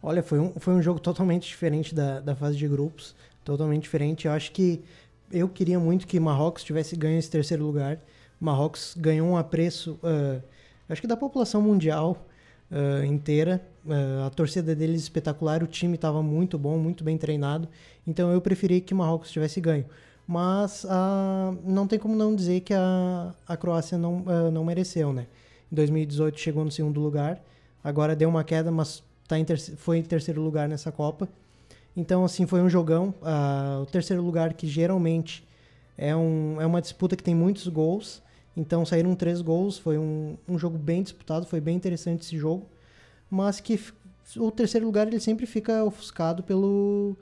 Olha, 0.02 0.22
foi 0.22 0.38
um, 0.38 0.52
foi 0.58 0.74
um 0.74 0.80
jogo 0.80 0.98
totalmente 0.98 1.46
diferente 1.46 1.94
da, 1.94 2.20
da 2.20 2.34
fase 2.34 2.56
de 2.56 2.66
grupos. 2.66 3.14
Totalmente 3.44 3.82
diferente. 3.82 4.26
Eu 4.26 4.32
acho 4.32 4.50
que 4.52 4.82
eu 5.30 5.48
queria 5.48 5.78
muito 5.78 6.06
que 6.06 6.18
Marrocos 6.18 6.64
tivesse 6.64 6.96
ganho 6.96 7.18
esse 7.18 7.30
terceiro 7.30 7.64
lugar. 7.64 7.98
Marrocos 8.40 8.94
ganhou 8.96 9.28
um 9.28 9.36
apreço, 9.36 9.98
uh, 10.02 10.42
acho 10.88 11.00
que 11.00 11.06
da 11.06 11.16
população 11.16 11.60
mundial 11.60 12.26
uh, 12.70 13.04
inteira. 13.04 13.60
Uh, 13.84 14.26
a 14.26 14.30
torcida 14.30 14.74
deles 14.74 15.02
espetacular, 15.02 15.62
o 15.62 15.66
time 15.66 15.94
estava 15.94 16.22
muito 16.22 16.58
bom, 16.58 16.78
muito 16.78 17.04
bem 17.04 17.18
treinado. 17.18 17.68
Então 18.06 18.32
eu 18.32 18.40
preferi 18.40 18.80
que 18.80 18.94
Marrocos 18.94 19.30
tivesse 19.30 19.60
ganho. 19.60 19.84
Mas 20.26 20.86
não 21.64 21.86
tem 21.86 21.98
como 21.98 22.14
não 22.14 22.34
dizer 22.34 22.60
que 22.60 22.72
a, 22.72 23.34
a 23.48 23.56
Croácia 23.56 23.98
não, 23.98 24.24
não 24.52 24.64
mereceu, 24.64 25.12
né? 25.12 25.26
Em 25.70 25.74
2018 25.74 26.38
chegou 26.38 26.64
no 26.64 26.70
segundo 26.70 27.00
lugar 27.00 27.42
Agora 27.82 28.14
deu 28.14 28.28
uma 28.28 28.44
queda, 28.44 28.70
mas 28.70 29.02
tá 29.26 29.38
em 29.38 29.46
foi 29.76 29.98
em 29.98 30.02
terceiro 30.02 30.40
lugar 30.42 30.68
nessa 30.68 30.92
Copa. 30.92 31.28
Então, 31.96 32.24
assim, 32.24 32.46
foi 32.46 32.60
um 32.60 32.68
jogão. 32.68 33.14
Uh, 33.22 33.82
o 33.82 33.86
terceiro 33.86 34.22
lugar, 34.22 34.52
que 34.52 34.66
geralmente 34.66 35.46
é, 35.96 36.14
um, 36.14 36.60
é 36.60 36.66
uma 36.66 36.80
disputa 36.80 37.16
que 37.16 37.22
tem 37.22 37.34
muitos 37.34 37.66
gols. 37.68 38.22
Então, 38.56 38.84
saíram 38.84 39.14
três 39.14 39.40
gols. 39.40 39.78
Foi 39.78 39.98
um, 39.98 40.36
um 40.46 40.58
jogo 40.58 40.76
bem 40.76 41.02
disputado, 41.02 41.46
foi 41.46 41.60
bem 41.60 41.74
interessante 41.74 42.22
esse 42.22 42.36
jogo. 42.36 42.66
Mas 43.30 43.60
que 43.60 43.80
o 44.36 44.50
terceiro 44.50 44.86
lugar 44.86 45.06
ele 45.06 45.20
sempre 45.20 45.46
fica 45.46 45.82
ofuscado 45.82 46.42
pelo, 46.42 47.16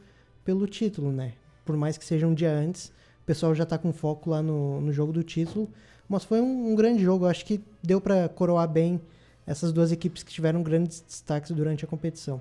pelo 0.45 0.67
título, 0.67 1.13
né? 1.13 1.35
Por 1.69 1.77
mais 1.77 1.99
que 1.99 2.05
seja 2.07 2.27
um 2.27 2.33
dia 2.33 2.51
antes, 2.51 2.87
o 3.21 3.27
pessoal 3.27 3.55
já 3.55 3.65
está 3.65 3.77
com 3.77 3.93
foco 3.93 4.31
lá 4.31 4.41
no, 4.41 4.81
no 4.81 4.91
jogo 4.91 5.13
do 5.13 5.23
título. 5.23 5.69
Mas 6.09 6.25
foi 6.25 6.41
um, 6.41 6.73
um 6.73 6.75
grande 6.75 7.03
jogo. 7.03 7.27
Acho 7.27 7.45
que 7.45 7.61
deu 7.83 8.01
para 8.01 8.27
coroar 8.27 8.67
bem 8.67 8.99
essas 9.47 9.71
duas 9.71 9.93
equipes 9.93 10.23
que 10.23 10.33
tiveram 10.33 10.63
grandes 10.63 11.05
destaques 11.07 11.51
durante 11.51 11.85
a 11.85 11.89
competição. 11.89 12.41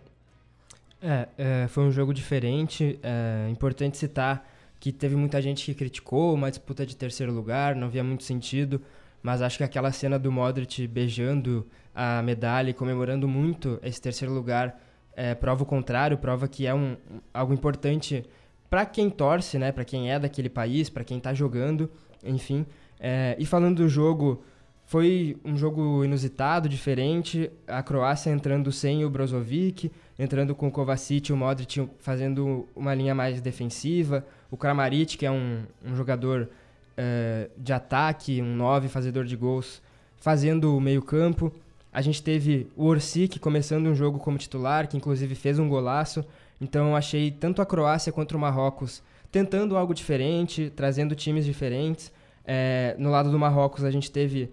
É, 1.02 1.28
é 1.38 1.68
foi 1.68 1.84
um 1.84 1.92
jogo 1.92 2.14
diferente. 2.14 2.98
É 3.04 3.50
importante 3.50 3.98
citar 3.98 4.50
que 4.80 4.94
teve 4.94 5.18
muita 5.18 5.42
gente 5.42 5.66
que 5.66 5.74
criticou 5.74 6.34
uma 6.34 6.50
disputa 6.50 6.86
de 6.86 6.96
terceiro 6.96 7.34
lugar, 7.34 7.76
não 7.76 7.90
via 7.90 8.06
muito 8.06 8.24
sentido, 8.24 8.82
mas 9.22 9.42
acho 9.42 9.58
que 9.58 9.64
aquela 9.66 9.92
cena 9.92 10.18
do 10.18 10.32
Modric 10.32 10.88
beijando 10.88 11.68
a 11.94 12.22
medalha 12.22 12.70
e 12.70 12.74
comemorando 12.74 13.28
muito 13.28 13.78
esse 13.84 14.00
terceiro 14.00 14.34
lugar 14.34 14.80
é, 15.18 15.36
prova 15.36 15.64
o 15.64 15.66
contrário, 15.66 16.18
prova 16.18 16.48
que 16.48 16.66
é 16.66 16.74
um, 16.74 16.96
algo 17.34 17.52
importante 17.52 18.24
para 18.70 18.86
quem 18.86 19.10
torce, 19.10 19.58
né, 19.58 19.72
para 19.72 19.86
quem 19.86 20.12
é 20.12 20.20
daquele 20.20 20.50
país, 20.50 20.90
para 20.90 21.04
quem 21.04 21.18
está 21.18 21.34
jogando, 21.34 21.90
enfim. 22.24 22.66
É, 23.00 23.36
e 23.40 23.46
falando 23.46 23.78
do 23.78 23.90
jogo, 23.90 24.44
foi 24.88 25.38
um 25.44 25.58
jogo 25.58 26.04
inusitado, 26.06 26.70
diferente. 26.70 27.52
A 27.68 27.84
Croácia 27.84 28.32
entrando 28.32 28.72
sem 28.72 29.04
o 29.04 29.10
Brozovic, 29.10 29.92
entrando 30.18 30.56
com 30.56 30.70
o 30.70 30.72
Kovacic 30.72 31.30
e 31.30 31.34
o 31.34 31.38
Modric 31.38 31.90
fazendo 32.00 32.66
uma 32.76 32.96
linha 32.96 33.14
mais 33.14 33.42
defensiva. 33.42 34.26
O 34.50 34.56
Kramaric, 34.56 35.18
que 35.18 35.26
é 35.26 35.32
um, 35.32 35.64
um 35.86 35.94
jogador 35.94 36.50
uh, 36.98 37.52
de 37.58 37.74
ataque, 37.74 38.42
um 38.42 38.56
9 38.56 38.88
fazedor 38.88 39.26
de 39.26 39.36
gols, 39.36 39.82
fazendo 40.16 40.76
o 40.76 40.80
meio 40.80 41.02
campo. 41.02 41.54
A 41.92 42.02
gente 42.02 42.24
teve 42.24 42.68
o 42.76 42.86
Orsic 42.86 43.40
começando 43.40 43.88
um 43.88 43.96
jogo 43.96 44.20
como 44.20 44.38
titular, 44.38 44.88
que 44.88 44.96
inclusive 44.96 45.36
fez 45.36 45.60
um 45.60 45.68
golaço. 45.68 46.24
Então 46.60 46.90
eu 46.90 46.96
achei 46.96 47.32
tanto 47.32 47.62
a 47.62 47.66
Croácia 47.66 48.12
quanto 48.12 48.36
o 48.36 48.40
Marrocos 48.40 49.04
tentando 49.32 49.78
algo 49.78 49.94
diferente, 49.94 50.72
trazendo 50.76 51.16
times 51.16 51.46
diferentes. 51.46 52.12
É, 52.46 52.96
no 52.98 53.12
lado 53.12 53.30
do 53.30 53.38
Marrocos 53.38 53.84
a 53.84 53.92
gente 53.92 54.10
teve 54.10 54.50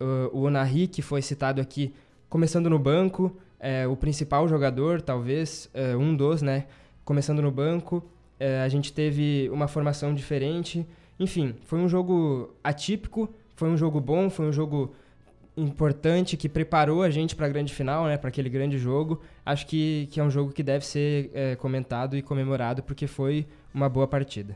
uh, 0.00 0.28
o 0.32 0.42
Onari, 0.42 0.86
que 0.86 1.02
foi 1.02 1.22
citado 1.22 1.60
aqui, 1.60 1.94
começando 2.28 2.68
no 2.68 2.78
banco, 2.78 3.36
é, 3.58 3.86
o 3.86 3.96
principal 3.96 4.46
jogador, 4.46 5.00
talvez, 5.00 5.68
é, 5.74 5.96
um 5.96 6.14
dos, 6.14 6.42
né? 6.42 6.66
Começando 7.04 7.40
no 7.40 7.50
banco, 7.50 8.04
a 8.64 8.68
gente 8.68 8.92
teve 8.92 9.48
uma 9.50 9.66
formação 9.66 10.14
diferente. 10.14 10.86
Enfim, 11.18 11.54
foi 11.64 11.78
um 11.80 11.88
jogo 11.88 12.54
atípico, 12.62 13.28
foi 13.56 13.68
um 13.68 13.76
jogo 13.76 13.98
bom, 13.98 14.28
foi 14.30 14.46
um 14.46 14.52
jogo 14.52 14.94
importante 15.56 16.36
que 16.36 16.48
preparou 16.48 17.02
a 17.02 17.10
gente 17.10 17.34
para 17.34 17.46
a 17.46 17.48
grande 17.48 17.74
final, 17.74 18.04
né? 18.04 18.16
Para 18.16 18.28
aquele 18.28 18.48
grande 18.48 18.78
jogo. 18.78 19.20
Acho 19.48 19.66
que, 19.66 20.06
que 20.10 20.20
é 20.20 20.22
um 20.22 20.28
jogo 20.28 20.52
que 20.52 20.62
deve 20.62 20.84
ser 20.84 21.30
é, 21.32 21.56
comentado 21.56 22.18
e 22.18 22.20
comemorado 22.20 22.82
porque 22.82 23.06
foi 23.06 23.46
uma 23.72 23.88
boa 23.88 24.06
partida. 24.06 24.54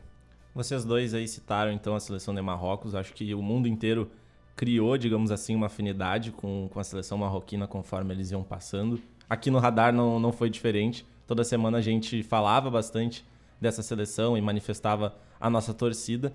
Vocês 0.53 0.85
dois 0.85 1.15
aí 1.15 1.27
citaram 1.27 1.71
então 1.71 1.95
a 1.95 1.99
seleção 1.99 2.31
de 2.31 2.39
Marrocos. 2.43 2.93
Acho 2.93 3.11
que 3.11 3.33
o 3.33 3.41
mundo 3.41 3.67
inteiro 3.67 4.11
criou, 4.55 4.95
digamos 4.95 5.31
assim, 5.31 5.55
uma 5.55 5.65
afinidade 5.65 6.31
com, 6.31 6.69
com 6.71 6.79
a 6.79 6.83
seleção 6.83 7.17
marroquina 7.17 7.65
conforme 7.65 8.13
eles 8.13 8.29
iam 8.29 8.43
passando. 8.43 9.01
Aqui 9.27 9.49
no 9.49 9.57
Radar 9.57 9.91
não, 9.91 10.19
não 10.19 10.31
foi 10.31 10.47
diferente. 10.47 11.03
Toda 11.25 11.43
semana 11.43 11.79
a 11.79 11.81
gente 11.81 12.21
falava 12.21 12.69
bastante 12.69 13.25
dessa 13.59 13.81
seleção 13.81 14.37
e 14.37 14.41
manifestava 14.41 15.15
a 15.41 15.49
nossa 15.49 15.73
torcida. 15.73 16.31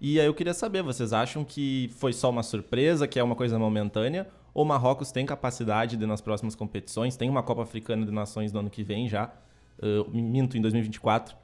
E 0.00 0.18
aí 0.18 0.24
eu 0.24 0.32
queria 0.32 0.54
saber, 0.54 0.82
vocês 0.82 1.12
acham 1.12 1.44
que 1.44 1.90
foi 1.98 2.14
só 2.14 2.30
uma 2.30 2.42
surpresa, 2.42 3.06
que 3.06 3.18
é 3.18 3.22
uma 3.22 3.36
coisa 3.36 3.58
momentânea? 3.58 4.26
Ou 4.58 4.64
Marrocos 4.64 5.12
tem 5.12 5.24
capacidade 5.24 5.96
de 5.96 6.04
nas 6.04 6.20
próximas 6.20 6.56
competições? 6.56 7.16
Tem 7.16 7.30
uma 7.30 7.44
Copa 7.44 7.62
Africana 7.62 8.04
de 8.04 8.10
Nações 8.10 8.52
no 8.52 8.58
ano 8.58 8.68
que 8.68 8.82
vem 8.82 9.08
já, 9.08 9.32
uh, 9.78 10.10
minto, 10.10 10.58
em 10.58 10.60
2024. 10.60 11.36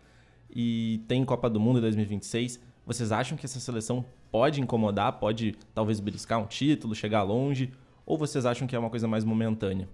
E 0.51 1.01
tem 1.07 1.25
Copa 1.25 1.49
do 1.49 1.61
Mundo 1.61 1.79
em 1.79 1.83
2026. 1.83 2.59
Vocês 2.85 3.13
acham 3.13 3.39
que 3.39 3.47
essa 3.47 3.61
seleção 3.61 4.05
pode 4.33 4.61
incomodar, 4.61 5.13
pode 5.13 5.57
talvez 5.73 6.01
beliscar 6.01 6.41
um 6.41 6.47
título, 6.47 6.93
chegar 6.93 7.23
longe? 7.23 7.73
Ou 8.05 8.19
vocês 8.19 8.45
acham 8.45 8.67
que 8.67 8.75
é 8.75 8.79
uma 8.81 8.91
coisa 8.91 9.07
mais 9.07 9.23
momentânea? 9.23 9.89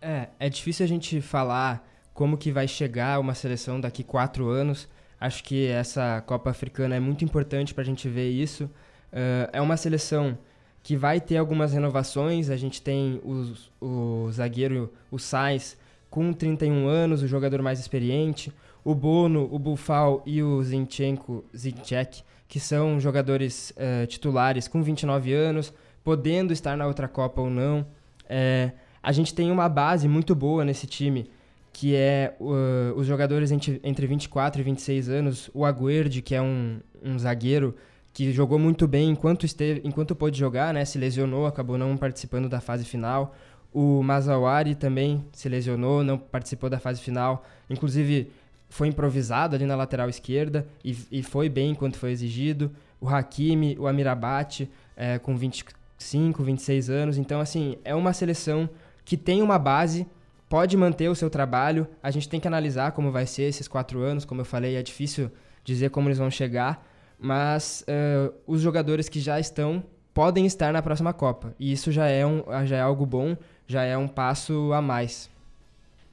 É, 0.00 0.26
é 0.40 0.48
difícil 0.48 0.84
a 0.84 0.88
gente 0.88 1.20
falar 1.20 1.88
como 2.12 2.36
que 2.36 2.50
vai 2.50 2.66
chegar 2.66 3.20
uma 3.20 3.34
seleção 3.34 3.80
daqui 3.80 4.02
quatro 4.02 4.48
anos. 4.48 4.88
Acho 5.20 5.44
que 5.44 5.68
essa 5.68 6.20
Copa 6.22 6.50
Africana 6.50 6.96
é 6.96 7.00
muito 7.00 7.24
importante 7.24 7.72
para 7.72 7.82
a 7.82 7.86
gente 7.86 8.08
ver 8.08 8.32
isso. 8.32 8.64
Uh, 8.64 9.46
é 9.52 9.60
uma 9.60 9.76
seleção 9.76 10.36
que 10.82 10.96
vai 10.96 11.20
ter 11.20 11.36
algumas 11.36 11.72
renovações. 11.72 12.50
A 12.50 12.56
gente 12.56 12.82
tem 12.82 13.20
o, 13.24 13.52
o 13.80 14.32
zagueiro, 14.32 14.92
o 15.10 15.18
Sainz, 15.18 15.76
com 16.10 16.32
31 16.32 16.86
anos, 16.86 17.22
o 17.22 17.28
jogador 17.28 17.62
mais 17.62 17.78
experiente. 17.78 18.52
O 18.84 18.94
Bono, 18.94 19.48
o 19.52 19.58
Bufal 19.58 20.22
e 20.26 20.42
o 20.42 20.60
Zinchenko, 20.62 21.44
Zinchek, 21.56 22.22
que 22.48 22.58
são 22.58 22.98
jogadores 22.98 23.72
uh, 23.76 24.06
titulares 24.06 24.66
com 24.66 24.82
29 24.82 25.32
anos, 25.32 25.72
podendo 26.02 26.52
estar 26.52 26.76
na 26.76 26.86
outra 26.86 27.06
Copa 27.06 27.40
ou 27.40 27.48
não. 27.48 27.86
É, 28.28 28.72
a 29.00 29.12
gente 29.12 29.32
tem 29.32 29.52
uma 29.52 29.68
base 29.68 30.08
muito 30.08 30.34
boa 30.34 30.64
nesse 30.64 30.86
time, 30.86 31.30
que 31.72 31.94
é 31.94 32.34
uh, 32.40 32.92
os 32.96 33.06
jogadores 33.06 33.52
entre, 33.52 33.80
entre 33.84 34.06
24 34.06 34.60
e 34.60 34.64
26 34.64 35.08
anos. 35.08 35.50
O 35.54 35.64
Aguerd, 35.64 36.20
que 36.22 36.34
é 36.34 36.42
um, 36.42 36.80
um 37.02 37.16
zagueiro 37.18 37.74
que 38.12 38.30
jogou 38.32 38.58
muito 38.58 38.86
bem 38.86 39.10
enquanto 39.10 39.46
esteve, 39.46 39.80
enquanto 39.84 40.14
pôde 40.14 40.38
jogar, 40.38 40.74
né? 40.74 40.84
Se 40.84 40.98
lesionou, 40.98 41.46
acabou 41.46 41.78
não 41.78 41.96
participando 41.96 42.48
da 42.48 42.60
fase 42.60 42.84
final. 42.84 43.34
O 43.72 44.02
Mazawari 44.02 44.74
também 44.74 45.24
se 45.32 45.48
lesionou, 45.48 46.04
não 46.04 46.18
participou 46.18 46.68
da 46.68 46.78
fase 46.78 47.00
final. 47.00 47.44
Inclusive 47.70 48.30
foi 48.68 48.88
improvisado 48.88 49.56
ali 49.56 49.64
na 49.64 49.74
lateral 49.74 50.08
esquerda 50.08 50.66
e, 50.84 50.96
e 51.10 51.22
foi 51.22 51.48
bem 51.48 51.70
enquanto 51.70 51.96
foi 51.96 52.10
exigido. 52.10 52.70
O 53.00 53.08
Hakimi, 53.08 53.76
o 53.78 53.86
Amirabate, 53.86 54.70
é, 54.94 55.18
com 55.18 55.34
25, 55.34 56.42
26 56.42 56.90
anos. 56.90 57.16
Então, 57.18 57.40
assim, 57.40 57.78
é 57.82 57.94
uma 57.94 58.12
seleção 58.12 58.68
que 59.04 59.16
tem 59.16 59.40
uma 59.40 59.58
base, 59.58 60.06
pode 60.50 60.76
manter 60.76 61.08
o 61.08 61.14
seu 61.14 61.30
trabalho. 61.30 61.88
A 62.02 62.10
gente 62.10 62.28
tem 62.28 62.38
que 62.38 62.46
analisar 62.46 62.92
como 62.92 63.10
vai 63.10 63.26
ser 63.26 63.44
esses 63.44 63.66
quatro 63.66 64.00
anos. 64.00 64.26
Como 64.26 64.42
eu 64.42 64.44
falei, 64.44 64.76
é 64.76 64.82
difícil 64.82 65.30
dizer 65.64 65.90
como 65.90 66.08
eles 66.08 66.18
vão 66.18 66.30
chegar 66.30 66.86
mas 67.22 67.84
uh, 67.88 68.34
os 68.46 68.60
jogadores 68.60 69.08
que 69.08 69.20
já 69.20 69.38
estão 69.38 69.82
podem 70.12 70.44
estar 70.44 70.72
na 70.72 70.82
próxima 70.82 71.12
Copa. 71.12 71.54
E 71.58 71.72
isso 71.72 71.92
já 71.92 72.08
é, 72.08 72.26
um, 72.26 72.42
já 72.66 72.76
é 72.76 72.80
algo 72.80 73.06
bom, 73.06 73.36
já 73.66 73.84
é 73.84 73.96
um 73.96 74.08
passo 74.08 74.72
a 74.72 74.82
mais. 74.82 75.30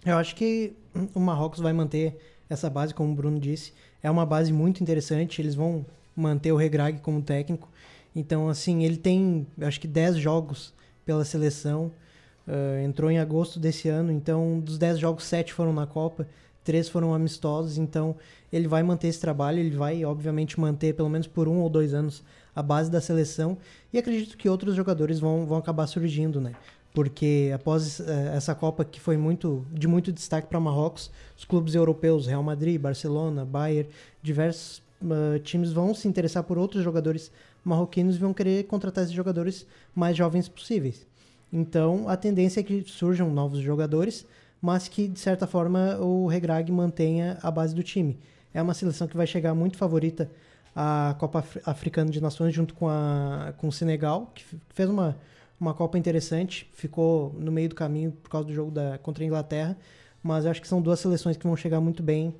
Eu 0.05 0.17
acho 0.17 0.35
que 0.35 0.73
o 1.13 1.19
Marrocos 1.19 1.59
vai 1.59 1.73
manter 1.73 2.17
essa 2.49 2.69
base, 2.69 2.93
como 2.93 3.11
o 3.11 3.15
Bruno 3.15 3.39
disse. 3.39 3.73
É 4.01 4.09
uma 4.09 4.25
base 4.25 4.53
muito 4.53 4.81
interessante, 4.81 5.41
eles 5.41 5.55
vão 5.55 5.85
manter 6.15 6.51
o 6.51 6.55
Regrag 6.55 6.99
como 6.99 7.21
técnico. 7.21 7.67
Então, 8.15 8.47
assim, 8.47 8.83
ele 8.83 8.97
tem, 8.97 9.45
acho 9.61 9.79
que 9.79 9.87
10 9.87 10.17
jogos 10.17 10.73
pela 11.05 11.25
seleção. 11.25 11.91
Uh, 12.47 12.83
entrou 12.83 13.11
em 13.11 13.19
agosto 13.19 13.59
desse 13.59 13.89
ano, 13.89 14.11
então 14.11 14.59
dos 14.59 14.79
10 14.79 14.97
jogos, 14.97 15.23
7 15.25 15.53
foram 15.53 15.71
na 15.71 15.85
Copa 15.85 16.27
três 16.63 16.89
foram 16.89 17.13
amistosos, 17.13 17.77
então 17.77 18.15
ele 18.51 18.67
vai 18.67 18.83
manter 18.83 19.07
esse 19.07 19.19
trabalho, 19.19 19.59
ele 19.59 19.75
vai, 19.75 20.03
obviamente, 20.05 20.59
manter 20.59 20.93
pelo 20.93 21.09
menos 21.09 21.27
por 21.27 21.47
um 21.47 21.59
ou 21.59 21.69
dois 21.69 21.93
anos 21.93 22.23
a 22.55 22.61
base 22.61 22.89
da 22.91 22.99
seleção 22.99 23.57
e 23.93 23.97
acredito 23.97 24.37
que 24.37 24.49
outros 24.49 24.75
jogadores 24.75 25.19
vão, 25.19 25.45
vão 25.45 25.57
acabar 25.57 25.87
surgindo, 25.87 26.41
né? 26.41 26.53
Porque 26.93 27.51
após 27.53 27.99
eh, 27.99 28.33
essa 28.35 28.55
Copa 28.55 28.83
que 28.83 28.99
foi 28.99 29.15
muito 29.15 29.65
de 29.71 29.87
muito 29.87 30.11
destaque 30.11 30.47
para 30.47 30.59
Marrocos, 30.59 31.11
os 31.37 31.45
clubes 31.45 31.75
europeus, 31.75 32.25
Real 32.25 32.43
Madrid, 32.43 32.81
Barcelona, 32.81 33.45
Bayern, 33.45 33.89
diversos 34.21 34.81
uh, 35.01 35.39
times 35.39 35.71
vão 35.71 35.93
se 35.93 36.07
interessar 36.07 36.43
por 36.43 36.57
outros 36.57 36.83
jogadores 36.83 37.31
marroquinos 37.63 38.15
e 38.15 38.19
vão 38.19 38.33
querer 38.33 38.63
contratar 38.65 39.03
esses 39.03 39.15
jogadores 39.15 39.65
mais 39.95 40.17
jovens 40.17 40.49
possíveis. 40.49 41.05
Então, 41.51 42.07
a 42.07 42.15
tendência 42.15 42.59
é 42.59 42.63
que 42.63 42.83
surjam 42.85 43.31
novos 43.31 43.59
jogadores, 43.59 44.25
mas 44.61 44.87
que, 44.87 45.07
de 45.07 45.19
certa 45.19 45.47
forma, 45.47 45.97
o 45.97 46.27
Regrag 46.27 46.71
mantenha 46.71 47.37
a 47.41 47.49
base 47.49 47.73
do 47.73 47.83
time. 47.83 48.19
É 48.53 48.61
uma 48.61 48.73
seleção 48.73 49.07
que 49.07 49.15
vai 49.15 49.27
chegar 49.27 49.53
muito 49.53 49.77
favorita 49.77 50.29
à 50.75 51.15
Copa 51.19 51.43
Africana 51.65 52.09
de 52.09 52.21
Nações 52.21 52.53
junto 52.53 52.73
com, 52.73 52.87
a, 52.87 53.53
com 53.57 53.67
o 53.67 53.71
Senegal, 53.71 54.31
que 54.33 54.43
fez 54.69 54.89
uma, 54.89 55.17
uma 55.59 55.73
Copa 55.73 55.97
interessante, 55.97 56.69
ficou 56.73 57.33
no 57.37 57.51
meio 57.51 57.69
do 57.69 57.75
caminho 57.75 58.11
por 58.11 58.29
causa 58.29 58.47
do 58.47 58.53
jogo 58.53 58.71
da, 58.71 58.97
contra 58.97 59.23
a 59.23 59.27
Inglaterra, 59.27 59.77
mas 60.21 60.45
acho 60.45 60.61
que 60.61 60.67
são 60.67 60.81
duas 60.81 60.99
seleções 60.99 61.37
que 61.37 61.45
vão 61.45 61.55
chegar 61.55 61.79
muito 61.79 62.03
bem 62.03 62.35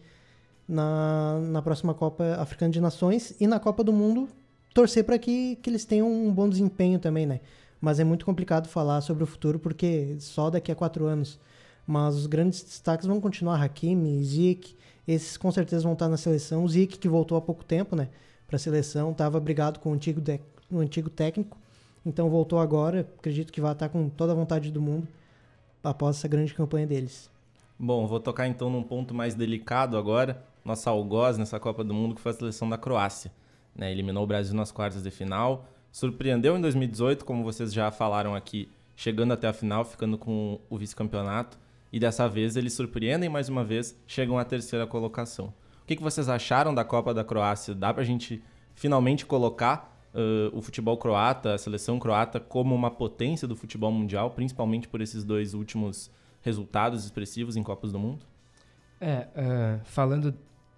na, 0.68 1.40
na 1.40 1.62
próxima 1.62 1.94
Copa 1.94 2.36
Africana 2.40 2.72
de 2.72 2.82
Nações 2.82 3.34
e 3.40 3.48
na 3.48 3.60
Copa 3.60 3.84
do 3.84 3.94
Mundo 3.94 4.30
torcer 4.74 5.04
para 5.04 5.18
que, 5.18 5.58
que 5.58 5.70
eles 5.70 5.86
tenham 5.86 6.12
um 6.12 6.32
bom 6.32 6.48
desempenho 6.48 7.00
também, 7.00 7.26
né? 7.26 7.40
Mas 7.82 8.00
é 8.00 8.04
muito 8.04 8.26
complicado 8.26 8.68
falar 8.68 9.02
sobre 9.02 9.24
o 9.24 9.28
futuro 9.28 9.58
porque 9.58 10.16
só 10.20 10.50
daqui 10.50 10.72
a 10.72 10.76
quatro 10.76 11.06
anos 11.06 11.40
mas 11.90 12.16
os 12.16 12.28
grandes 12.28 12.62
destaques 12.62 13.08
vão 13.08 13.20
continuar 13.20 13.60
Hakimi, 13.60 14.24
Zik, 14.24 14.76
esses 15.08 15.38
com 15.38 15.52
certeza 15.52 15.82
vão 15.82 15.94
estar 15.94 16.08
na 16.08 16.18
seleção. 16.18 16.68
Zik, 16.68 17.00
que 17.00 17.10
voltou 17.10 17.36
há 17.36 17.42
pouco 17.42 17.66
tempo, 17.66 17.96
né, 17.96 18.10
para 18.46 18.58
a 18.58 18.60
seleção, 18.60 19.10
estava 19.10 19.40
brigado 19.40 19.80
com 19.80 19.90
o 19.90 19.94
antigo, 19.94 20.22
de, 20.22 20.40
o 20.70 20.78
antigo 20.78 21.10
técnico, 21.10 21.58
então 22.06 22.30
voltou 22.30 22.60
agora. 22.60 23.08
Acredito 23.18 23.52
que 23.52 23.60
vai 23.60 23.72
estar 23.72 23.90
com 23.90 24.08
toda 24.08 24.34
a 24.34 24.36
vontade 24.36 24.72
do 24.72 24.80
mundo 24.80 25.08
após 25.84 26.18
essa 26.18 26.28
grande 26.28 26.54
campanha 26.54 26.86
deles. 26.86 27.28
Bom, 27.80 28.06
vou 28.06 28.20
tocar 28.20 28.48
então 28.48 28.70
num 28.70 28.84
ponto 28.84 29.12
mais 29.16 29.34
delicado 29.34 29.98
agora. 29.98 30.46
Nossa 30.64 30.92
algoz 30.92 31.40
nessa 31.40 31.60
Copa 31.60 31.84
do 31.84 31.92
Mundo, 31.92 32.14
que 32.14 32.22
foi 32.22 32.34
a 32.34 32.36
seleção 32.36 32.70
da 32.70 32.78
Croácia. 32.78 33.32
Né, 33.76 33.92
eliminou 33.92 34.26
o 34.26 34.28
Brasil 34.28 34.54
nas 34.54 34.72
quartas 34.72 35.02
de 35.02 35.10
final. 35.10 35.66
Surpreendeu 35.92 36.56
em 36.56 36.62
2018, 36.62 37.26
como 37.26 37.44
vocês 37.44 37.74
já 37.74 37.90
falaram 37.90 38.36
aqui, 38.36 38.70
chegando 38.96 39.34
até 39.34 39.48
a 39.48 39.54
final, 39.54 39.84
ficando 39.84 40.20
com 40.20 40.60
o 40.70 40.78
vice-campeonato 40.78 41.58
e 41.92 42.00
dessa 42.00 42.28
vez 42.28 42.56
eles 42.56 42.74
surpreendem 42.74 43.30
mais 43.30 43.50
uma 43.50 43.64
vez, 43.64 44.00
chegam 44.08 44.38
à 44.38 44.46
terceira 44.46 44.86
colocação. 44.86 45.54
O 45.82 45.86
que, 45.86 45.96
que 45.96 46.04
vocês 46.04 46.30
acharam 46.30 46.74
da 46.74 46.84
Copa 46.84 47.14
da 47.14 47.24
Croácia? 47.24 47.74
Dá 47.74 47.94
para 47.94 48.04
a 48.04 48.06
gente 48.06 48.44
finalmente 48.76 49.26
colocar 49.26 50.00
uh, 50.14 50.56
o 50.58 50.62
futebol 50.62 50.98
croata, 50.98 51.54
a 51.54 51.58
seleção 51.58 52.00
croata, 52.00 52.40
como 52.40 52.76
uma 52.76 52.92
potência 52.92 53.48
do 53.48 53.56
futebol 53.56 53.92
mundial, 53.92 54.32
principalmente 54.32 54.88
por 54.88 55.02
esses 55.02 55.24
dois 55.24 55.54
últimos 55.54 56.12
resultados 56.42 57.04
expressivos 57.04 57.56
em 57.56 57.64
Copas 57.64 57.92
do 57.92 58.00
Mundo? 58.00 58.26
É, 59.02 59.28
uh, 59.36 59.86
falando 59.86 60.34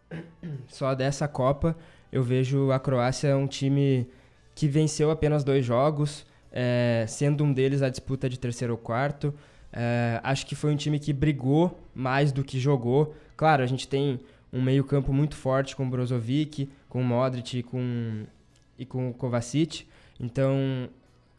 só 0.67 0.93
dessa 0.95 1.27
Copa, 1.27 1.75
eu 2.11 2.23
vejo 2.23 2.71
a 2.71 2.79
Croácia 2.79 3.35
um 3.37 3.47
time 3.47 4.07
que 4.53 4.67
venceu 4.67 5.09
apenas 5.11 5.43
dois 5.43 5.65
jogos, 5.65 6.25
é, 6.51 7.05
sendo 7.07 7.43
um 7.43 7.53
deles 7.53 7.81
a 7.81 7.89
disputa 7.89 8.29
de 8.29 8.37
terceiro 8.37 8.73
ou 8.73 8.77
quarto. 8.77 9.33
É, 9.73 10.19
acho 10.23 10.45
que 10.45 10.55
foi 10.55 10.71
um 10.71 10.75
time 10.75 10.99
que 10.99 11.13
brigou 11.13 11.79
mais 11.95 12.31
do 12.31 12.43
que 12.43 12.59
jogou. 12.59 13.15
Claro, 13.37 13.63
a 13.63 13.65
gente 13.65 13.87
tem 13.87 14.19
um 14.51 14.61
meio-campo 14.61 15.13
muito 15.13 15.35
forte 15.35 15.75
com 15.75 15.89
Brozovic, 15.89 16.69
com 16.89 17.01
Modric 17.01 17.59
e 17.59 17.63
com, 17.63 18.25
e 18.77 18.85
com 18.85 19.13
Kovacic. 19.13 19.85
Então, 20.19 20.89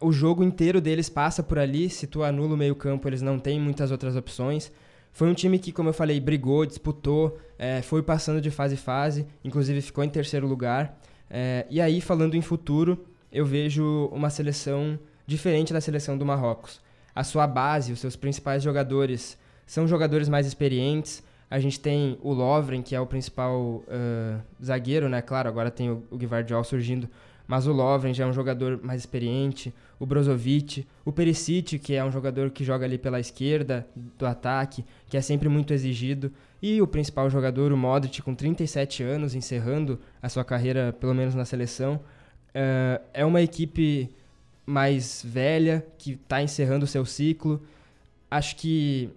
o 0.01 0.11
jogo 0.13 0.43
inteiro 0.43 0.81
deles 0.81 1.09
passa 1.09 1.43
por 1.43 1.59
ali. 1.59 1.91
Se 1.91 2.07
tu 2.07 2.23
anula 2.23 2.55
o 2.55 2.57
meio-campo, 2.57 3.07
eles 3.09 3.21
não 3.21 3.39
têm 3.39 3.61
muitas 3.61 3.91
outras 3.91 4.17
opções. 4.17 4.73
Foi 5.13 5.29
um 5.29 5.35
time 5.35 5.59
que, 5.59 5.73
como 5.73 5.91
eu 5.91 5.93
falei, 5.93 6.19
brigou, 6.19 6.65
disputou, 6.65 7.39
é, 7.59 7.83
foi 7.83 8.03
passando 8.03 8.41
de 8.41 8.51
fase 8.51 8.75
em 8.75 8.79
fase, 8.79 9.27
inclusive 9.45 9.83
ficou 9.83 10.03
em 10.03 10.09
terceiro 10.09 10.47
lugar. 10.47 10.99
É, 11.29 11.67
e 11.69 11.83
aí, 11.83 12.01
falando 12.01 12.35
em 12.35 12.41
futuro, 12.41 13.05
eu 13.31 13.45
vejo 13.45 14.07
uma 14.11 14.31
seleção 14.31 14.99
diferente 15.27 15.71
da 15.71 15.83
seleção 15.83 16.17
do 16.17 16.25
Marrocos 16.25 16.81
a 17.15 17.25
sua 17.25 17.47
base, 17.47 17.93
os 17.93 18.01
seus 18.01 18.17
principais 18.17 18.63
jogadores 18.63 19.39
são 19.67 19.87
jogadores 19.87 20.29
mais 20.29 20.47
experientes. 20.47 21.23
A 21.51 21.59
gente 21.59 21.79
tem 21.79 22.19
o 22.23 22.33
Lovren, 22.33 22.83
que 22.83 22.95
é 22.95 23.01
o 23.01 23.07
principal 23.07 23.61
uh, 23.61 24.41
zagueiro, 24.63 25.09
né? 25.09 25.21
Claro, 25.21 25.49
agora 25.49 25.71
tem 25.71 25.91
o, 25.91 26.03
o 26.11 26.17
Gvardiol 26.17 26.65
surgindo, 26.65 27.09
mas 27.47 27.67
o 27.67 27.73
Lovren 27.73 28.15
já 28.15 28.25
é 28.25 28.27
um 28.27 28.33
jogador 28.33 28.81
mais 28.83 29.01
experiente. 29.01 29.75
O 29.99 30.07
Brozovic, 30.07 30.87
o 31.05 31.13
Perisic, 31.13 31.79
que 31.79 31.95
é 31.95 32.03
um 32.03 32.11
jogador 32.11 32.51
que 32.51 32.65
joga 32.65 32.87
ali 32.87 32.97
pela 32.97 33.21
esquerda 33.21 33.87
do 33.95 34.27
ataque, 34.27 34.85
que 35.09 35.17
é 35.17 35.21
sempre 35.21 35.49
muito 35.49 35.75
exigido. 35.75 36.33
E 36.63 36.81
o 36.81 36.87
principal 36.87 37.29
jogador, 37.29 37.73
o 37.73 37.77
Modric, 37.77 38.23
com 38.23 38.35
37 38.35 39.03
anos, 39.03 39.35
encerrando 39.35 40.01
a 40.23 40.29
sua 40.29 40.45
carreira, 40.45 40.93
pelo 40.99 41.15
menos 41.15 41.35
na 41.35 41.45
seleção. 41.45 42.01
Uh, 42.51 43.03
é 43.13 43.25
uma 43.25 43.43
equipe 43.43 44.11
mais 44.65 45.23
velha, 45.25 45.85
que 45.99 46.13
está 46.13 46.43
encerrando 46.43 46.85
o 46.85 46.89
seu 46.89 47.05
ciclo. 47.05 47.63
Acho 48.31 48.57
que 48.57 49.11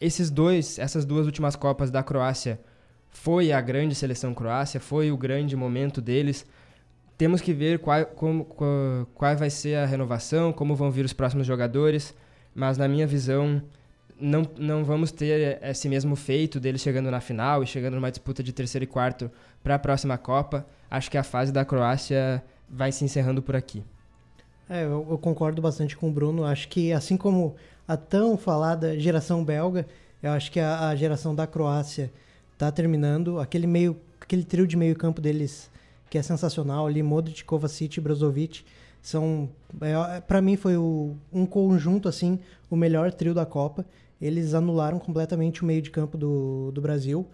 esses 0.00 0.30
dois, 0.30 0.78
essas 0.78 1.04
duas 1.04 1.26
últimas 1.26 1.56
Copas 1.56 1.90
da 1.90 2.02
Croácia 2.02 2.58
foi 3.10 3.52
a 3.52 3.60
grande 3.60 3.94
seleção 3.94 4.34
Croácia, 4.34 4.80
foi 4.80 5.10
o 5.10 5.16
grande 5.16 5.56
momento 5.56 6.00
deles. 6.00 6.46
Temos 7.16 7.40
que 7.40 7.52
ver 7.52 7.78
qual, 7.78 8.04
como, 8.06 8.44
qual, 8.44 9.08
qual 9.14 9.36
vai 9.36 9.48
ser 9.48 9.76
a 9.76 9.86
renovação, 9.86 10.52
como 10.52 10.76
vão 10.76 10.90
vir 10.90 11.04
os 11.04 11.12
próximos 11.12 11.46
jogadores, 11.46 12.14
mas 12.54 12.76
na 12.76 12.86
minha 12.86 13.06
visão 13.06 13.62
não, 14.20 14.42
não 14.58 14.84
vamos 14.84 15.12
ter 15.12 15.58
esse 15.62 15.88
mesmo 15.88 16.14
feito 16.16 16.60
deles 16.60 16.80
chegando 16.80 17.10
na 17.10 17.20
final 17.20 17.62
e 17.62 17.66
chegando 17.66 17.94
numa 17.94 18.10
disputa 18.10 18.42
de 18.42 18.52
terceiro 18.52 18.84
e 18.84 18.86
quarto 18.86 19.30
para 19.62 19.74
a 19.74 19.78
próxima 19.78 20.18
Copa. 20.18 20.66
Acho 20.90 21.10
que 21.10 21.18
a 21.18 21.22
fase 21.22 21.52
da 21.52 21.64
Croácia 21.64 22.42
vai 22.68 22.92
se 22.92 23.04
encerrando 23.04 23.42
por 23.42 23.56
aqui. 23.56 23.82
É, 24.68 24.84
eu, 24.84 25.06
eu, 25.08 25.18
concordo 25.18 25.62
bastante 25.62 25.96
com 25.96 26.08
o 26.08 26.12
Bruno. 26.12 26.44
Acho 26.44 26.68
que, 26.68 26.92
assim 26.92 27.16
como 27.16 27.54
a 27.86 27.96
tão 27.96 28.36
falada 28.36 28.98
geração 28.98 29.44
belga, 29.44 29.86
eu 30.22 30.32
acho 30.32 30.50
que 30.50 30.58
a, 30.58 30.88
a 30.88 30.96
geração 30.96 31.34
da 31.34 31.46
Croácia 31.46 32.12
está 32.52 32.70
terminando. 32.72 33.38
Aquele 33.38 33.66
meio, 33.66 33.96
aquele 34.20 34.42
trio 34.44 34.66
de 34.66 34.76
meio 34.76 34.96
campo 34.96 35.20
deles 35.20 35.70
que 36.10 36.18
é 36.18 36.22
sensacional 36.22 36.86
ali, 36.86 37.02
Modric, 37.02 37.44
Kovacic 37.44 37.96
e 37.96 38.00
Brozovic, 38.00 38.64
São, 39.02 39.48
é, 39.80 40.20
para 40.20 40.40
mim 40.40 40.56
foi 40.56 40.76
o, 40.76 41.16
um 41.32 41.44
conjunto 41.44 42.08
assim, 42.08 42.38
o 42.70 42.76
melhor 42.76 43.12
trio 43.12 43.34
da 43.34 43.46
Copa. 43.46 43.84
Eles 44.20 44.54
anularam 44.54 44.98
completamente 44.98 45.62
o 45.62 45.66
meio 45.66 45.82
de 45.82 45.90
campo 45.90 46.16
do, 46.16 46.70
do 46.72 46.80
Brasil. 46.80 47.26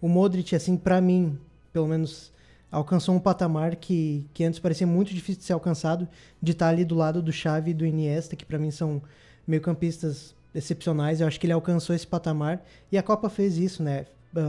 O 0.00 0.08
Modric, 0.08 0.54
assim, 0.54 0.76
para 0.76 1.00
mim, 1.00 1.38
pelo 1.72 1.88
menos 1.88 2.32
alcançou 2.70 3.14
um 3.14 3.20
patamar 3.20 3.76
que, 3.76 4.26
que 4.34 4.44
antes 4.44 4.58
parecia 4.58 4.86
muito 4.86 5.14
difícil 5.14 5.40
de 5.40 5.44
ser 5.44 5.52
alcançado, 5.52 6.06
de 6.40 6.52
estar 6.52 6.68
ali 6.68 6.84
do 6.84 6.94
lado 6.94 7.22
do 7.22 7.32
Xavi 7.32 7.70
e 7.70 7.74
do 7.74 7.86
Iniesta, 7.86 8.36
que 8.36 8.44
para 8.44 8.58
mim 8.58 8.70
são 8.70 9.02
meio-campistas 9.46 10.34
excepcionais. 10.54 11.20
Eu 11.20 11.26
acho 11.26 11.40
que 11.40 11.46
ele 11.46 11.52
alcançou 11.52 11.94
esse 11.94 12.06
patamar 12.06 12.64
e 12.92 12.98
a 12.98 13.02
Copa 13.02 13.28
fez 13.28 13.56
isso, 13.56 13.82
né? 13.82 14.06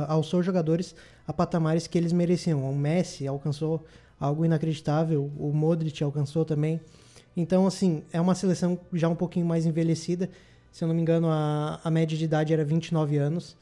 Alçou 0.07 0.43
jogadores 0.43 0.93
a 1.25 1.31
patamares 1.31 1.87
que 1.87 1.97
eles 1.97 2.11
mereciam. 2.11 2.69
O 2.69 2.75
Messi 2.75 3.27
alcançou 3.27 3.83
algo 4.19 4.43
inacreditável. 4.43 5.31
O 5.37 5.53
Modric 5.53 6.03
alcançou 6.03 6.43
também. 6.43 6.81
Então, 7.35 7.65
assim, 7.65 8.03
é 8.11 8.19
uma 8.19 8.35
seleção 8.35 8.77
já 8.91 9.07
um 9.07 9.15
pouquinho 9.15 9.45
mais 9.45 9.65
envelhecida. 9.65 10.29
Se 10.71 10.83
eu 10.83 10.87
não 10.87 10.95
me 10.95 11.01
engano, 11.01 11.29
a, 11.29 11.79
a 11.83 11.89
média 11.89 12.17
de 12.17 12.25
idade 12.25 12.51
era 12.51 12.65
29 12.65 13.17
anos. 13.17 13.55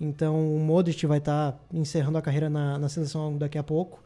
Então, 0.00 0.56
o 0.56 0.58
Modric 0.58 1.06
vai 1.06 1.18
estar 1.18 1.52
tá 1.52 1.58
encerrando 1.72 2.18
a 2.18 2.22
carreira 2.22 2.50
na, 2.50 2.78
na 2.78 2.88
seleção 2.88 3.36
daqui 3.36 3.58
a 3.58 3.62
pouco. 3.62 4.02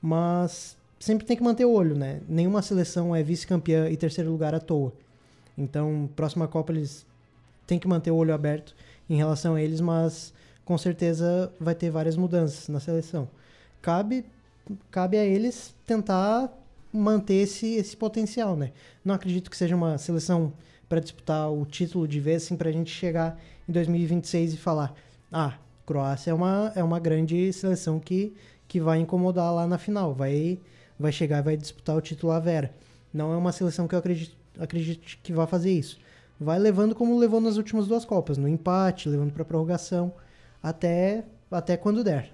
Mas 0.00 0.76
sempre 0.98 1.26
tem 1.26 1.36
que 1.36 1.42
manter 1.42 1.64
o 1.64 1.72
olho, 1.72 1.96
né? 1.96 2.20
Nenhuma 2.28 2.62
seleção 2.62 3.14
é 3.14 3.22
vice-campeã 3.22 3.88
e 3.88 3.96
terceiro 3.96 4.30
lugar 4.30 4.54
à 4.54 4.60
toa. 4.60 4.92
Então, 5.56 6.08
próxima 6.14 6.46
Copa 6.46 6.72
eles 6.72 7.06
têm 7.66 7.78
que 7.78 7.88
manter 7.88 8.10
o 8.10 8.16
olho 8.16 8.34
aberto 8.34 8.74
em 9.08 9.16
relação 9.16 9.54
a 9.54 9.62
eles, 9.62 9.80
mas 9.80 10.32
com 10.64 10.76
certeza 10.76 11.52
vai 11.58 11.74
ter 11.74 11.90
várias 11.90 12.16
mudanças 12.16 12.68
na 12.68 12.80
seleção. 12.80 13.28
Cabe 13.80 14.24
cabe 14.90 15.16
a 15.16 15.24
eles 15.24 15.74
tentar 15.86 16.52
manter 16.92 17.34
esse, 17.34 17.74
esse 17.74 17.96
potencial, 17.96 18.56
né? 18.56 18.72
Não 19.04 19.14
acredito 19.14 19.50
que 19.50 19.56
seja 19.56 19.74
uma 19.74 19.98
seleção 19.98 20.52
para 20.88 21.00
disputar 21.00 21.50
o 21.50 21.64
título 21.64 22.08
de 22.08 22.18
vez, 22.18 22.44
assim, 22.44 22.56
para 22.56 22.68
a 22.68 22.72
gente 22.72 22.90
chegar 22.90 23.40
em 23.68 23.72
2026 23.72 24.54
e 24.54 24.56
falar: 24.56 24.94
ah, 25.32 25.54
Croácia 25.86 26.30
é 26.30 26.34
uma, 26.34 26.72
é 26.74 26.82
uma 26.82 26.98
grande 26.98 27.52
seleção 27.52 27.98
que, 27.98 28.34
que 28.66 28.80
vai 28.80 28.98
incomodar 28.98 29.52
lá 29.54 29.66
na 29.66 29.78
final, 29.78 30.14
vai, 30.14 30.58
vai 30.98 31.12
chegar 31.12 31.38
e 31.38 31.42
vai 31.42 31.56
disputar 31.56 31.96
o 31.96 32.00
título 32.00 32.32
à 32.32 32.38
Vera. 32.38 32.74
Não 33.12 33.32
é 33.32 33.36
uma 33.36 33.52
seleção 33.52 33.88
que 33.88 33.94
eu 33.94 33.98
acredito, 33.98 34.36
acredito 34.58 35.18
que 35.22 35.32
vai 35.32 35.46
fazer 35.46 35.72
isso. 35.72 35.98
Vai 36.38 36.58
levando 36.58 36.94
como 36.94 37.18
levou 37.18 37.40
nas 37.40 37.56
últimas 37.56 37.86
duas 37.88 38.04
Copas, 38.04 38.38
no 38.38 38.48
empate, 38.48 39.08
levando 39.08 39.32
para 39.32 39.44
prorrogação, 39.44 40.12
até, 40.62 41.24
até 41.50 41.76
quando 41.76 42.04
der. 42.04 42.32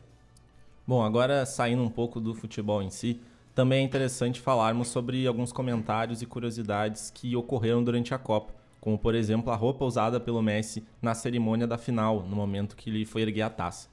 Bom, 0.87 1.03
agora 1.03 1.47
saindo 1.47 1.83
um 1.83 1.89
pouco 1.89 2.21
do 2.21 2.35
futebol 2.35 2.83
em 2.83 2.91
si, 2.91 3.21
também 3.55 3.81
é 3.81 3.83
interessante 3.83 4.41
falarmos 4.41 4.89
sobre 4.89 5.27
alguns 5.27 5.53
comentários 5.53 6.21
e 6.21 6.27
curiosidades 6.27 7.11
que 7.11 7.35
ocorreram 7.37 7.83
durante 7.83 8.13
a 8.13 8.19
Copa, 8.19 8.53
como 8.85 8.99
por 8.99 9.15
exemplo 9.15 9.51
a 9.51 9.57
roupa 9.57 9.83
usada 9.83 10.21
pelo 10.21 10.43
Messi 10.43 10.85
na 11.01 11.15
cerimônia 11.15 11.67
da 11.67 11.79
final, 11.79 12.21
no 12.21 12.37
momento 12.37 12.77
que 12.77 12.91
ele 12.91 13.07
foi 13.07 13.23
erguer 13.23 13.41
a 13.41 13.49
taça. 13.49 13.89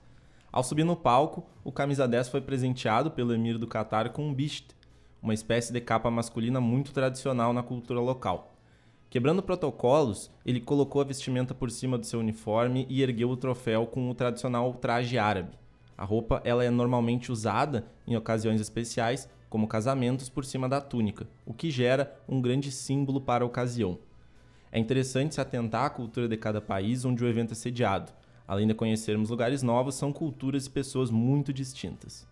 Ao 0.51 0.61
subir 0.65 0.83
no 0.83 0.97
palco, 0.97 1.45
o 1.63 1.71
camisa 1.71 2.05
10 2.05 2.27
foi 2.27 2.41
presenteado 2.41 3.09
pelo 3.09 3.33
emir 3.33 3.57
do 3.57 3.65
Catar 3.65 4.09
com 4.09 4.27
um 4.27 4.33
bist, 4.33 4.75
uma 5.23 5.33
espécie 5.33 5.71
de 5.71 5.79
capa 5.79 6.11
masculina 6.11 6.59
muito 6.59 6.91
tradicional 6.91 7.53
na 7.53 7.63
cultura 7.63 8.01
local. 8.01 8.53
Quebrando 9.09 9.41
protocolos, 9.41 10.29
ele 10.45 10.59
colocou 10.59 11.01
a 11.01 11.05
vestimenta 11.05 11.55
por 11.55 11.71
cima 11.71 11.97
do 11.97 12.05
seu 12.05 12.19
uniforme 12.19 12.85
e 12.89 13.01
ergueu 13.01 13.29
o 13.29 13.37
troféu 13.37 13.87
com 13.87 14.09
o 14.09 14.13
tradicional 14.13 14.73
traje 14.73 15.17
árabe. 15.17 15.57
A 15.97 16.03
roupa 16.03 16.41
ela 16.43 16.65
é 16.65 16.69
normalmente 16.69 17.31
usada 17.31 17.87
em 18.05 18.17
ocasiões 18.17 18.59
especiais, 18.59 19.29
como 19.49 19.69
casamentos, 19.69 20.27
por 20.27 20.43
cima 20.43 20.67
da 20.67 20.81
túnica, 20.81 21.29
o 21.45 21.53
que 21.53 21.71
gera 21.71 22.13
um 22.27 22.41
grande 22.41 22.73
símbolo 22.73 23.21
para 23.21 23.45
a 23.45 23.47
ocasião. 23.47 23.97
É 24.71 24.79
interessante 24.79 25.35
se 25.35 25.41
atentar 25.41 25.85
à 25.85 25.89
cultura 25.89 26.27
de 26.27 26.37
cada 26.37 26.61
país 26.61 27.03
onde 27.03 27.23
o 27.23 27.27
evento 27.27 27.51
é 27.51 27.55
sediado. 27.55 28.11
Além 28.47 28.67
de 28.67 28.73
conhecermos 28.73 29.29
lugares 29.29 29.61
novos, 29.61 29.95
são 29.95 30.13
culturas 30.13 30.65
e 30.65 30.69
pessoas 30.69 31.09
muito 31.09 31.51
distintas. 31.51 32.25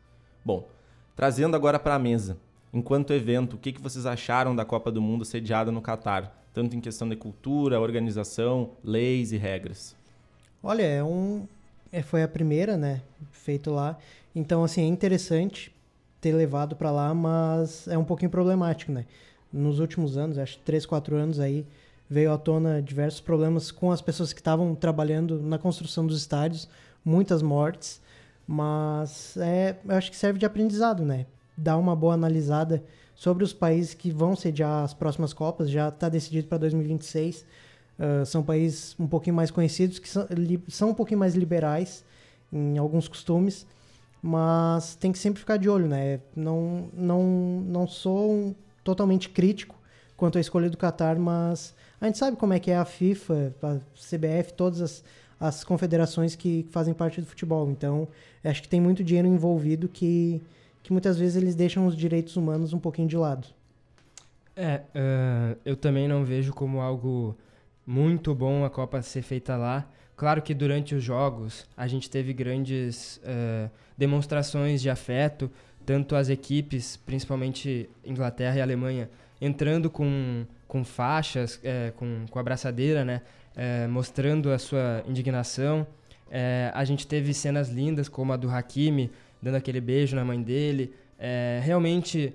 Bom, 0.44 0.68
trazendo 1.16 1.56
agora 1.56 1.78
para 1.78 1.96
a 1.96 2.00
mesa. 2.00 2.38
Enquanto 2.74 3.14
evento, 3.14 3.56
o 3.56 3.58
que, 3.58 3.74
vocês 3.82 4.06
acharam 4.06 4.56
da 4.56 4.64
Copa 4.64 4.92
do 4.92 5.02
Mundo 5.02 5.26
sediada 5.26 5.72
no 5.72 5.82
Catar? 5.82 6.46
Tanto 6.54 6.76
em 6.76 6.82
questão 6.82 7.10
de 7.10 7.16
cultura, 7.16 7.80
organização, 7.80 8.72
leis 8.84 9.32
e 9.32 9.38
regras. 9.38 9.96
Olha, 10.62 10.84
é 10.84 11.04
um, 11.04 11.48
é, 11.92 12.02
foi 12.02 12.22
a 12.22 12.28
primeira, 12.28 12.78
né? 12.78 13.02
Feito 13.32 13.72
lá. 13.72 13.98
Então, 14.36 14.64
assim, 14.64 14.82
é 14.82 14.86
interessante 14.86 15.74
ter 16.22 16.34
levado 16.34 16.76
para 16.76 16.92
lá, 16.92 17.14
mas 17.14 17.88
é 17.88 17.98
um 17.98 18.04
pouquinho 18.04 18.30
problemático, 18.30 18.92
né? 18.92 19.06
Nos 19.52 19.80
últimos 19.80 20.18
anos, 20.18 20.38
acho 20.38 20.58
que 20.58 20.64
3, 20.64 20.86
4 20.86 21.16
anos 21.16 21.40
aí, 21.40 21.66
veio 22.10 22.32
à 22.32 22.38
tona 22.38 22.82
diversos 22.82 23.22
problemas 23.22 23.72
com 23.72 23.91
as 23.91 24.01
pessoas 24.01 24.34
que 24.34 24.39
estavam 24.39 24.74
trabalhando 24.76 25.39
na 25.41 25.57
construção 25.57 26.05
dos 26.05 26.18
estádios, 26.18 26.68
muitas 27.05 27.41
mortes, 27.41 28.01
mas 28.47 29.38
é, 29.38 29.78
eu 29.88 29.95
acho 29.95 30.10
que 30.10 30.18
serve 30.18 30.39
de 30.39 30.45
aprendizado, 30.45 31.05
né? 31.05 31.26
Dar 31.55 31.78
uma 31.78 31.95
boa 31.95 32.14
analisada 32.14 32.84
sobre 33.14 33.43
os 33.43 33.53
países 33.53 33.93
que 33.93 34.12
vão 34.12 34.36
sediar 34.36 34.84
as 34.84 34.93
próximas 34.93 35.34
Copas, 35.34 35.70
já 35.70 35.89
está 35.89 36.10
decidido 36.10 36.47
para 36.47 36.57
2026 36.57 37.45
Uh, 37.99 38.26
são 38.26 38.41
países 38.41 38.95
um 38.97 39.05
pouquinho 39.05 39.36
mais 39.36 39.51
conhecidos, 39.51 39.99
que 39.99 40.07
são, 40.07 40.26
li, 40.32 40.64
são 40.70 40.91
um 40.91 40.93
pouquinho 40.93 41.20
mais 41.20 41.36
liberais 41.36 42.05
em 42.51 42.78
alguns 42.78 43.10
costumes, 43.10 43.68
mas 44.22 44.95
tem 44.95 45.12
que 45.12 45.20
sempre 45.20 45.41
ficar 45.41 45.57
de 45.57 45.70
olho, 45.70 45.86
né? 45.86 46.22
Não, 46.34 46.88
não, 46.93 47.22
não 47.68 47.86
sou 47.86 48.32
um, 48.32 48.55
totalmente 48.86 49.28
crítico 49.28 49.76
quanto 50.16 50.38
à 50.38 50.41
escolha 50.41 50.70
do 50.70 50.78
Qatar, 50.78 51.20
mas 51.20 51.76
a 52.02 52.06
gente 52.06 52.18
sabe 52.18 52.38
como 52.38 52.54
é 52.54 52.60
que 52.60 52.72
é 52.72 52.78
a 52.78 52.86
FIFA, 52.86 53.54
a 53.62 53.78
CBF, 53.95 54.54
todas 54.54 54.82
as, 54.82 55.04
as 55.39 55.64
confederações 55.64 56.36
que 56.36 56.66
fazem 56.72 56.93
parte 56.93 57.20
do 57.20 57.28
futebol. 57.28 57.70
Então, 57.70 58.08
acho 58.43 58.62
que 58.62 58.68
tem 58.68 58.80
muito 58.80 59.04
dinheiro 59.04 59.28
envolvido 59.28 59.88
que, 59.88 60.41
que 60.84 60.91
muitas 60.91 61.18
vezes 61.18 61.36
eles 61.36 61.56
deixam 61.56 61.86
os 61.86 61.95
direitos 61.95 62.36
humanos 62.36 62.74
um 62.74 62.80
pouquinho 62.80 63.08
de 63.08 63.18
lado. 63.18 63.47
É, 64.56 64.82
uh, 64.95 65.58
eu 65.64 65.76
também 65.76 66.08
não 66.08 66.26
vejo 66.26 66.54
como 66.54 66.82
algo 66.82 67.36
muito 67.86 68.36
bom 68.36 68.66
a 68.66 68.70
Copa 68.70 69.02
ser 69.02 69.22
feita 69.22 69.56
lá. 69.56 69.89
Claro 70.16 70.41
que 70.41 70.54
durante 70.54 70.93
os 70.93 71.04
jogos 71.04 71.66
a 71.78 71.88
gente 71.88 72.10
teve 72.10 72.34
grandes 72.34 73.18
uh, 73.18 73.72
demonstrações 73.97 74.82
de 74.82 74.89
afeto, 74.89 75.50
tanto 75.86 76.14
as 76.16 76.30
equipes, 76.30 76.97
principalmente 76.97 77.89
Inglaterra 78.04 78.58
e 78.58 78.62
Alemanha, 78.62 79.10
entrando 79.42 79.90
com, 79.90 80.46
com 80.68 80.84
faixas, 80.84 81.60
é, 81.64 81.92
com, 81.96 82.26
com 82.30 82.40
abraçadeira, 82.40 83.06
né? 83.06 83.22
É, 83.56 83.88
mostrando 83.88 84.52
a 84.52 84.60
sua 84.60 85.04
indignação. 85.08 85.86
É, 86.32 86.72
a 86.74 86.86
gente 86.86 87.08
teve 87.08 87.34
cenas 87.34 87.70
lindas, 87.70 88.08
como 88.08 88.32
a 88.32 88.38
do 88.38 88.50
Hakimi, 88.50 89.12
dando 89.42 89.56
aquele 89.56 89.82
beijo 89.82 90.16
na 90.16 90.24
mãe 90.24 90.42
dele. 90.42 90.94
realmente 91.62 92.34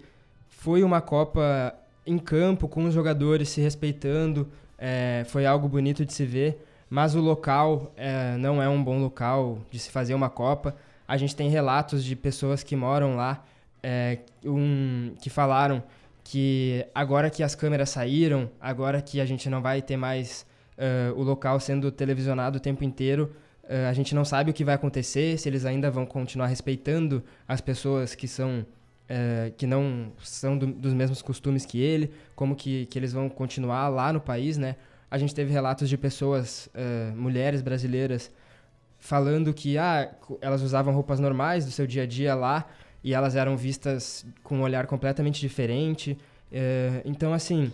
foi 0.48 0.82
uma 0.82 1.00
Copa 1.00 1.74
em 2.06 2.18
campo, 2.18 2.68
com 2.68 2.84
os 2.84 2.94
jogadores 2.94 3.48
se 3.48 3.60
respeitando, 3.60 4.48
é, 4.78 5.24
foi 5.28 5.46
algo 5.46 5.68
bonito 5.68 6.04
de 6.04 6.12
se 6.12 6.24
ver, 6.24 6.66
mas 6.90 7.14
o 7.14 7.20
local 7.20 7.92
é, 7.96 8.36
não 8.36 8.62
é 8.62 8.68
um 8.68 8.82
bom 8.82 9.00
local 9.00 9.58
de 9.70 9.78
se 9.78 9.90
fazer 9.90 10.14
uma 10.14 10.28
Copa. 10.28 10.76
A 11.06 11.16
gente 11.16 11.34
tem 11.34 11.48
relatos 11.48 12.04
de 12.04 12.14
pessoas 12.14 12.62
que 12.62 12.76
moram 12.76 13.16
lá 13.16 13.44
é, 13.82 14.18
um, 14.44 15.14
que 15.20 15.28
falaram 15.30 15.82
que 16.24 16.86
agora 16.94 17.28
que 17.28 17.42
as 17.42 17.54
câmeras 17.54 17.90
saíram, 17.90 18.50
agora 18.58 19.02
que 19.02 19.20
a 19.20 19.26
gente 19.26 19.48
não 19.50 19.60
vai 19.60 19.82
ter 19.82 19.96
mais 19.98 20.46
uh, 20.78 21.18
o 21.20 21.22
local 21.22 21.60
sendo 21.60 21.92
televisionado 21.92 22.56
o 22.56 22.60
tempo 22.60 22.82
inteiro, 22.82 23.30
uh, 23.64 23.88
a 23.90 23.92
gente 23.92 24.14
não 24.14 24.24
sabe 24.24 24.50
o 24.50 24.54
que 24.54 24.64
vai 24.64 24.74
acontecer, 24.74 25.38
se 25.38 25.48
eles 25.48 25.66
ainda 25.66 25.90
vão 25.90 26.06
continuar 26.06 26.46
respeitando 26.46 27.22
as 27.46 27.60
pessoas 27.60 28.14
que 28.14 28.26
são 28.26 28.66
é, 29.06 29.52
que 29.58 29.66
não 29.66 30.12
são 30.22 30.56
do, 30.56 30.66
dos 30.66 30.94
mesmos 30.94 31.20
costumes 31.20 31.66
que 31.66 31.78
ele, 31.78 32.10
como 32.34 32.56
que, 32.56 32.86
que 32.86 32.98
eles 32.98 33.12
vão 33.12 33.28
continuar 33.28 33.86
lá 33.88 34.10
no 34.10 34.18
país, 34.18 34.56
né? 34.56 34.76
A 35.10 35.18
gente 35.18 35.34
teve 35.34 35.52
relatos 35.52 35.90
de 35.90 35.98
pessoas, 35.98 36.70
mulheres 37.14 37.60
brasileiras, 37.60 38.32
falando 38.98 39.52
que 39.52 39.76
ah, 39.76 40.10
elas 40.40 40.62
usavam 40.62 40.94
roupas 40.94 41.20
normais 41.20 41.66
do 41.66 41.70
seu 41.70 41.86
dia 41.86 42.04
a 42.04 42.06
dia 42.06 42.34
lá 42.34 42.66
e 43.04 43.12
elas 43.12 43.36
eram 43.36 43.54
vistas 43.54 44.24
com 44.42 44.56
um 44.56 44.62
olhar 44.62 44.86
completamente 44.86 45.38
diferente. 45.38 46.16
É, 46.50 47.02
então, 47.04 47.34
assim, 47.34 47.70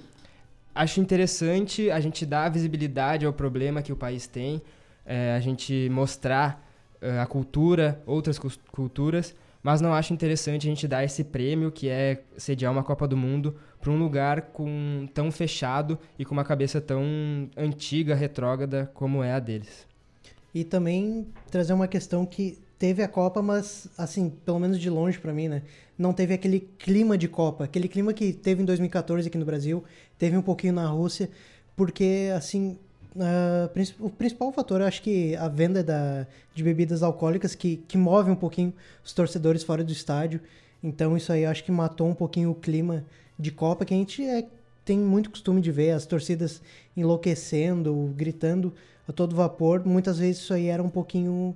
acho 0.74 1.00
interessante 1.00 1.88
a 1.88 2.00
gente 2.00 2.26
dar 2.26 2.48
visibilidade 2.50 3.24
ao 3.24 3.32
problema 3.32 3.80
que 3.80 3.92
o 3.92 3.96
país 3.96 4.26
tem, 4.26 4.60
é, 5.06 5.34
a 5.36 5.40
gente 5.40 5.88
mostrar 5.88 6.68
é, 7.00 7.20
a 7.20 7.26
cultura, 7.26 8.02
outras 8.04 8.40
culturas, 8.72 9.32
mas 9.62 9.80
não 9.80 9.94
acho 9.94 10.12
interessante 10.12 10.66
a 10.66 10.70
gente 10.70 10.88
dar 10.88 11.04
esse 11.04 11.22
prêmio, 11.22 11.70
que 11.70 11.88
é 11.88 12.24
sediar 12.36 12.72
uma 12.72 12.82
Copa 12.82 13.06
do 13.06 13.16
Mundo, 13.16 13.54
para 13.80 13.92
um 13.92 13.98
lugar 13.98 14.42
com, 14.52 15.08
tão 15.14 15.30
fechado 15.30 15.96
e 16.18 16.24
com 16.24 16.32
uma 16.32 16.44
cabeça 16.44 16.80
tão 16.80 17.04
antiga, 17.56 18.16
retrógrada 18.16 18.90
como 18.94 19.22
é 19.22 19.32
a 19.32 19.38
deles. 19.38 19.86
E 20.52 20.64
também 20.64 21.28
trazer 21.50 21.72
uma 21.72 21.86
questão 21.86 22.26
que 22.26 22.58
teve 22.80 23.02
a 23.02 23.08
Copa, 23.08 23.42
mas, 23.42 23.88
assim, 23.96 24.30
pelo 24.30 24.58
menos 24.58 24.80
de 24.80 24.88
longe 24.88 25.18
para 25.18 25.34
mim, 25.34 25.48
né? 25.48 25.62
Não 25.98 26.14
teve 26.14 26.32
aquele 26.32 26.60
clima 26.78 27.18
de 27.18 27.28
Copa. 27.28 27.64
Aquele 27.64 27.86
clima 27.86 28.14
que 28.14 28.32
teve 28.32 28.62
em 28.62 28.64
2014 28.64 29.28
aqui 29.28 29.36
no 29.36 29.44
Brasil, 29.44 29.84
teve 30.18 30.34
um 30.34 30.40
pouquinho 30.40 30.72
na 30.72 30.86
Rússia, 30.86 31.28
porque, 31.76 32.30
assim, 32.34 32.78
uh, 33.14 33.68
o 34.00 34.08
principal 34.08 34.50
fator, 34.50 34.80
eu 34.80 34.86
acho 34.86 35.02
que 35.02 35.36
a 35.36 35.46
venda 35.46 35.84
da, 35.84 36.26
de 36.54 36.64
bebidas 36.64 37.02
alcoólicas 37.02 37.54
que, 37.54 37.76
que 37.86 37.98
move 37.98 38.30
um 38.30 38.34
pouquinho 38.34 38.72
os 39.04 39.12
torcedores 39.12 39.62
fora 39.62 39.84
do 39.84 39.92
estádio. 39.92 40.40
Então, 40.82 41.14
isso 41.18 41.30
aí 41.30 41.44
acho 41.44 41.62
que 41.62 41.70
matou 41.70 42.08
um 42.08 42.14
pouquinho 42.14 42.50
o 42.50 42.54
clima 42.54 43.04
de 43.38 43.50
Copa, 43.50 43.84
que 43.84 43.92
a 43.92 43.96
gente 43.98 44.24
é, 44.24 44.46
tem 44.86 44.96
muito 44.96 45.28
costume 45.28 45.60
de 45.60 45.70
ver, 45.70 45.90
as 45.90 46.06
torcidas 46.06 46.62
enlouquecendo, 46.96 48.10
gritando 48.16 48.72
a 49.06 49.12
todo 49.12 49.36
vapor. 49.36 49.84
Muitas 49.84 50.18
vezes 50.18 50.40
isso 50.40 50.54
aí 50.54 50.68
era 50.68 50.82
um 50.82 50.88
pouquinho 50.88 51.54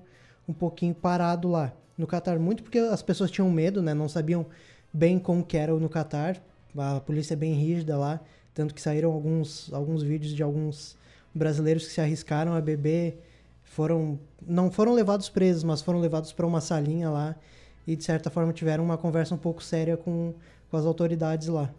um 0.49 0.53
pouquinho 0.53 0.95
parado 0.95 1.49
lá 1.49 1.73
no 1.97 2.07
Catar, 2.07 2.39
muito 2.39 2.63
porque 2.63 2.79
as 2.79 3.03
pessoas 3.03 3.31
tinham 3.31 3.51
medo, 3.51 3.83
né? 3.83 3.95
Não 3.95 4.09
sabiam 4.09 4.47
bem 4.93 5.19
como 5.19 5.45
que 5.45 5.57
era 5.57 5.73
no 5.75 5.89
Catar. 5.89 6.41
A 6.77 7.01
polícia 7.01 7.35
é 7.35 7.37
bem 7.37 7.55
rígida 7.55 7.97
lá, 7.97 8.21
tanto 8.53 8.75
que 8.75 8.81
saíram 8.81 9.13
alguns 9.13 9.73
alguns 9.73 10.03
vídeos 10.03 10.35
de 10.35 10.43
alguns 10.43 10.97
brasileiros 11.33 11.87
que 11.87 11.93
se 11.93 12.01
arriscaram 12.01 12.55
a 12.55 12.61
beber, 12.61 13.21
foram 13.63 14.19
não 14.47 14.71
foram 14.71 14.93
levados 14.93 15.29
presos, 15.29 15.65
mas 15.65 15.81
foram 15.81 16.01
levados 16.01 16.33
para 16.33 16.47
uma 16.47 16.61
salinha 16.61 17.11
lá 17.11 17.37
e 17.87 17.97
de 17.97 18.05
certa 18.05 18.31
forma 18.31 18.53
tiveram 18.53 18.85
uma 18.85 18.97
conversa 18.97 19.35
um 19.35 19.39
pouco 19.39 19.63
séria 19.63 19.97
com, 19.97 20.35
com 20.71 20.77
as 20.77 20.85
autoridades 20.85 21.49
lá. 21.49 21.71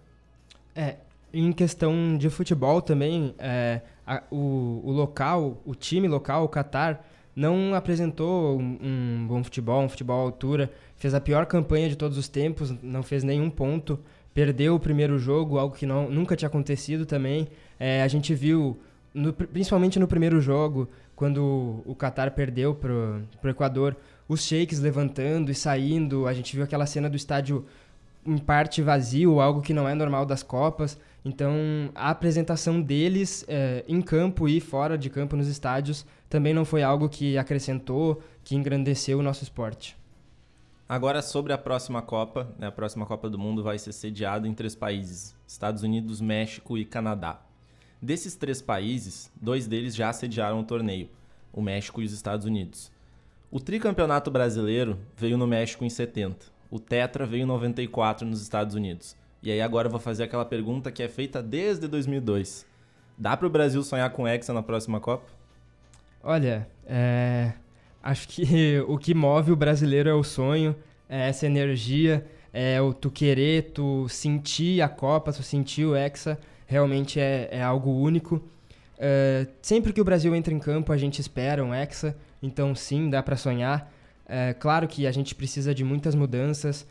É, 0.76 0.98
em 1.34 1.52
questão 1.52 2.18
de 2.18 2.30
futebol 2.30 2.82
também, 2.82 3.34
é, 3.38 3.82
a, 4.06 4.24
o, 4.32 4.82
o 4.84 4.92
local, 4.92 5.58
o 5.66 5.74
time 5.74 6.08
local, 6.08 6.46
o 6.46 6.50
Qatar, 6.50 7.04
não 7.36 7.74
apresentou 7.76 8.60
um, 8.60 9.26
bom 9.28 9.44
futebol, 9.44 9.84
um 9.84 9.90
futebol 9.90 10.20
à 10.20 10.24
altura, 10.24 10.72
fez 10.96 11.14
a 11.14 11.20
pior 11.20 11.46
campanha 11.46 11.90
de 11.90 11.96
todos 11.96 12.18
os 12.18 12.28
tempos, 12.28 12.74
não 12.82 13.04
fez 13.04 13.24
nenhum 13.24 13.50
ponto, 13.50 14.00
perdeu 14.34 14.76
o 14.76 14.80
primeiro 14.80 15.18
jogo, 15.20 15.58
algo 15.58 15.76
que 15.76 15.86
não, 15.86 16.10
nunca 16.10 16.36
tinha 16.36 16.48
acontecido 16.48 17.06
também. 17.06 17.48
É, 17.80 18.02
a 18.02 18.08
gente 18.08 18.34
viu, 18.34 18.80
no, 19.14 19.34
principalmente 19.34 20.00
no 20.00 20.08
primeiro 20.08 20.40
jogo, 20.40 20.88
quando 21.16 21.84
o 21.86 21.96
Qatar 21.96 22.32
perdeu 22.32 22.74
para 22.74 22.92
o 22.94 23.50
Equador, 23.50 23.96
os 24.28 24.44
shakes 24.44 24.80
levantando 24.80 25.52
e 25.52 25.56
saindo, 25.56 26.28
a 26.28 26.34
gente 26.34 26.56
viu 26.56 26.64
aquela 26.64 26.86
cena 26.86 27.10
do 27.10 27.16
estádio 27.16 27.66
em 28.26 28.38
parte 28.38 28.82
vazio, 28.82 29.40
algo 29.40 29.62
que 29.62 29.74
não 29.74 29.88
é 29.88 29.94
normal 29.94 30.26
das 30.26 30.42
Copas. 30.42 30.98
Então, 31.26 31.90
a 31.96 32.12
apresentação 32.12 32.80
deles 32.80 33.44
é, 33.48 33.84
em 33.88 34.00
campo 34.00 34.48
e 34.48 34.62
fora 34.62 34.96
de 34.96 35.10
campo 35.10 35.36
nos 35.36 35.48
estádios 35.48 36.06
também 36.30 36.54
não 36.54 36.64
foi 36.64 36.84
algo 36.84 37.10
que 37.10 37.36
acrescentou, 37.36 38.22
que 38.44 38.56
engrandeceu 38.56 39.18
o 39.18 39.24
nosso 39.24 39.44
esporte. 39.44 39.98
Agora, 40.88 41.24
sobre 41.24 41.52
a 41.52 41.58
próxima 41.58 42.00
Copa, 42.00 42.54
né, 42.60 42.68
a 42.68 42.72
próxima 42.72 43.08
Copa 43.08 43.28
do 43.28 43.40
Mundo 43.40 43.64
vai 43.64 43.80
ser 43.80 43.92
sediada 43.92 44.48
em 44.48 44.54
três 44.54 44.76
países: 44.76 45.36
Estados 45.48 45.82
Unidos, 45.82 46.22
México 46.22 46.78
e 46.78 46.86
Canadá. 46.86 47.42
Desses 48.00 48.36
três 48.36 48.62
países, 48.62 49.32
dois 49.36 49.66
deles 49.66 49.96
já 49.96 50.14
sediaram 50.14 50.60
o 50.60 50.64
torneio: 50.64 51.10
o 51.52 51.60
México 51.60 52.04
e 52.04 52.06
os 52.06 52.14
Estados 52.14 52.46
Unidos. 52.46 52.92
O 53.50 53.60
tricampeonato 53.60 54.30
brasileiro 54.30 55.00
veio 55.18 55.40
no 55.40 55.48
México 55.48 55.84
em 55.84 55.90
70, 55.90 56.46
o 56.70 56.80
Tetra 56.80 57.26
veio 57.26 57.44
em 57.44 57.48
94 57.48 58.28
nos 58.28 58.44
Estados 58.44 58.76
Unidos. 58.76 59.16
E 59.46 59.52
aí 59.52 59.62
agora 59.62 59.88
eu 59.88 59.92
vou 59.92 60.00
fazer 60.00 60.24
aquela 60.24 60.44
pergunta 60.44 60.92
que 60.92 61.04
é 61.04 61.08
feita 61.08 61.42
desde 61.42 61.88
2002. 61.88 62.66
Dá 63.16 63.38
para 63.38 63.46
o 63.46 63.50
Brasil 63.50 63.84
sonhar 63.84 64.10
com 64.10 64.28
Hexa 64.28 64.52
na 64.52 64.64
próxima 64.64 65.00
Copa? 65.00 65.28
Olha, 66.24 66.68
é... 66.88 67.54
acho 68.02 68.28
que 68.28 68.80
o 68.90 68.98
que 68.98 69.14
move 69.14 69.52
o 69.52 69.56
brasileiro 69.56 70.10
é 70.10 70.14
o 70.16 70.24
sonho, 70.24 70.76
é 71.08 71.30
essa 71.30 71.46
energia, 71.46 72.26
é 72.52 72.82
o 72.82 72.92
tu 72.92 73.12
querer, 73.12 73.72
tu 73.72 74.10
sentir 74.10 74.82
a 74.82 74.90
Copa, 74.90 75.32
tu 75.32 75.44
sentir 75.44 75.86
o 75.86 75.96
Hexa, 75.96 76.40
realmente 76.66 77.20
é, 77.20 77.48
é 77.52 77.62
algo 77.62 77.92
único. 77.92 78.42
É... 78.98 79.46
sempre 79.62 79.94
que 79.94 80.02
o 80.02 80.04
Brasil 80.04 80.34
entra 80.34 80.52
em 80.52 80.60
campo, 80.60 80.92
a 80.92 80.98
gente 80.98 81.22
espera 81.22 81.64
um 81.64 81.72
Hexa, 81.72 82.18
então 82.42 82.74
sim, 82.74 83.12
dá 83.12 83.22
para 83.22 83.38
sonhar. 83.38 83.94
É, 84.28 84.56
claro 84.56 84.88
que 84.88 85.06
a 85.06 85.12
gente 85.12 85.36
precisa 85.36 85.74
de 85.76 85.84
muitas 85.84 86.16
mudanças, 86.16 86.88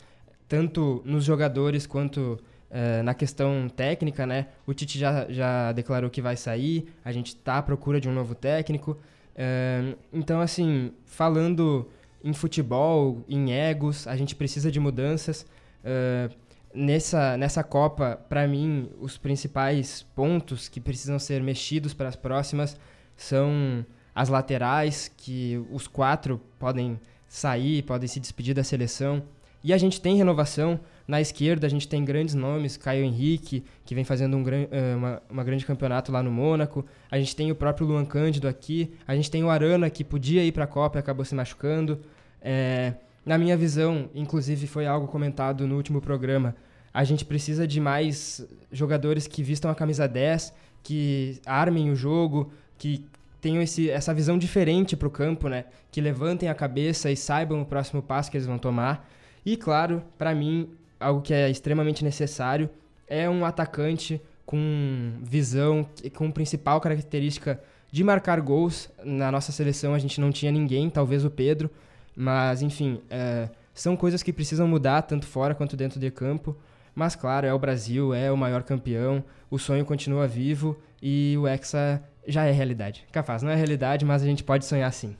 tanto 0.47 1.01
nos 1.05 1.23
jogadores 1.23 1.85
quanto 1.85 2.39
é, 2.69 3.01
na 3.01 3.13
questão 3.13 3.69
técnica, 3.69 4.25
né? 4.25 4.47
O 4.65 4.73
Tite 4.73 4.99
já, 4.99 5.25
já 5.29 5.71
declarou 5.71 6.09
que 6.09 6.21
vai 6.21 6.35
sair, 6.35 6.87
a 7.03 7.11
gente 7.11 7.27
está 7.27 7.57
à 7.57 7.61
procura 7.61 8.01
de 8.01 8.09
um 8.09 8.13
novo 8.13 8.35
técnico. 8.35 8.97
É, 9.35 9.95
então, 10.11 10.41
assim, 10.41 10.91
falando 11.05 11.89
em 12.23 12.33
futebol, 12.33 13.23
em 13.27 13.51
egos, 13.51 14.07
a 14.07 14.15
gente 14.15 14.35
precisa 14.35 14.71
de 14.71 14.79
mudanças. 14.79 15.45
É, 15.83 16.29
nessa, 16.73 17.37
nessa 17.37 17.63
Copa, 17.63 18.19
para 18.27 18.47
mim, 18.47 18.89
os 18.99 19.17
principais 19.17 20.05
pontos 20.15 20.67
que 20.67 20.81
precisam 20.81 21.17
ser 21.17 21.41
mexidos 21.41 21.93
para 21.93 22.09
as 22.09 22.15
próximas 22.15 22.77
são 23.15 23.85
as 24.13 24.29
laterais, 24.29 25.11
que 25.15 25.63
os 25.71 25.87
quatro 25.87 26.41
podem 26.59 26.99
sair, 27.27 27.83
podem 27.83 28.07
se 28.07 28.19
despedir 28.19 28.53
da 28.53 28.63
seleção. 28.63 29.23
E 29.65 29.73
a 29.73 29.77
gente 29.79 29.99
tem 29.99 30.15
renovação. 30.15 30.79
Na 31.07 31.19
esquerda, 31.19 31.65
a 31.65 31.69
gente 31.69 31.87
tem 31.87 32.05
grandes 32.05 32.35
nomes, 32.35 32.77
Caio 32.77 33.03
Henrique, 33.03 33.63
que 33.83 33.95
vem 33.95 34.03
fazendo 34.03 34.37
um 34.37 34.43
gran, 34.43 34.65
uh, 34.65 34.95
uma, 34.95 35.21
uma, 35.27 35.43
grande 35.43 35.65
campeonato 35.65 36.11
lá 36.11 36.21
no 36.21 36.31
Mônaco. 36.31 36.85
A 37.09 37.17
gente 37.17 37.35
tem 37.35 37.51
o 37.51 37.55
próprio 37.55 37.87
Luan 37.87 38.05
Cândido 38.05 38.47
aqui. 38.47 38.93
A 39.07 39.15
gente 39.15 39.31
tem 39.31 39.43
o 39.43 39.49
Arana, 39.49 39.89
que 39.89 40.03
podia 40.03 40.43
ir 40.43 40.51
para 40.51 40.65
a 40.65 40.67
Copa 40.67 40.97
e 40.97 40.99
acabou 40.99 41.25
se 41.25 41.33
machucando. 41.33 41.99
É, 42.43 42.93
na 43.25 43.39
minha 43.39 43.57
visão, 43.57 44.07
inclusive 44.13 44.67
foi 44.67 44.85
algo 44.85 45.07
comentado 45.07 45.65
no 45.65 45.75
último 45.75 45.99
programa, 45.99 46.55
a 46.93 47.03
gente 47.03 47.25
precisa 47.25 47.67
de 47.67 47.81
mais 47.81 48.47
jogadores 48.71 49.25
que 49.25 49.41
vistam 49.41 49.71
a 49.71 49.75
camisa 49.75 50.07
10, 50.07 50.53
que 50.83 51.41
armem 51.43 51.89
o 51.89 51.95
jogo, 51.95 52.53
que 52.77 53.03
tenham 53.41 53.63
esse, 53.63 53.89
essa 53.89 54.13
visão 54.13 54.37
diferente 54.37 54.95
para 54.95 55.07
o 55.07 55.11
campo, 55.11 55.49
né? 55.49 55.65
Que 55.91 55.99
levantem 55.99 56.49
a 56.49 56.53
cabeça 56.53 57.11
e 57.11 57.17
saibam 57.17 57.63
o 57.63 57.65
próximo 57.65 58.01
passo 58.01 58.29
que 58.29 58.37
eles 58.37 58.45
vão 58.45 58.59
tomar. 58.59 59.09
E, 59.45 59.55
claro, 59.55 60.03
para 60.17 60.33
mim, 60.33 60.69
algo 60.99 61.21
que 61.21 61.33
é 61.33 61.49
extremamente 61.49 62.03
necessário 62.03 62.69
é 63.07 63.29
um 63.29 63.45
atacante 63.45 64.19
com 64.45 65.13
visão, 65.21 65.87
com 66.15 66.31
principal 66.31 66.79
característica 66.81 67.59
de 67.91 68.03
marcar 68.03 68.41
gols. 68.41 68.89
Na 69.03 69.31
nossa 69.31 69.51
seleção 69.51 69.93
a 69.93 69.99
gente 69.99 70.19
não 70.19 70.31
tinha 70.31 70.51
ninguém, 70.51 70.89
talvez 70.89 71.23
o 71.23 71.29
Pedro, 71.29 71.69
mas 72.15 72.61
enfim, 72.61 73.01
é, 73.09 73.49
são 73.73 73.95
coisas 73.95 74.23
que 74.23 74.33
precisam 74.33 74.67
mudar 74.67 75.01
tanto 75.03 75.25
fora 75.25 75.55
quanto 75.55 75.77
dentro 75.77 75.99
de 75.99 76.09
campo. 76.11 76.55
Mas 76.93 77.15
claro, 77.15 77.45
é 77.45 77.53
o 77.53 77.59
Brasil, 77.59 78.13
é 78.13 78.31
o 78.31 78.37
maior 78.37 78.63
campeão, 78.63 79.23
o 79.49 79.59
sonho 79.59 79.85
continua 79.85 80.27
vivo 80.27 80.77
e 81.01 81.35
o 81.37 81.47
Hexa 81.47 82.01
já 82.25 82.45
é 82.45 82.51
realidade. 82.51 83.05
Capaz, 83.11 83.43
não 83.43 83.51
é 83.51 83.55
realidade, 83.55 84.05
mas 84.05 84.23
a 84.23 84.25
gente 84.25 84.43
pode 84.43 84.65
sonhar 84.65 84.91
sim. 84.93 85.15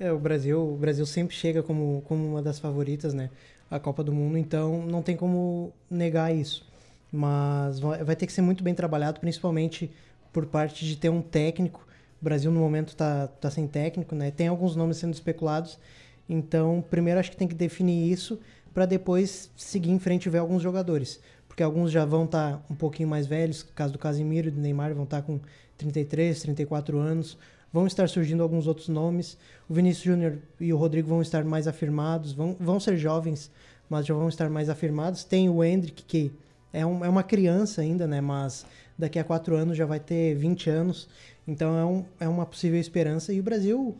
É, 0.00 0.10
o 0.10 0.18
Brasil, 0.18 0.58
o 0.58 0.78
Brasil 0.78 1.04
sempre 1.04 1.36
chega 1.36 1.62
como, 1.62 2.02
como 2.08 2.26
uma 2.26 2.40
das 2.40 2.58
favoritas, 2.58 3.12
né? 3.12 3.28
A 3.70 3.78
Copa 3.78 4.02
do 4.02 4.10
Mundo, 4.10 4.38
então 4.38 4.86
não 4.86 5.02
tem 5.02 5.14
como 5.14 5.74
negar 5.90 6.34
isso. 6.34 6.66
Mas 7.12 7.78
vai 7.80 8.16
ter 8.16 8.26
que 8.26 8.32
ser 8.32 8.40
muito 8.40 8.64
bem 8.64 8.74
trabalhado, 8.74 9.20
principalmente 9.20 9.90
por 10.32 10.46
parte 10.46 10.86
de 10.86 10.96
ter 10.96 11.10
um 11.10 11.20
técnico. 11.20 11.86
O 12.20 12.24
Brasil, 12.24 12.50
no 12.50 12.60
momento, 12.60 12.88
está 12.88 13.26
tá 13.26 13.50
sem 13.50 13.66
técnico, 13.68 14.14
né? 14.14 14.30
Tem 14.30 14.48
alguns 14.48 14.74
nomes 14.74 14.96
sendo 14.96 15.12
especulados. 15.12 15.78
Então, 16.26 16.82
primeiro 16.88 17.20
acho 17.20 17.30
que 17.30 17.36
tem 17.36 17.48
que 17.48 17.54
definir 17.54 18.10
isso 18.10 18.40
para 18.72 18.86
depois 18.86 19.50
seguir 19.54 19.90
em 19.90 19.98
frente 19.98 20.26
e 20.26 20.30
ver 20.30 20.38
alguns 20.38 20.62
jogadores. 20.62 21.20
Porque 21.46 21.62
alguns 21.62 21.92
já 21.92 22.06
vão 22.06 22.24
estar 22.24 22.52
tá 22.52 22.62
um 22.70 22.74
pouquinho 22.74 23.08
mais 23.08 23.26
velhos, 23.26 23.62
caso 23.62 23.92
do 23.92 23.98
Casimiro 23.98 24.48
e 24.48 24.50
do 24.50 24.60
Neymar, 24.62 24.94
vão 24.94 25.04
estar 25.04 25.20
tá 25.20 25.26
com 25.26 25.38
33, 25.76 26.40
34 26.40 26.98
anos 26.98 27.36
vão 27.72 27.86
estar 27.86 28.08
surgindo 28.08 28.42
alguns 28.42 28.66
outros 28.66 28.88
nomes. 28.88 29.36
O 29.68 29.74
Vinícius 29.74 30.04
Júnior 30.04 30.38
e 30.58 30.72
o 30.72 30.76
Rodrigo 30.76 31.08
vão 31.08 31.22
estar 31.22 31.44
mais 31.44 31.66
afirmados, 31.68 32.32
vão, 32.32 32.56
vão 32.58 32.80
ser 32.80 32.96
jovens, 32.96 33.50
mas 33.88 34.06
já 34.06 34.14
vão 34.14 34.28
estar 34.28 34.50
mais 34.50 34.68
afirmados. 34.68 35.24
Tem 35.24 35.48
o 35.48 35.62
Hendrick, 35.62 36.02
que 36.04 36.32
é, 36.72 36.84
um, 36.84 37.04
é 37.04 37.08
uma 37.08 37.22
criança 37.22 37.80
ainda, 37.80 38.06
né? 38.06 38.20
Mas 38.20 38.66
daqui 38.98 39.18
a 39.18 39.24
quatro 39.24 39.56
anos 39.56 39.76
já 39.76 39.86
vai 39.86 40.00
ter 40.00 40.34
20 40.34 40.70
anos. 40.70 41.08
Então 41.46 41.78
é, 41.78 41.84
um, 41.84 42.04
é 42.20 42.28
uma 42.28 42.46
possível 42.46 42.78
esperança. 42.78 43.32
E 43.32 43.40
o 43.40 43.42
Brasil, 43.42 43.96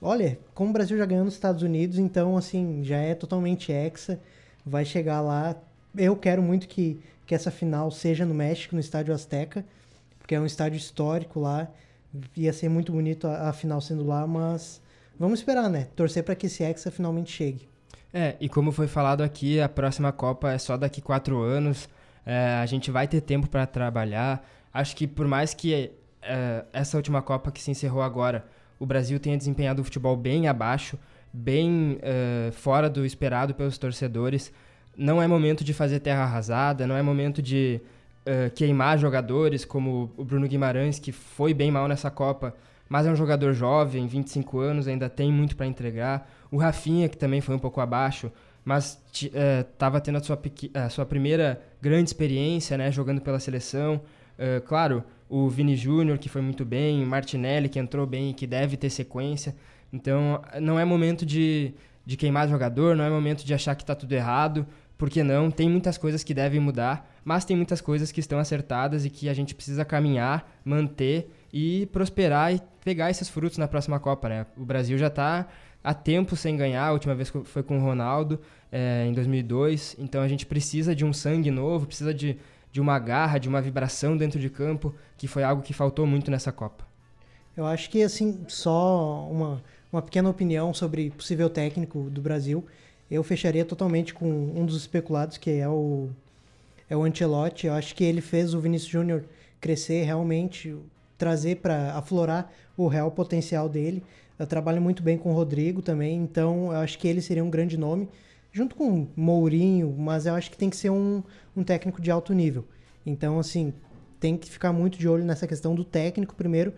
olha, 0.00 0.38
como 0.54 0.70
o 0.70 0.72
Brasil 0.72 0.96
já 0.96 1.06
ganhou 1.06 1.24
nos 1.24 1.34
Estados 1.34 1.62
Unidos, 1.62 1.98
então 1.98 2.36
assim, 2.36 2.82
já 2.84 2.98
é 2.98 3.14
totalmente 3.14 3.72
hexa. 3.72 4.20
Vai 4.64 4.84
chegar 4.84 5.20
lá. 5.20 5.56
Eu 5.96 6.16
quero 6.16 6.40
muito 6.42 6.68
que, 6.68 7.00
que 7.26 7.34
essa 7.34 7.50
final 7.50 7.90
seja 7.90 8.24
no 8.24 8.34
México, 8.34 8.74
no 8.74 8.80
Estádio 8.80 9.12
Azteca, 9.12 9.64
porque 10.18 10.34
é 10.34 10.40
um 10.40 10.46
estádio 10.46 10.76
histórico 10.76 11.40
lá 11.40 11.68
ia 12.36 12.52
ser 12.52 12.68
muito 12.68 12.92
bonito 12.92 13.26
a, 13.26 13.48
a 13.48 13.52
final 13.52 13.80
sendo 13.80 14.04
lá, 14.04 14.26
mas 14.26 14.80
vamos 15.18 15.40
esperar, 15.40 15.68
né? 15.68 15.88
Torcer 15.96 16.22
para 16.22 16.34
que 16.34 16.46
esse 16.46 16.62
Hexa 16.62 16.90
finalmente 16.90 17.30
chegue. 17.30 17.68
É, 18.12 18.36
e 18.40 18.48
como 18.48 18.70
foi 18.72 18.86
falado 18.86 19.22
aqui, 19.22 19.60
a 19.60 19.68
próxima 19.68 20.12
Copa 20.12 20.52
é 20.52 20.58
só 20.58 20.76
daqui 20.76 21.00
quatro 21.00 21.40
anos. 21.40 21.88
É, 22.26 22.60
a 22.62 22.66
gente 22.66 22.90
vai 22.90 23.08
ter 23.08 23.20
tempo 23.20 23.48
para 23.48 23.66
trabalhar. 23.66 24.46
Acho 24.72 24.94
que 24.94 25.06
por 25.06 25.26
mais 25.26 25.54
que 25.54 25.90
é, 26.20 26.64
essa 26.72 26.96
última 26.96 27.22
Copa 27.22 27.50
que 27.50 27.62
se 27.62 27.70
encerrou 27.70 28.02
agora, 28.02 28.44
o 28.78 28.86
Brasil 28.86 29.18
tenha 29.18 29.36
desempenhado 29.36 29.80
o 29.80 29.84
futebol 29.84 30.16
bem 30.16 30.48
abaixo, 30.48 30.98
bem 31.32 31.98
uh, 32.02 32.52
fora 32.52 32.90
do 32.90 33.06
esperado 33.06 33.54
pelos 33.54 33.78
torcedores. 33.78 34.52
Não 34.96 35.22
é 35.22 35.26
momento 35.26 35.62
de 35.64 35.72
fazer 35.72 36.00
terra 36.00 36.24
arrasada, 36.24 36.86
não 36.86 36.96
é 36.96 37.02
momento 37.02 37.40
de 37.40 37.80
uh, 38.26 38.50
queimar 38.54 38.98
jogadores 38.98 39.64
como 39.64 40.10
o 40.16 40.24
Bruno 40.24 40.46
Guimarães, 40.48 40.98
que 40.98 41.12
foi 41.12 41.52
bem 41.54 41.70
mal 41.70 41.88
nessa 41.88 42.10
Copa, 42.10 42.54
mas 42.88 43.06
é 43.06 43.10
um 43.10 43.16
jogador 43.16 43.52
jovem, 43.52 44.06
25 44.06 44.58
anos, 44.58 44.86
ainda 44.86 45.08
tem 45.08 45.32
muito 45.32 45.56
para 45.56 45.66
entregar. 45.66 46.30
O 46.50 46.56
Rafinha, 46.56 47.08
que 47.08 47.16
também 47.16 47.40
foi 47.40 47.54
um 47.54 47.58
pouco 47.58 47.80
abaixo, 47.80 48.30
mas 48.64 49.02
estava 49.12 49.98
uh, 49.98 50.00
tendo 50.00 50.18
a 50.18 50.22
sua, 50.22 50.40
a 50.74 50.88
sua 50.88 51.06
primeira 51.06 51.60
grande 51.80 52.10
experiência, 52.10 52.76
né, 52.76 52.92
jogando 52.92 53.20
pela 53.20 53.40
seleção. 53.40 54.00
Uh, 54.38 54.60
claro, 54.62 55.02
o 55.28 55.48
Vini 55.48 55.74
Júnior, 55.74 56.18
que 56.18 56.28
foi 56.28 56.42
muito 56.42 56.64
bem, 56.64 57.02
o 57.02 57.06
Martinelli, 57.06 57.68
que 57.68 57.78
entrou 57.78 58.06
bem 58.06 58.30
e 58.30 58.34
que 58.34 58.46
deve 58.46 58.76
ter 58.76 58.90
sequência. 58.90 59.56
Então, 59.90 60.42
não 60.60 60.78
é 60.78 60.84
momento 60.84 61.24
de, 61.24 61.72
de 62.04 62.16
queimar 62.16 62.48
jogador, 62.48 62.94
não 62.94 63.04
é 63.04 63.10
momento 63.10 63.44
de 63.44 63.54
achar 63.54 63.74
que 63.74 63.82
está 63.82 63.94
tudo 63.94 64.12
errado, 64.12 64.66
porque 64.96 65.22
não, 65.22 65.50
tem 65.50 65.68
muitas 65.68 65.98
coisas 65.98 66.22
que 66.22 66.32
devem 66.32 66.60
mudar, 66.60 67.10
mas 67.24 67.44
tem 67.44 67.56
muitas 67.56 67.80
coisas 67.80 68.12
que 68.12 68.20
estão 68.20 68.38
acertadas 68.38 69.04
e 69.04 69.10
que 69.10 69.28
a 69.28 69.34
gente 69.34 69.54
precisa 69.54 69.84
caminhar, 69.84 70.60
manter 70.64 71.30
e 71.52 71.86
prosperar 71.86 72.54
e 72.54 72.60
pegar 72.84 73.10
esses 73.10 73.28
frutos 73.28 73.58
na 73.58 73.68
próxima 73.68 73.98
Copa, 73.98 74.28
né? 74.28 74.46
O 74.56 74.64
Brasil 74.64 74.96
já 74.98 75.08
está 75.08 75.46
há 75.82 75.94
tempo 75.94 76.36
sem 76.36 76.56
ganhar, 76.56 76.86
a 76.86 76.92
última 76.92 77.14
vez 77.14 77.32
foi 77.44 77.62
com 77.62 77.78
o 77.78 77.80
Ronaldo, 77.80 78.40
é, 78.70 79.04
em 79.06 79.12
2002, 79.12 79.96
então 79.98 80.22
a 80.22 80.28
gente 80.28 80.46
precisa 80.46 80.94
de 80.94 81.04
um 81.04 81.12
sangue 81.12 81.50
novo, 81.50 81.86
precisa 81.86 82.14
de 82.14 82.38
de 82.72 82.80
uma 82.80 82.98
garra, 82.98 83.38
de 83.38 83.48
uma 83.48 83.60
vibração 83.60 84.16
dentro 84.16 84.40
de 84.40 84.48
campo, 84.48 84.94
que 85.18 85.28
foi 85.28 85.44
algo 85.44 85.62
que 85.62 85.74
faltou 85.74 86.06
muito 86.06 86.30
nessa 86.30 86.50
Copa. 86.50 86.86
Eu 87.54 87.66
acho 87.66 87.90
que, 87.90 88.02
assim, 88.02 88.44
só 88.48 89.28
uma, 89.30 89.62
uma 89.92 90.00
pequena 90.00 90.30
opinião 90.30 90.72
sobre 90.72 91.10
possível 91.10 91.50
técnico 91.50 92.08
do 92.08 92.22
Brasil. 92.22 92.64
Eu 93.12 93.22
fecharia 93.22 93.62
totalmente 93.62 94.14
com 94.14 94.26
um 94.26 94.64
dos 94.64 94.74
especulados, 94.74 95.36
que 95.36 95.50
é 95.50 95.68
o, 95.68 96.08
é 96.88 96.96
o 96.96 97.04
Ancelotti. 97.04 97.66
Eu 97.66 97.74
acho 97.74 97.94
que 97.94 98.02
ele 98.02 98.22
fez 98.22 98.54
o 98.54 98.58
Vinícius 98.58 98.90
Júnior 98.90 99.24
crescer 99.60 100.04
realmente, 100.04 100.74
trazer 101.18 101.56
para 101.56 101.92
aflorar 101.92 102.50
o 102.74 102.88
real 102.88 103.10
potencial 103.10 103.68
dele. 103.68 104.02
Eu 104.38 104.46
trabalho 104.46 104.80
muito 104.80 105.02
bem 105.02 105.18
com 105.18 105.30
o 105.30 105.34
Rodrigo 105.34 105.82
também, 105.82 106.16
então 106.16 106.72
eu 106.72 106.78
acho 106.78 106.98
que 106.98 107.06
ele 107.06 107.20
seria 107.20 107.44
um 107.44 107.50
grande 107.50 107.76
nome 107.76 108.08
junto 108.50 108.74
com 108.74 109.06
Mourinho, 109.14 109.94
mas 109.98 110.24
eu 110.24 110.34
acho 110.34 110.50
que 110.50 110.56
tem 110.56 110.70
que 110.70 110.76
ser 110.78 110.88
um, 110.88 111.22
um 111.54 111.62
técnico 111.62 112.00
de 112.00 112.10
alto 112.10 112.32
nível. 112.32 112.64
Então, 113.04 113.38
assim, 113.38 113.74
tem 114.18 114.38
que 114.38 114.50
ficar 114.50 114.72
muito 114.72 114.98
de 114.98 115.06
olho 115.06 115.22
nessa 115.22 115.46
questão 115.46 115.74
do 115.74 115.84
técnico 115.84 116.34
primeiro, 116.34 116.72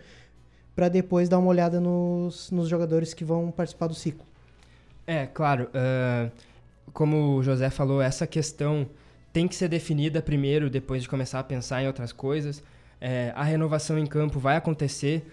para 0.75 0.89
depois 0.89 1.29
dar 1.29 1.39
uma 1.39 1.49
olhada 1.49 1.81
nos, 1.81 2.51
nos 2.51 2.69
jogadores 2.69 3.15
que 3.15 3.25
vão 3.25 3.53
participar 3.53 3.87
do 3.87 3.95
ciclo. 3.95 4.34
É, 5.07 5.27
claro. 5.27 5.69
Uh, 5.75 6.31
como 6.93 7.37
o 7.37 7.43
José 7.43 7.71
falou, 7.71 8.01
essa 8.01 8.27
questão 8.27 8.89
tem 9.33 9.49
que 9.49 9.55
ser 9.55 9.69
definida 9.69 10.23
primeiro, 10.23 10.71
depois 10.71 11.03
de 11.03 11.09
começar 11.09 11.41
a 11.41 11.45
pensar 11.45 11.83
em 11.83 11.87
outras 11.87 12.13
coisas. 12.13 12.63
É, 13.01 13.33
a 13.35 13.43
renovação 13.43 13.99
em 13.99 14.07
campo 14.07 14.39
vai 14.39 14.57
acontecer. 14.57 15.27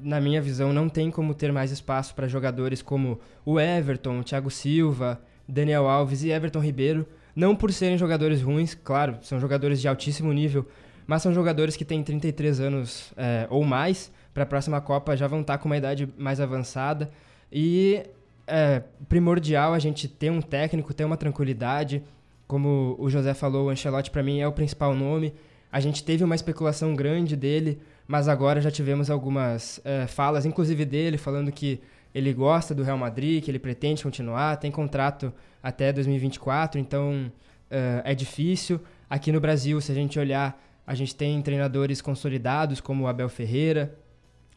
Na 0.00 0.20
minha 0.20 0.40
visão, 0.40 0.72
não 0.72 0.88
tem 0.88 1.10
como 1.10 1.34
ter 1.34 1.52
mais 1.52 1.70
espaço 1.70 2.14
para 2.14 2.28
jogadores 2.28 2.80
como 2.80 3.18
o 3.44 3.60
Everton, 3.60 4.20
o 4.20 4.24
Thiago 4.24 4.50
Silva, 4.50 5.20
Daniel 5.46 5.86
Alves 5.88 6.22
e 6.22 6.30
Everton 6.30 6.60
Ribeiro, 6.60 7.06
não 7.36 7.54
por 7.54 7.72
serem 7.72 7.98
jogadores 7.98 8.40
ruins, 8.40 8.74
claro, 8.74 9.18
são 9.22 9.38
jogadores 9.38 9.80
de 9.80 9.88
altíssimo 9.88 10.32
nível, 10.32 10.66
mas 11.06 11.20
são 11.20 11.34
jogadores 11.34 11.76
que 11.76 11.84
têm 11.84 12.02
33 12.02 12.60
anos 12.60 13.12
é, 13.16 13.46
ou 13.50 13.64
mais, 13.64 14.10
para 14.32 14.44
a 14.44 14.46
próxima 14.46 14.80
Copa 14.80 15.16
já 15.16 15.26
vão 15.26 15.40
estar 15.42 15.54
tá 15.54 15.58
com 15.58 15.68
uma 15.68 15.76
idade 15.76 16.08
mais 16.16 16.40
avançada 16.40 17.10
e 17.52 18.02
é 18.46 18.82
primordial 19.08 19.72
a 19.72 19.78
gente 19.78 20.08
ter 20.08 20.30
um 20.30 20.40
técnico, 20.40 20.94
ter 20.94 21.04
uma 21.04 21.16
tranquilidade. 21.16 22.02
Como 22.46 22.96
o 22.98 23.08
José 23.08 23.34
falou, 23.34 23.66
o 23.66 23.70
Ancelotti 23.70 24.10
para 24.10 24.22
mim 24.22 24.40
é 24.40 24.48
o 24.48 24.52
principal 24.52 24.94
nome. 24.94 25.34
A 25.72 25.80
gente 25.80 26.04
teve 26.04 26.22
uma 26.22 26.34
especulação 26.34 26.94
grande 26.94 27.36
dele, 27.36 27.80
mas 28.06 28.28
agora 28.28 28.60
já 28.60 28.70
tivemos 28.70 29.10
algumas 29.10 29.80
é, 29.84 30.06
falas, 30.06 30.46
inclusive 30.46 30.84
dele, 30.84 31.18
falando 31.18 31.50
que 31.50 31.80
ele 32.14 32.32
gosta 32.32 32.74
do 32.74 32.84
Real 32.84 32.96
Madrid, 32.96 33.42
que 33.42 33.50
ele 33.50 33.58
pretende 33.58 34.02
continuar, 34.02 34.56
tem 34.56 34.70
contrato 34.70 35.32
até 35.60 35.92
2024, 35.92 36.80
então 36.80 37.32
uh, 37.70 38.02
é 38.04 38.14
difícil. 38.14 38.80
Aqui 39.10 39.32
no 39.32 39.40
Brasil, 39.40 39.80
se 39.80 39.90
a 39.90 39.94
gente 39.94 40.18
olhar, 40.18 40.62
a 40.86 40.94
gente 40.94 41.14
tem 41.14 41.42
treinadores 41.42 42.00
consolidados 42.00 42.80
como 42.80 43.04
o 43.04 43.06
Abel 43.08 43.28
Ferreira, 43.28 43.96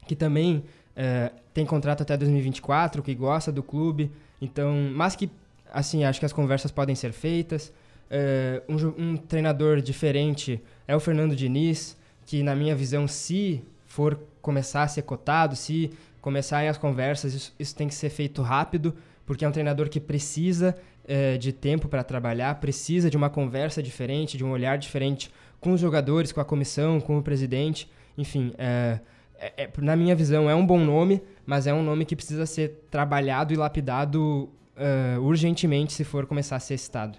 que 0.08 0.16
também 0.16 0.66
uh, 0.98 1.34
tem 1.54 1.66
contrato 1.66 2.02
até 2.02 2.18
2024, 2.18 3.02
que 3.04 3.14
gosta 3.16 3.52
do 3.52 3.62
clube, 3.62 4.12
então, 4.41 4.91
mas 4.93 5.16
que 5.16 5.30
assim 5.72 6.04
acho 6.04 6.20
que 6.20 6.26
as 6.26 6.34
conversas 6.34 6.72
podem 6.72 6.95
ser 6.95 7.12
feitas. 7.14 7.72
Uh, 8.10 8.74
um, 8.74 9.12
um 9.12 9.18
treinador 9.18 9.82
diferente 9.82 10.62
é 10.88 10.95
o 10.95 11.00
Fernando 11.00 11.36
Diniz, 11.36 11.98
que 12.26 12.43
na 12.43 12.56
minha 12.56 12.76
visão, 12.76 13.08
se 13.08 13.64
for 13.86 14.20
começar 14.41 14.84
a 14.84 14.88
ser 14.88 15.04
cotado, 15.04 15.56
se 15.56 15.91
começarem 16.22 16.70
as 16.70 16.78
conversas, 16.78 17.34
isso, 17.34 17.56
isso 17.58 17.76
tem 17.76 17.88
que 17.88 17.95
ser 17.95 18.10
feito 18.10 18.41
rápido, 18.41 18.93
porque 19.26 19.45
é 19.45 19.48
um 19.48 19.52
treinador 19.52 19.89
que 19.89 20.00
precisa 20.00 20.76
é, 21.08 21.38
de 21.38 21.52
tempo 21.52 21.88
para 21.88 22.04
trabalhar, 22.04 22.56
precisa 22.56 23.10
de 23.10 23.18
uma 23.18 23.30
conversa 23.30 23.82
diferente, 23.82 24.38
de 24.38 24.43
um 24.43 24.52
olhar 24.52 24.78
diferente 24.78 25.32
com 25.60 25.72
os 25.72 25.80
jogadores, 25.80 26.32
com 26.32 26.41
a 26.41 26.45
comissão, 26.45 27.00
com 27.00 27.18
o 27.18 27.24
presidente. 27.24 27.89
Enfim, 28.18 28.54
é, 28.58 29.00
é, 29.40 29.64
é, 29.64 29.70
na 29.80 29.96
minha 29.96 30.16
visão, 30.16 30.50
é 30.50 30.56
um 30.56 30.66
bom 30.66 30.80
nome, 30.80 31.22
mas 31.46 31.68
é 31.68 31.74
um 31.74 31.84
nome 31.84 32.06
que 32.06 32.16
precisa 32.16 32.46
ser 32.46 32.86
trabalhado 32.90 33.54
e 33.54 33.56
lapidado 33.56 34.50
uh, 34.76 35.22
urgentemente 35.22 35.94
se 35.94 36.04
for 36.04 36.26
começar 36.26 36.56
a 36.56 36.60
ser 36.60 36.78
citado. 36.78 37.18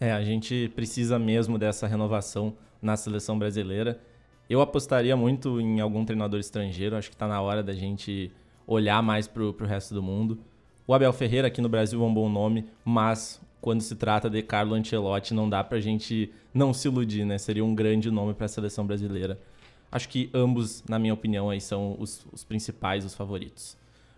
É, 0.00 0.12
a 0.12 0.22
gente 0.24 0.70
precisa 0.74 1.18
mesmo 1.18 1.58
dessa 1.58 1.86
renovação 1.86 2.54
na 2.80 2.96
seleção 2.96 3.38
brasileira. 3.38 4.00
Eu 4.50 4.60
apostaria 4.60 5.16
muito 5.16 5.60
em 5.60 5.80
algum 5.80 6.04
treinador 6.04 6.40
estrangeiro. 6.40 6.96
Acho 6.96 7.08
que 7.08 7.14
está 7.14 7.28
na 7.28 7.40
hora 7.40 7.62
da 7.62 7.72
gente 7.72 8.32
olhar 8.66 9.02
mais 9.02 9.28
para 9.28 9.42
o 9.42 9.64
resto 9.64 9.94
do 9.94 10.02
mundo. 10.02 10.38
O 10.86 10.92
Abel 10.92 11.12
Ferreira 11.12 11.48
aqui 11.48 11.60
no 11.60 11.68
Brasil 11.68 12.02
é 12.02 12.04
um 12.04 12.12
bom 12.12 12.28
nome, 12.28 12.66
mas 12.84 13.40
quando 13.60 13.80
se 13.80 13.94
trata 13.94 14.28
de 14.28 14.42
Carlo 14.42 14.74
Ancelotti, 14.74 15.32
não 15.32 15.48
dá 15.48 15.62
para 15.62 15.78
a 15.78 15.80
gente 15.80 16.32
não 16.52 16.74
se 16.74 16.88
iludir, 16.88 17.24
né? 17.24 17.38
Seria 17.38 17.64
um 17.64 17.74
grande 17.74 18.10
nome 18.10 18.34
para 18.34 18.46
a 18.46 18.48
seleção 18.48 18.84
brasileira. 18.84 19.38
Acho 19.92 20.08
que 20.08 20.30
ambos, 20.32 20.82
na 20.88 20.98
minha 20.98 21.12
opinião, 21.12 21.50
aí 21.50 21.60
são 21.60 21.94
os, 21.98 22.26
os 22.32 22.42
principais, 22.42 23.04
os 23.04 23.14
favoritos. 23.14 23.76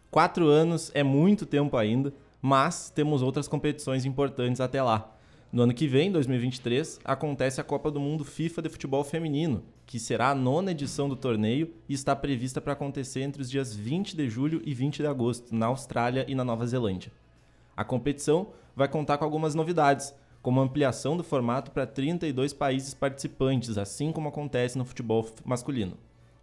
Quatro 0.09 0.47
anos 0.47 0.93
é 0.95 1.03
muito 1.03 1.45
tempo 1.45 1.77
ainda, 1.77 2.14
mas 2.41 2.91
temos 2.91 3.20
outras 3.20 3.49
competições 3.49 4.05
importantes 4.05 4.61
até 4.61 4.81
lá. 4.81 5.11
No 5.53 5.62
ano 5.62 5.75
que 5.75 5.89
vem, 5.89 6.12
2023, 6.12 7.01
acontece 7.05 7.61
a 7.61 7.64
Copa 7.64 7.91
do 7.91 7.99
Mundo 7.99 8.25
FIFA 8.25 8.62
de 8.62 8.68
Futebol 8.68 9.03
Feminino, 9.03 9.64
que 9.87 9.99
será 9.99 10.31
a 10.31 10.35
nona 10.35 10.70
edição 10.70 11.09
do 11.09 11.16
torneio 11.16 11.72
e 11.89 11.95
está 11.95 12.14
prevista 12.14 12.61
para 12.61 12.72
acontecer 12.72 13.22
entre 13.22 13.43
os 13.43 13.51
dias 13.51 13.75
20 13.75 14.16
de 14.16 14.29
julho 14.29 14.62
e 14.64 14.72
20 14.72 14.99
de 14.99 15.07
agosto, 15.07 15.55
na 15.55 15.66
Austrália 15.66 16.25
e 16.29 16.35
na 16.35 16.45
Nova 16.45 16.66
Zelândia. 16.66 17.12
A 17.77 17.85
competição 17.85 18.49
vai 18.77 18.89
contar 18.89 19.18
com 19.18 19.25
algumas 19.25 19.55
novidades, 19.55 20.14
como 20.45 20.61
ampliação 20.61 21.16
do 21.16 21.24
formato 21.24 21.72
para 21.72 21.86
32 21.86 22.53
países 22.53 22.95
participantes, 22.95 23.76
assim 23.78 24.12
como 24.12 24.28
acontece 24.28 24.78
no 24.78 24.84
futebol 24.84 25.26
masculino. 25.45 25.97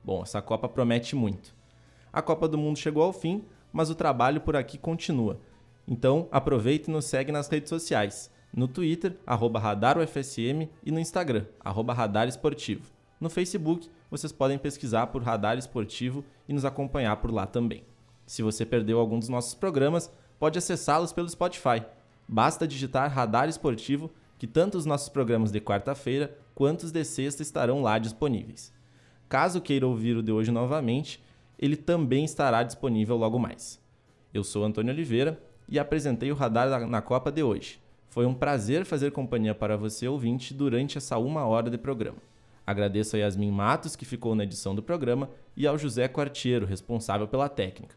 Bom, 0.03 0.23
essa 0.23 0.41
Copa 0.41 0.67
promete 0.67 1.15
muito. 1.15 1.55
A 2.11 2.21
Copa 2.21 2.47
do 2.47 2.57
Mundo 2.57 2.79
chegou 2.79 3.03
ao 3.03 3.13
fim, 3.13 3.45
mas 3.71 3.91
o 3.91 3.95
trabalho 3.95 4.41
por 4.41 4.57
aqui 4.57 4.77
continua. 4.77 5.39
Então, 5.87 6.27
aproveite 6.31 6.89
e 6.89 6.91
nos 6.91 7.05
segue 7.05 7.31
nas 7.31 7.47
redes 7.47 7.69
sociais 7.69 8.29
no 8.51 8.67
Twitter, 8.67 9.15
arroba 9.25 9.59
RadarUFSM 9.59 10.67
e 10.83 10.91
no 10.91 10.99
Instagram, 10.99 11.45
arroba 11.59 11.93
Radar 11.93 12.27
Esportivo. 12.27 12.91
No 13.19 13.29
Facebook, 13.29 13.87
vocês 14.09 14.33
podem 14.33 14.57
pesquisar 14.57 15.07
por 15.07 15.23
Radar 15.23 15.57
Esportivo 15.57 16.25
e 16.49 16.53
nos 16.53 16.65
acompanhar 16.65 17.15
por 17.17 17.31
lá 17.31 17.45
também. 17.45 17.83
Se 18.25 18.41
você 18.41 18.65
perdeu 18.65 18.99
algum 18.99 19.19
dos 19.19 19.29
nossos 19.29 19.53
programas, 19.53 20.11
pode 20.39 20.57
acessá-los 20.57 21.13
pelo 21.13 21.29
Spotify. 21.29 21.85
Basta 22.27 22.67
digitar 22.67 23.11
Radar 23.11 23.49
Esportivo, 23.49 24.11
que 24.37 24.47
tanto 24.47 24.77
os 24.77 24.85
nossos 24.85 25.09
programas 25.09 25.51
de 25.51 25.59
quarta-feira 25.59 26.37
quanto 26.55 26.83
os 26.83 26.91
de 26.91 27.03
sexta 27.03 27.41
estarão 27.41 27.81
lá 27.81 27.99
disponíveis. 27.99 28.73
Caso 29.29 29.61
queira 29.61 29.87
ouvir 29.87 30.17
o 30.17 30.23
de 30.23 30.31
hoje 30.31 30.51
novamente, 30.51 31.23
ele 31.57 31.75
também 31.75 32.25
estará 32.25 32.63
disponível 32.63 33.15
logo 33.15 33.37
mais. 33.37 33.79
Eu 34.33 34.43
sou 34.43 34.63
Antônio 34.63 34.93
Oliveira 34.93 35.41
e 35.69 35.77
apresentei 35.77 36.31
o 36.31 36.35
Radar 36.35 36.87
na 36.87 37.01
Copa 37.01 37.31
de 37.31 37.43
hoje. 37.43 37.79
Foi 38.09 38.25
um 38.25 38.33
prazer 38.33 38.83
fazer 38.83 39.11
companhia 39.11 39.55
para 39.55 39.77
você, 39.77 40.07
ouvinte, 40.07 40.53
durante 40.53 40.97
essa 40.97 41.17
uma 41.17 41.45
hora 41.45 41.69
de 41.69 41.77
programa. 41.77 42.17
Agradeço 42.65 43.15
a 43.15 43.19
Yasmin 43.19 43.51
Matos, 43.51 43.95
que 43.95 44.05
ficou 44.05 44.35
na 44.35 44.43
edição 44.43 44.75
do 44.75 44.83
programa, 44.83 45.29
e 45.55 45.65
ao 45.65 45.77
José 45.77 46.07
Quartiero, 46.07 46.65
responsável 46.65 47.27
pela 47.27 47.47
técnica. 47.47 47.95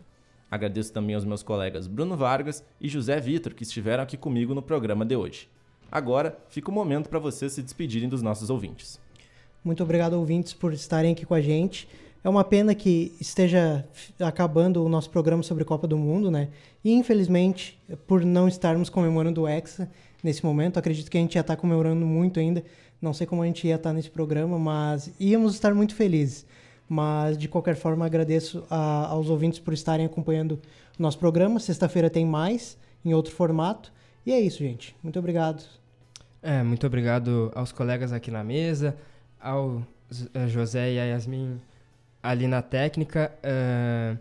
Agradeço 0.54 0.92
também 0.92 1.16
aos 1.16 1.24
meus 1.24 1.42
colegas 1.42 1.88
Bruno 1.88 2.16
Vargas 2.16 2.62
e 2.80 2.88
José 2.88 3.18
Vitor, 3.18 3.52
que 3.54 3.64
estiveram 3.64 4.04
aqui 4.04 4.16
comigo 4.16 4.54
no 4.54 4.62
programa 4.62 5.04
de 5.04 5.16
hoje. 5.16 5.48
Agora, 5.90 6.38
fica 6.48 6.70
o 6.70 6.72
momento 6.72 7.08
para 7.08 7.18
vocês 7.18 7.52
se 7.52 7.60
despedirem 7.60 8.08
dos 8.08 8.22
nossos 8.22 8.50
ouvintes. 8.50 9.00
Muito 9.64 9.82
obrigado, 9.82 10.12
ouvintes, 10.12 10.54
por 10.54 10.72
estarem 10.72 11.10
aqui 11.10 11.26
com 11.26 11.34
a 11.34 11.40
gente. 11.40 11.88
É 12.22 12.28
uma 12.28 12.44
pena 12.44 12.72
que 12.72 13.12
esteja 13.20 13.84
acabando 14.20 14.84
o 14.84 14.88
nosso 14.88 15.10
programa 15.10 15.42
sobre 15.42 15.64
Copa 15.64 15.88
do 15.88 15.98
Mundo, 15.98 16.30
né? 16.30 16.50
E 16.84 16.92
infelizmente, 16.92 17.76
por 18.06 18.24
não 18.24 18.46
estarmos 18.46 18.88
comemorando 18.88 19.42
o 19.42 19.48
Hexa 19.48 19.90
nesse 20.22 20.44
momento, 20.44 20.78
acredito 20.78 21.10
que 21.10 21.18
a 21.18 21.20
gente 21.20 21.34
ia 21.34 21.40
estar 21.40 21.56
comemorando 21.56 22.06
muito 22.06 22.38
ainda. 22.38 22.62
Não 23.02 23.12
sei 23.12 23.26
como 23.26 23.42
a 23.42 23.46
gente 23.46 23.66
ia 23.66 23.74
estar 23.74 23.92
nesse 23.92 24.08
programa, 24.08 24.56
mas 24.56 25.12
íamos 25.18 25.54
estar 25.54 25.74
muito 25.74 25.96
felizes. 25.96 26.46
Mas, 26.94 27.36
de 27.36 27.48
qualquer 27.48 27.74
forma, 27.74 28.06
agradeço 28.06 28.64
a, 28.70 29.08
aos 29.08 29.28
ouvintes 29.28 29.58
por 29.58 29.74
estarem 29.74 30.06
acompanhando 30.06 30.60
o 30.96 31.02
nosso 31.02 31.18
programa. 31.18 31.58
Sexta-feira 31.58 32.08
tem 32.08 32.24
mais, 32.24 32.78
em 33.04 33.12
outro 33.12 33.34
formato. 33.34 33.92
E 34.24 34.30
é 34.30 34.38
isso, 34.38 34.58
gente. 34.58 34.94
Muito 35.02 35.18
obrigado. 35.18 35.64
É, 36.40 36.62
muito 36.62 36.86
obrigado 36.86 37.50
aos 37.52 37.72
colegas 37.72 38.12
aqui 38.12 38.30
na 38.30 38.44
mesa, 38.44 38.96
ao 39.40 39.82
eh, 40.34 40.46
José 40.46 40.92
e 40.92 41.00
a 41.00 41.04
Yasmin 41.06 41.60
ali 42.22 42.46
na 42.46 42.62
técnica. 42.62 43.32
Uh, 43.42 44.16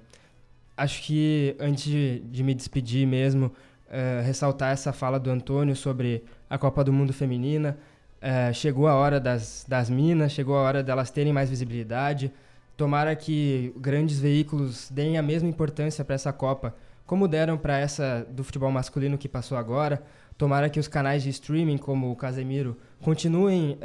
acho 0.75 1.03
que 1.03 1.55
antes 1.59 1.83
de, 1.83 2.21
de 2.21 2.41
me 2.41 2.55
despedir 2.55 3.05
mesmo, 3.05 3.45
uh, 3.45 4.25
ressaltar 4.25 4.71
essa 4.71 4.91
fala 4.91 5.19
do 5.19 5.29
Antônio 5.29 5.75
sobre 5.75 6.23
a 6.49 6.57
Copa 6.57 6.83
do 6.83 6.91
Mundo 6.91 7.13
Feminina. 7.13 7.77
Uh, 8.19 8.51
chegou 8.51 8.87
a 8.87 8.95
hora 8.95 9.19
das, 9.19 9.63
das 9.67 9.91
minas, 9.91 10.31
chegou 10.31 10.57
a 10.57 10.61
hora 10.61 10.81
delas 10.81 11.11
terem 11.11 11.31
mais 11.31 11.51
visibilidade. 11.51 12.33
Tomara 12.75 13.15
que 13.15 13.73
grandes 13.77 14.19
veículos 14.19 14.89
deem 14.89 15.17
a 15.17 15.21
mesma 15.21 15.47
importância 15.47 16.03
para 16.03 16.15
essa 16.15 16.33
Copa, 16.33 16.75
como 17.05 17.27
deram 17.27 17.57
para 17.57 17.77
essa 17.77 18.25
do 18.31 18.43
futebol 18.43 18.71
masculino 18.71 19.17
que 19.17 19.29
passou 19.29 19.57
agora. 19.57 20.01
Tomara 20.37 20.69
que 20.69 20.79
os 20.79 20.87
canais 20.87 21.21
de 21.21 21.29
streaming, 21.29 21.77
como 21.77 22.11
o 22.11 22.15
Casemiro, 22.15 22.75
continuem 23.01 23.77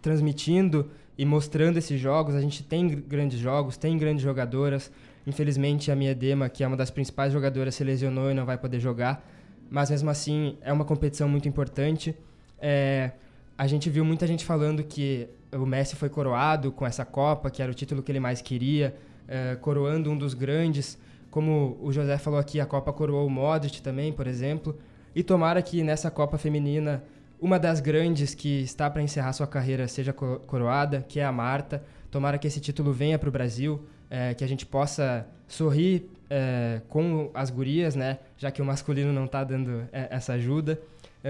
transmitindo 0.00 0.88
e 1.16 1.24
mostrando 1.24 1.76
esses 1.78 2.00
jogos. 2.00 2.36
A 2.36 2.40
gente 2.40 2.62
tem 2.62 2.86
grandes 2.86 3.40
jogos, 3.40 3.76
tem 3.76 3.98
grandes 3.98 4.22
jogadoras. 4.22 4.92
Infelizmente, 5.26 5.90
a 5.90 5.96
minha 5.96 6.14
Dema, 6.14 6.48
que 6.48 6.62
é 6.62 6.66
uma 6.66 6.76
das 6.76 6.90
principais 6.90 7.32
jogadoras, 7.32 7.74
se 7.74 7.82
lesionou 7.82 8.30
e 8.30 8.34
não 8.34 8.46
vai 8.46 8.56
poder 8.56 8.78
jogar. 8.78 9.28
Mas 9.68 9.90
mesmo 9.90 10.08
assim, 10.08 10.56
é 10.62 10.72
uma 10.72 10.84
competição 10.84 11.28
muito 11.28 11.48
importante. 11.48 12.14
É, 12.60 13.10
a 13.58 13.66
gente 13.66 13.90
viu 13.90 14.04
muita 14.04 14.24
gente 14.24 14.44
falando 14.44 14.84
que 14.84 15.28
o 15.52 15.66
Messi 15.66 15.96
foi 15.96 16.08
coroado 16.08 16.70
com 16.70 16.86
essa 16.86 17.04
Copa, 17.04 17.50
que 17.50 17.60
era 17.60 17.70
o 17.70 17.74
título 17.74 18.04
que 18.04 18.12
ele 18.12 18.20
mais 18.20 18.40
queria, 18.40 18.94
é, 19.26 19.56
coroando 19.56 20.10
um 20.12 20.16
dos 20.16 20.32
grandes. 20.32 20.96
Como 21.28 21.76
o 21.82 21.92
José 21.92 22.16
falou 22.18 22.38
aqui, 22.38 22.60
a 22.60 22.66
Copa 22.66 22.92
coroou 22.92 23.26
o 23.26 23.30
Modric 23.30 23.82
também, 23.82 24.12
por 24.12 24.28
exemplo. 24.28 24.78
E 25.12 25.24
tomara 25.24 25.60
que 25.60 25.82
nessa 25.82 26.08
Copa 26.08 26.38
Feminina 26.38 27.02
uma 27.40 27.58
das 27.58 27.80
grandes 27.80 28.34
que 28.34 28.62
está 28.62 28.88
para 28.88 29.02
encerrar 29.02 29.32
sua 29.32 29.46
carreira 29.46 29.86
seja 29.86 30.12
coroada, 30.12 31.04
que 31.08 31.20
é 31.20 31.24
a 31.24 31.32
Marta. 31.32 31.82
Tomara 32.10 32.38
que 32.38 32.46
esse 32.46 32.60
título 32.60 32.92
venha 32.92 33.18
para 33.18 33.28
o 33.28 33.32
Brasil, 33.32 33.84
é, 34.08 34.34
que 34.34 34.42
a 34.42 34.46
gente 34.46 34.64
possa 34.66 35.26
sorrir 35.46 36.08
é, 36.30 36.80
com 36.88 37.30
as 37.34 37.50
gurias, 37.50 37.94
né? 37.94 38.18
Já 38.36 38.50
que 38.50 38.60
o 38.60 38.64
masculino 38.64 39.12
não 39.12 39.24
está 39.24 39.44
dando 39.44 39.88
essa 39.92 40.34
ajuda. 40.34 40.80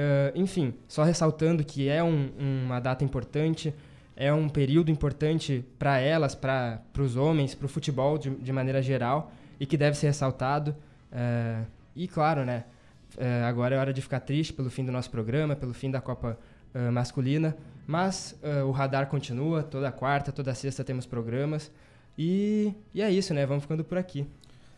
É, 0.00 0.30
enfim, 0.36 0.74
só 0.86 1.02
ressaltando 1.02 1.64
que 1.64 1.88
é 1.88 2.04
um, 2.04 2.30
uma 2.38 2.78
data 2.78 3.02
importante, 3.02 3.74
é 4.14 4.32
um 4.32 4.48
período 4.48 4.92
importante 4.92 5.64
para 5.76 5.98
elas, 5.98 6.36
para 6.36 6.80
os 6.96 7.16
homens, 7.16 7.52
para 7.52 7.66
o 7.66 7.68
futebol 7.68 8.16
de, 8.16 8.30
de, 8.30 8.52
maneira 8.52 8.80
geral 8.80 9.32
e 9.58 9.66
que 9.66 9.76
deve 9.76 9.96
ser 9.98 10.06
ressaltado. 10.06 10.72
É, 11.10 11.62
e 11.96 12.06
claro, 12.06 12.44
né? 12.44 12.62
É, 13.16 13.42
agora 13.42 13.74
é 13.74 13.78
hora 13.80 13.92
de 13.92 14.00
ficar 14.00 14.20
triste 14.20 14.52
pelo 14.52 14.70
fim 14.70 14.84
do 14.84 14.92
nosso 14.92 15.10
programa, 15.10 15.56
pelo 15.56 15.74
fim 15.74 15.90
da 15.90 16.00
Copa 16.00 16.38
uh, 16.72 16.92
masculina, 16.92 17.56
mas 17.84 18.38
uh, 18.40 18.66
o 18.66 18.70
radar 18.70 19.08
continua, 19.08 19.64
toda 19.64 19.90
quarta, 19.90 20.30
toda 20.30 20.54
sexta 20.54 20.84
temos 20.84 21.06
programas. 21.06 21.72
E, 22.16 22.72
e 22.94 23.02
é 23.02 23.10
isso, 23.10 23.34
né? 23.34 23.44
Vamos 23.44 23.64
ficando 23.64 23.82
por 23.82 23.98
aqui. 23.98 24.28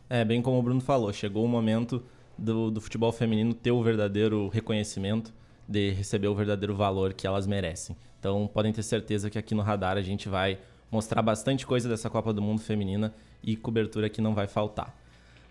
É, 0.08 0.24
bem 0.24 0.40
como 0.40 0.58
o 0.58 0.62
Bruno 0.62 0.80
falou, 0.80 1.12
chegou 1.12 1.44
o 1.44 1.48
momento 1.48 2.02
do, 2.40 2.70
do 2.70 2.80
futebol 2.80 3.12
feminino 3.12 3.54
ter 3.54 3.70
o 3.70 3.82
verdadeiro 3.82 4.48
reconhecimento, 4.48 5.32
de 5.68 5.90
receber 5.90 6.28
o 6.28 6.34
verdadeiro 6.34 6.74
valor 6.74 7.12
que 7.12 7.26
elas 7.26 7.46
merecem. 7.46 7.96
Então 8.18 8.50
podem 8.52 8.72
ter 8.72 8.82
certeza 8.82 9.30
que 9.30 9.38
aqui 9.38 9.54
no 9.54 9.62
Radar 9.62 9.96
a 9.96 10.02
gente 10.02 10.28
vai 10.28 10.58
mostrar 10.90 11.22
bastante 11.22 11.66
coisa 11.66 11.88
dessa 11.88 12.10
Copa 12.10 12.32
do 12.32 12.42
Mundo 12.42 12.60
feminina 12.60 13.14
e 13.42 13.56
cobertura 13.56 14.08
que 14.08 14.20
não 14.20 14.34
vai 14.34 14.46
faltar. 14.46 14.94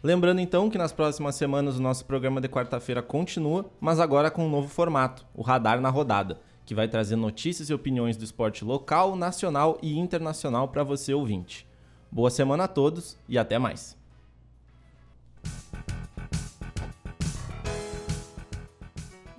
Lembrando 0.02 0.40
então 0.40 0.70
que 0.70 0.78
nas 0.78 0.94
próximas 0.94 1.36
semanas 1.36 1.78
o 1.78 1.82
nosso 1.82 2.06
programa 2.06 2.40
de 2.40 2.48
quarta-feira 2.48 3.02
continua, 3.02 3.70
mas 3.80 4.00
agora 4.00 4.32
com 4.32 4.46
um 4.46 4.50
novo 4.50 4.70
formato, 4.70 5.26
o 5.34 5.42
Radar 5.42 5.82
na 5.82 5.90
Rodada, 5.90 6.40
que 6.66 6.76
vai 6.76 6.88
trazer 6.88 7.16
notícias 7.16 7.70
e 7.70 7.74
opiniões 7.74 8.16
do 8.16 8.24
esporte 8.24 8.64
local, 8.64 9.16
nacional 9.16 9.78
e 9.82 9.98
internacional 9.98 10.70
para 10.70 10.84
você 10.84 11.14
ouvinte. 11.14 11.68
Boa 12.12 12.30
semana 12.30 12.64
a 12.64 12.68
todos 12.68 13.18
e 13.28 13.38
até 13.38 13.60
mais. 13.60 13.99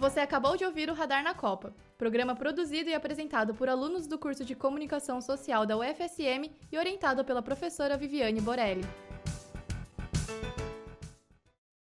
Você 0.01 0.19
acabou 0.19 0.57
de 0.57 0.65
ouvir 0.65 0.89
o 0.89 0.95
Radar 0.95 1.23
na 1.23 1.35
Copa, 1.35 1.75
programa 1.99 2.35
produzido 2.35 2.89
e 2.89 2.95
apresentado 2.95 3.53
por 3.53 3.69
alunos 3.69 4.07
do 4.07 4.19
curso 4.19 4.43
de 4.47 4.55
Comunicação 4.55 5.21
Social 5.21 5.67
da 5.67 5.77
UFSM 5.77 6.51
e 6.73 6.79
orientado 6.79 7.23
pela 7.23 7.43
professora 7.43 7.99
Viviane 7.99 8.41
Borelli. 8.41 8.83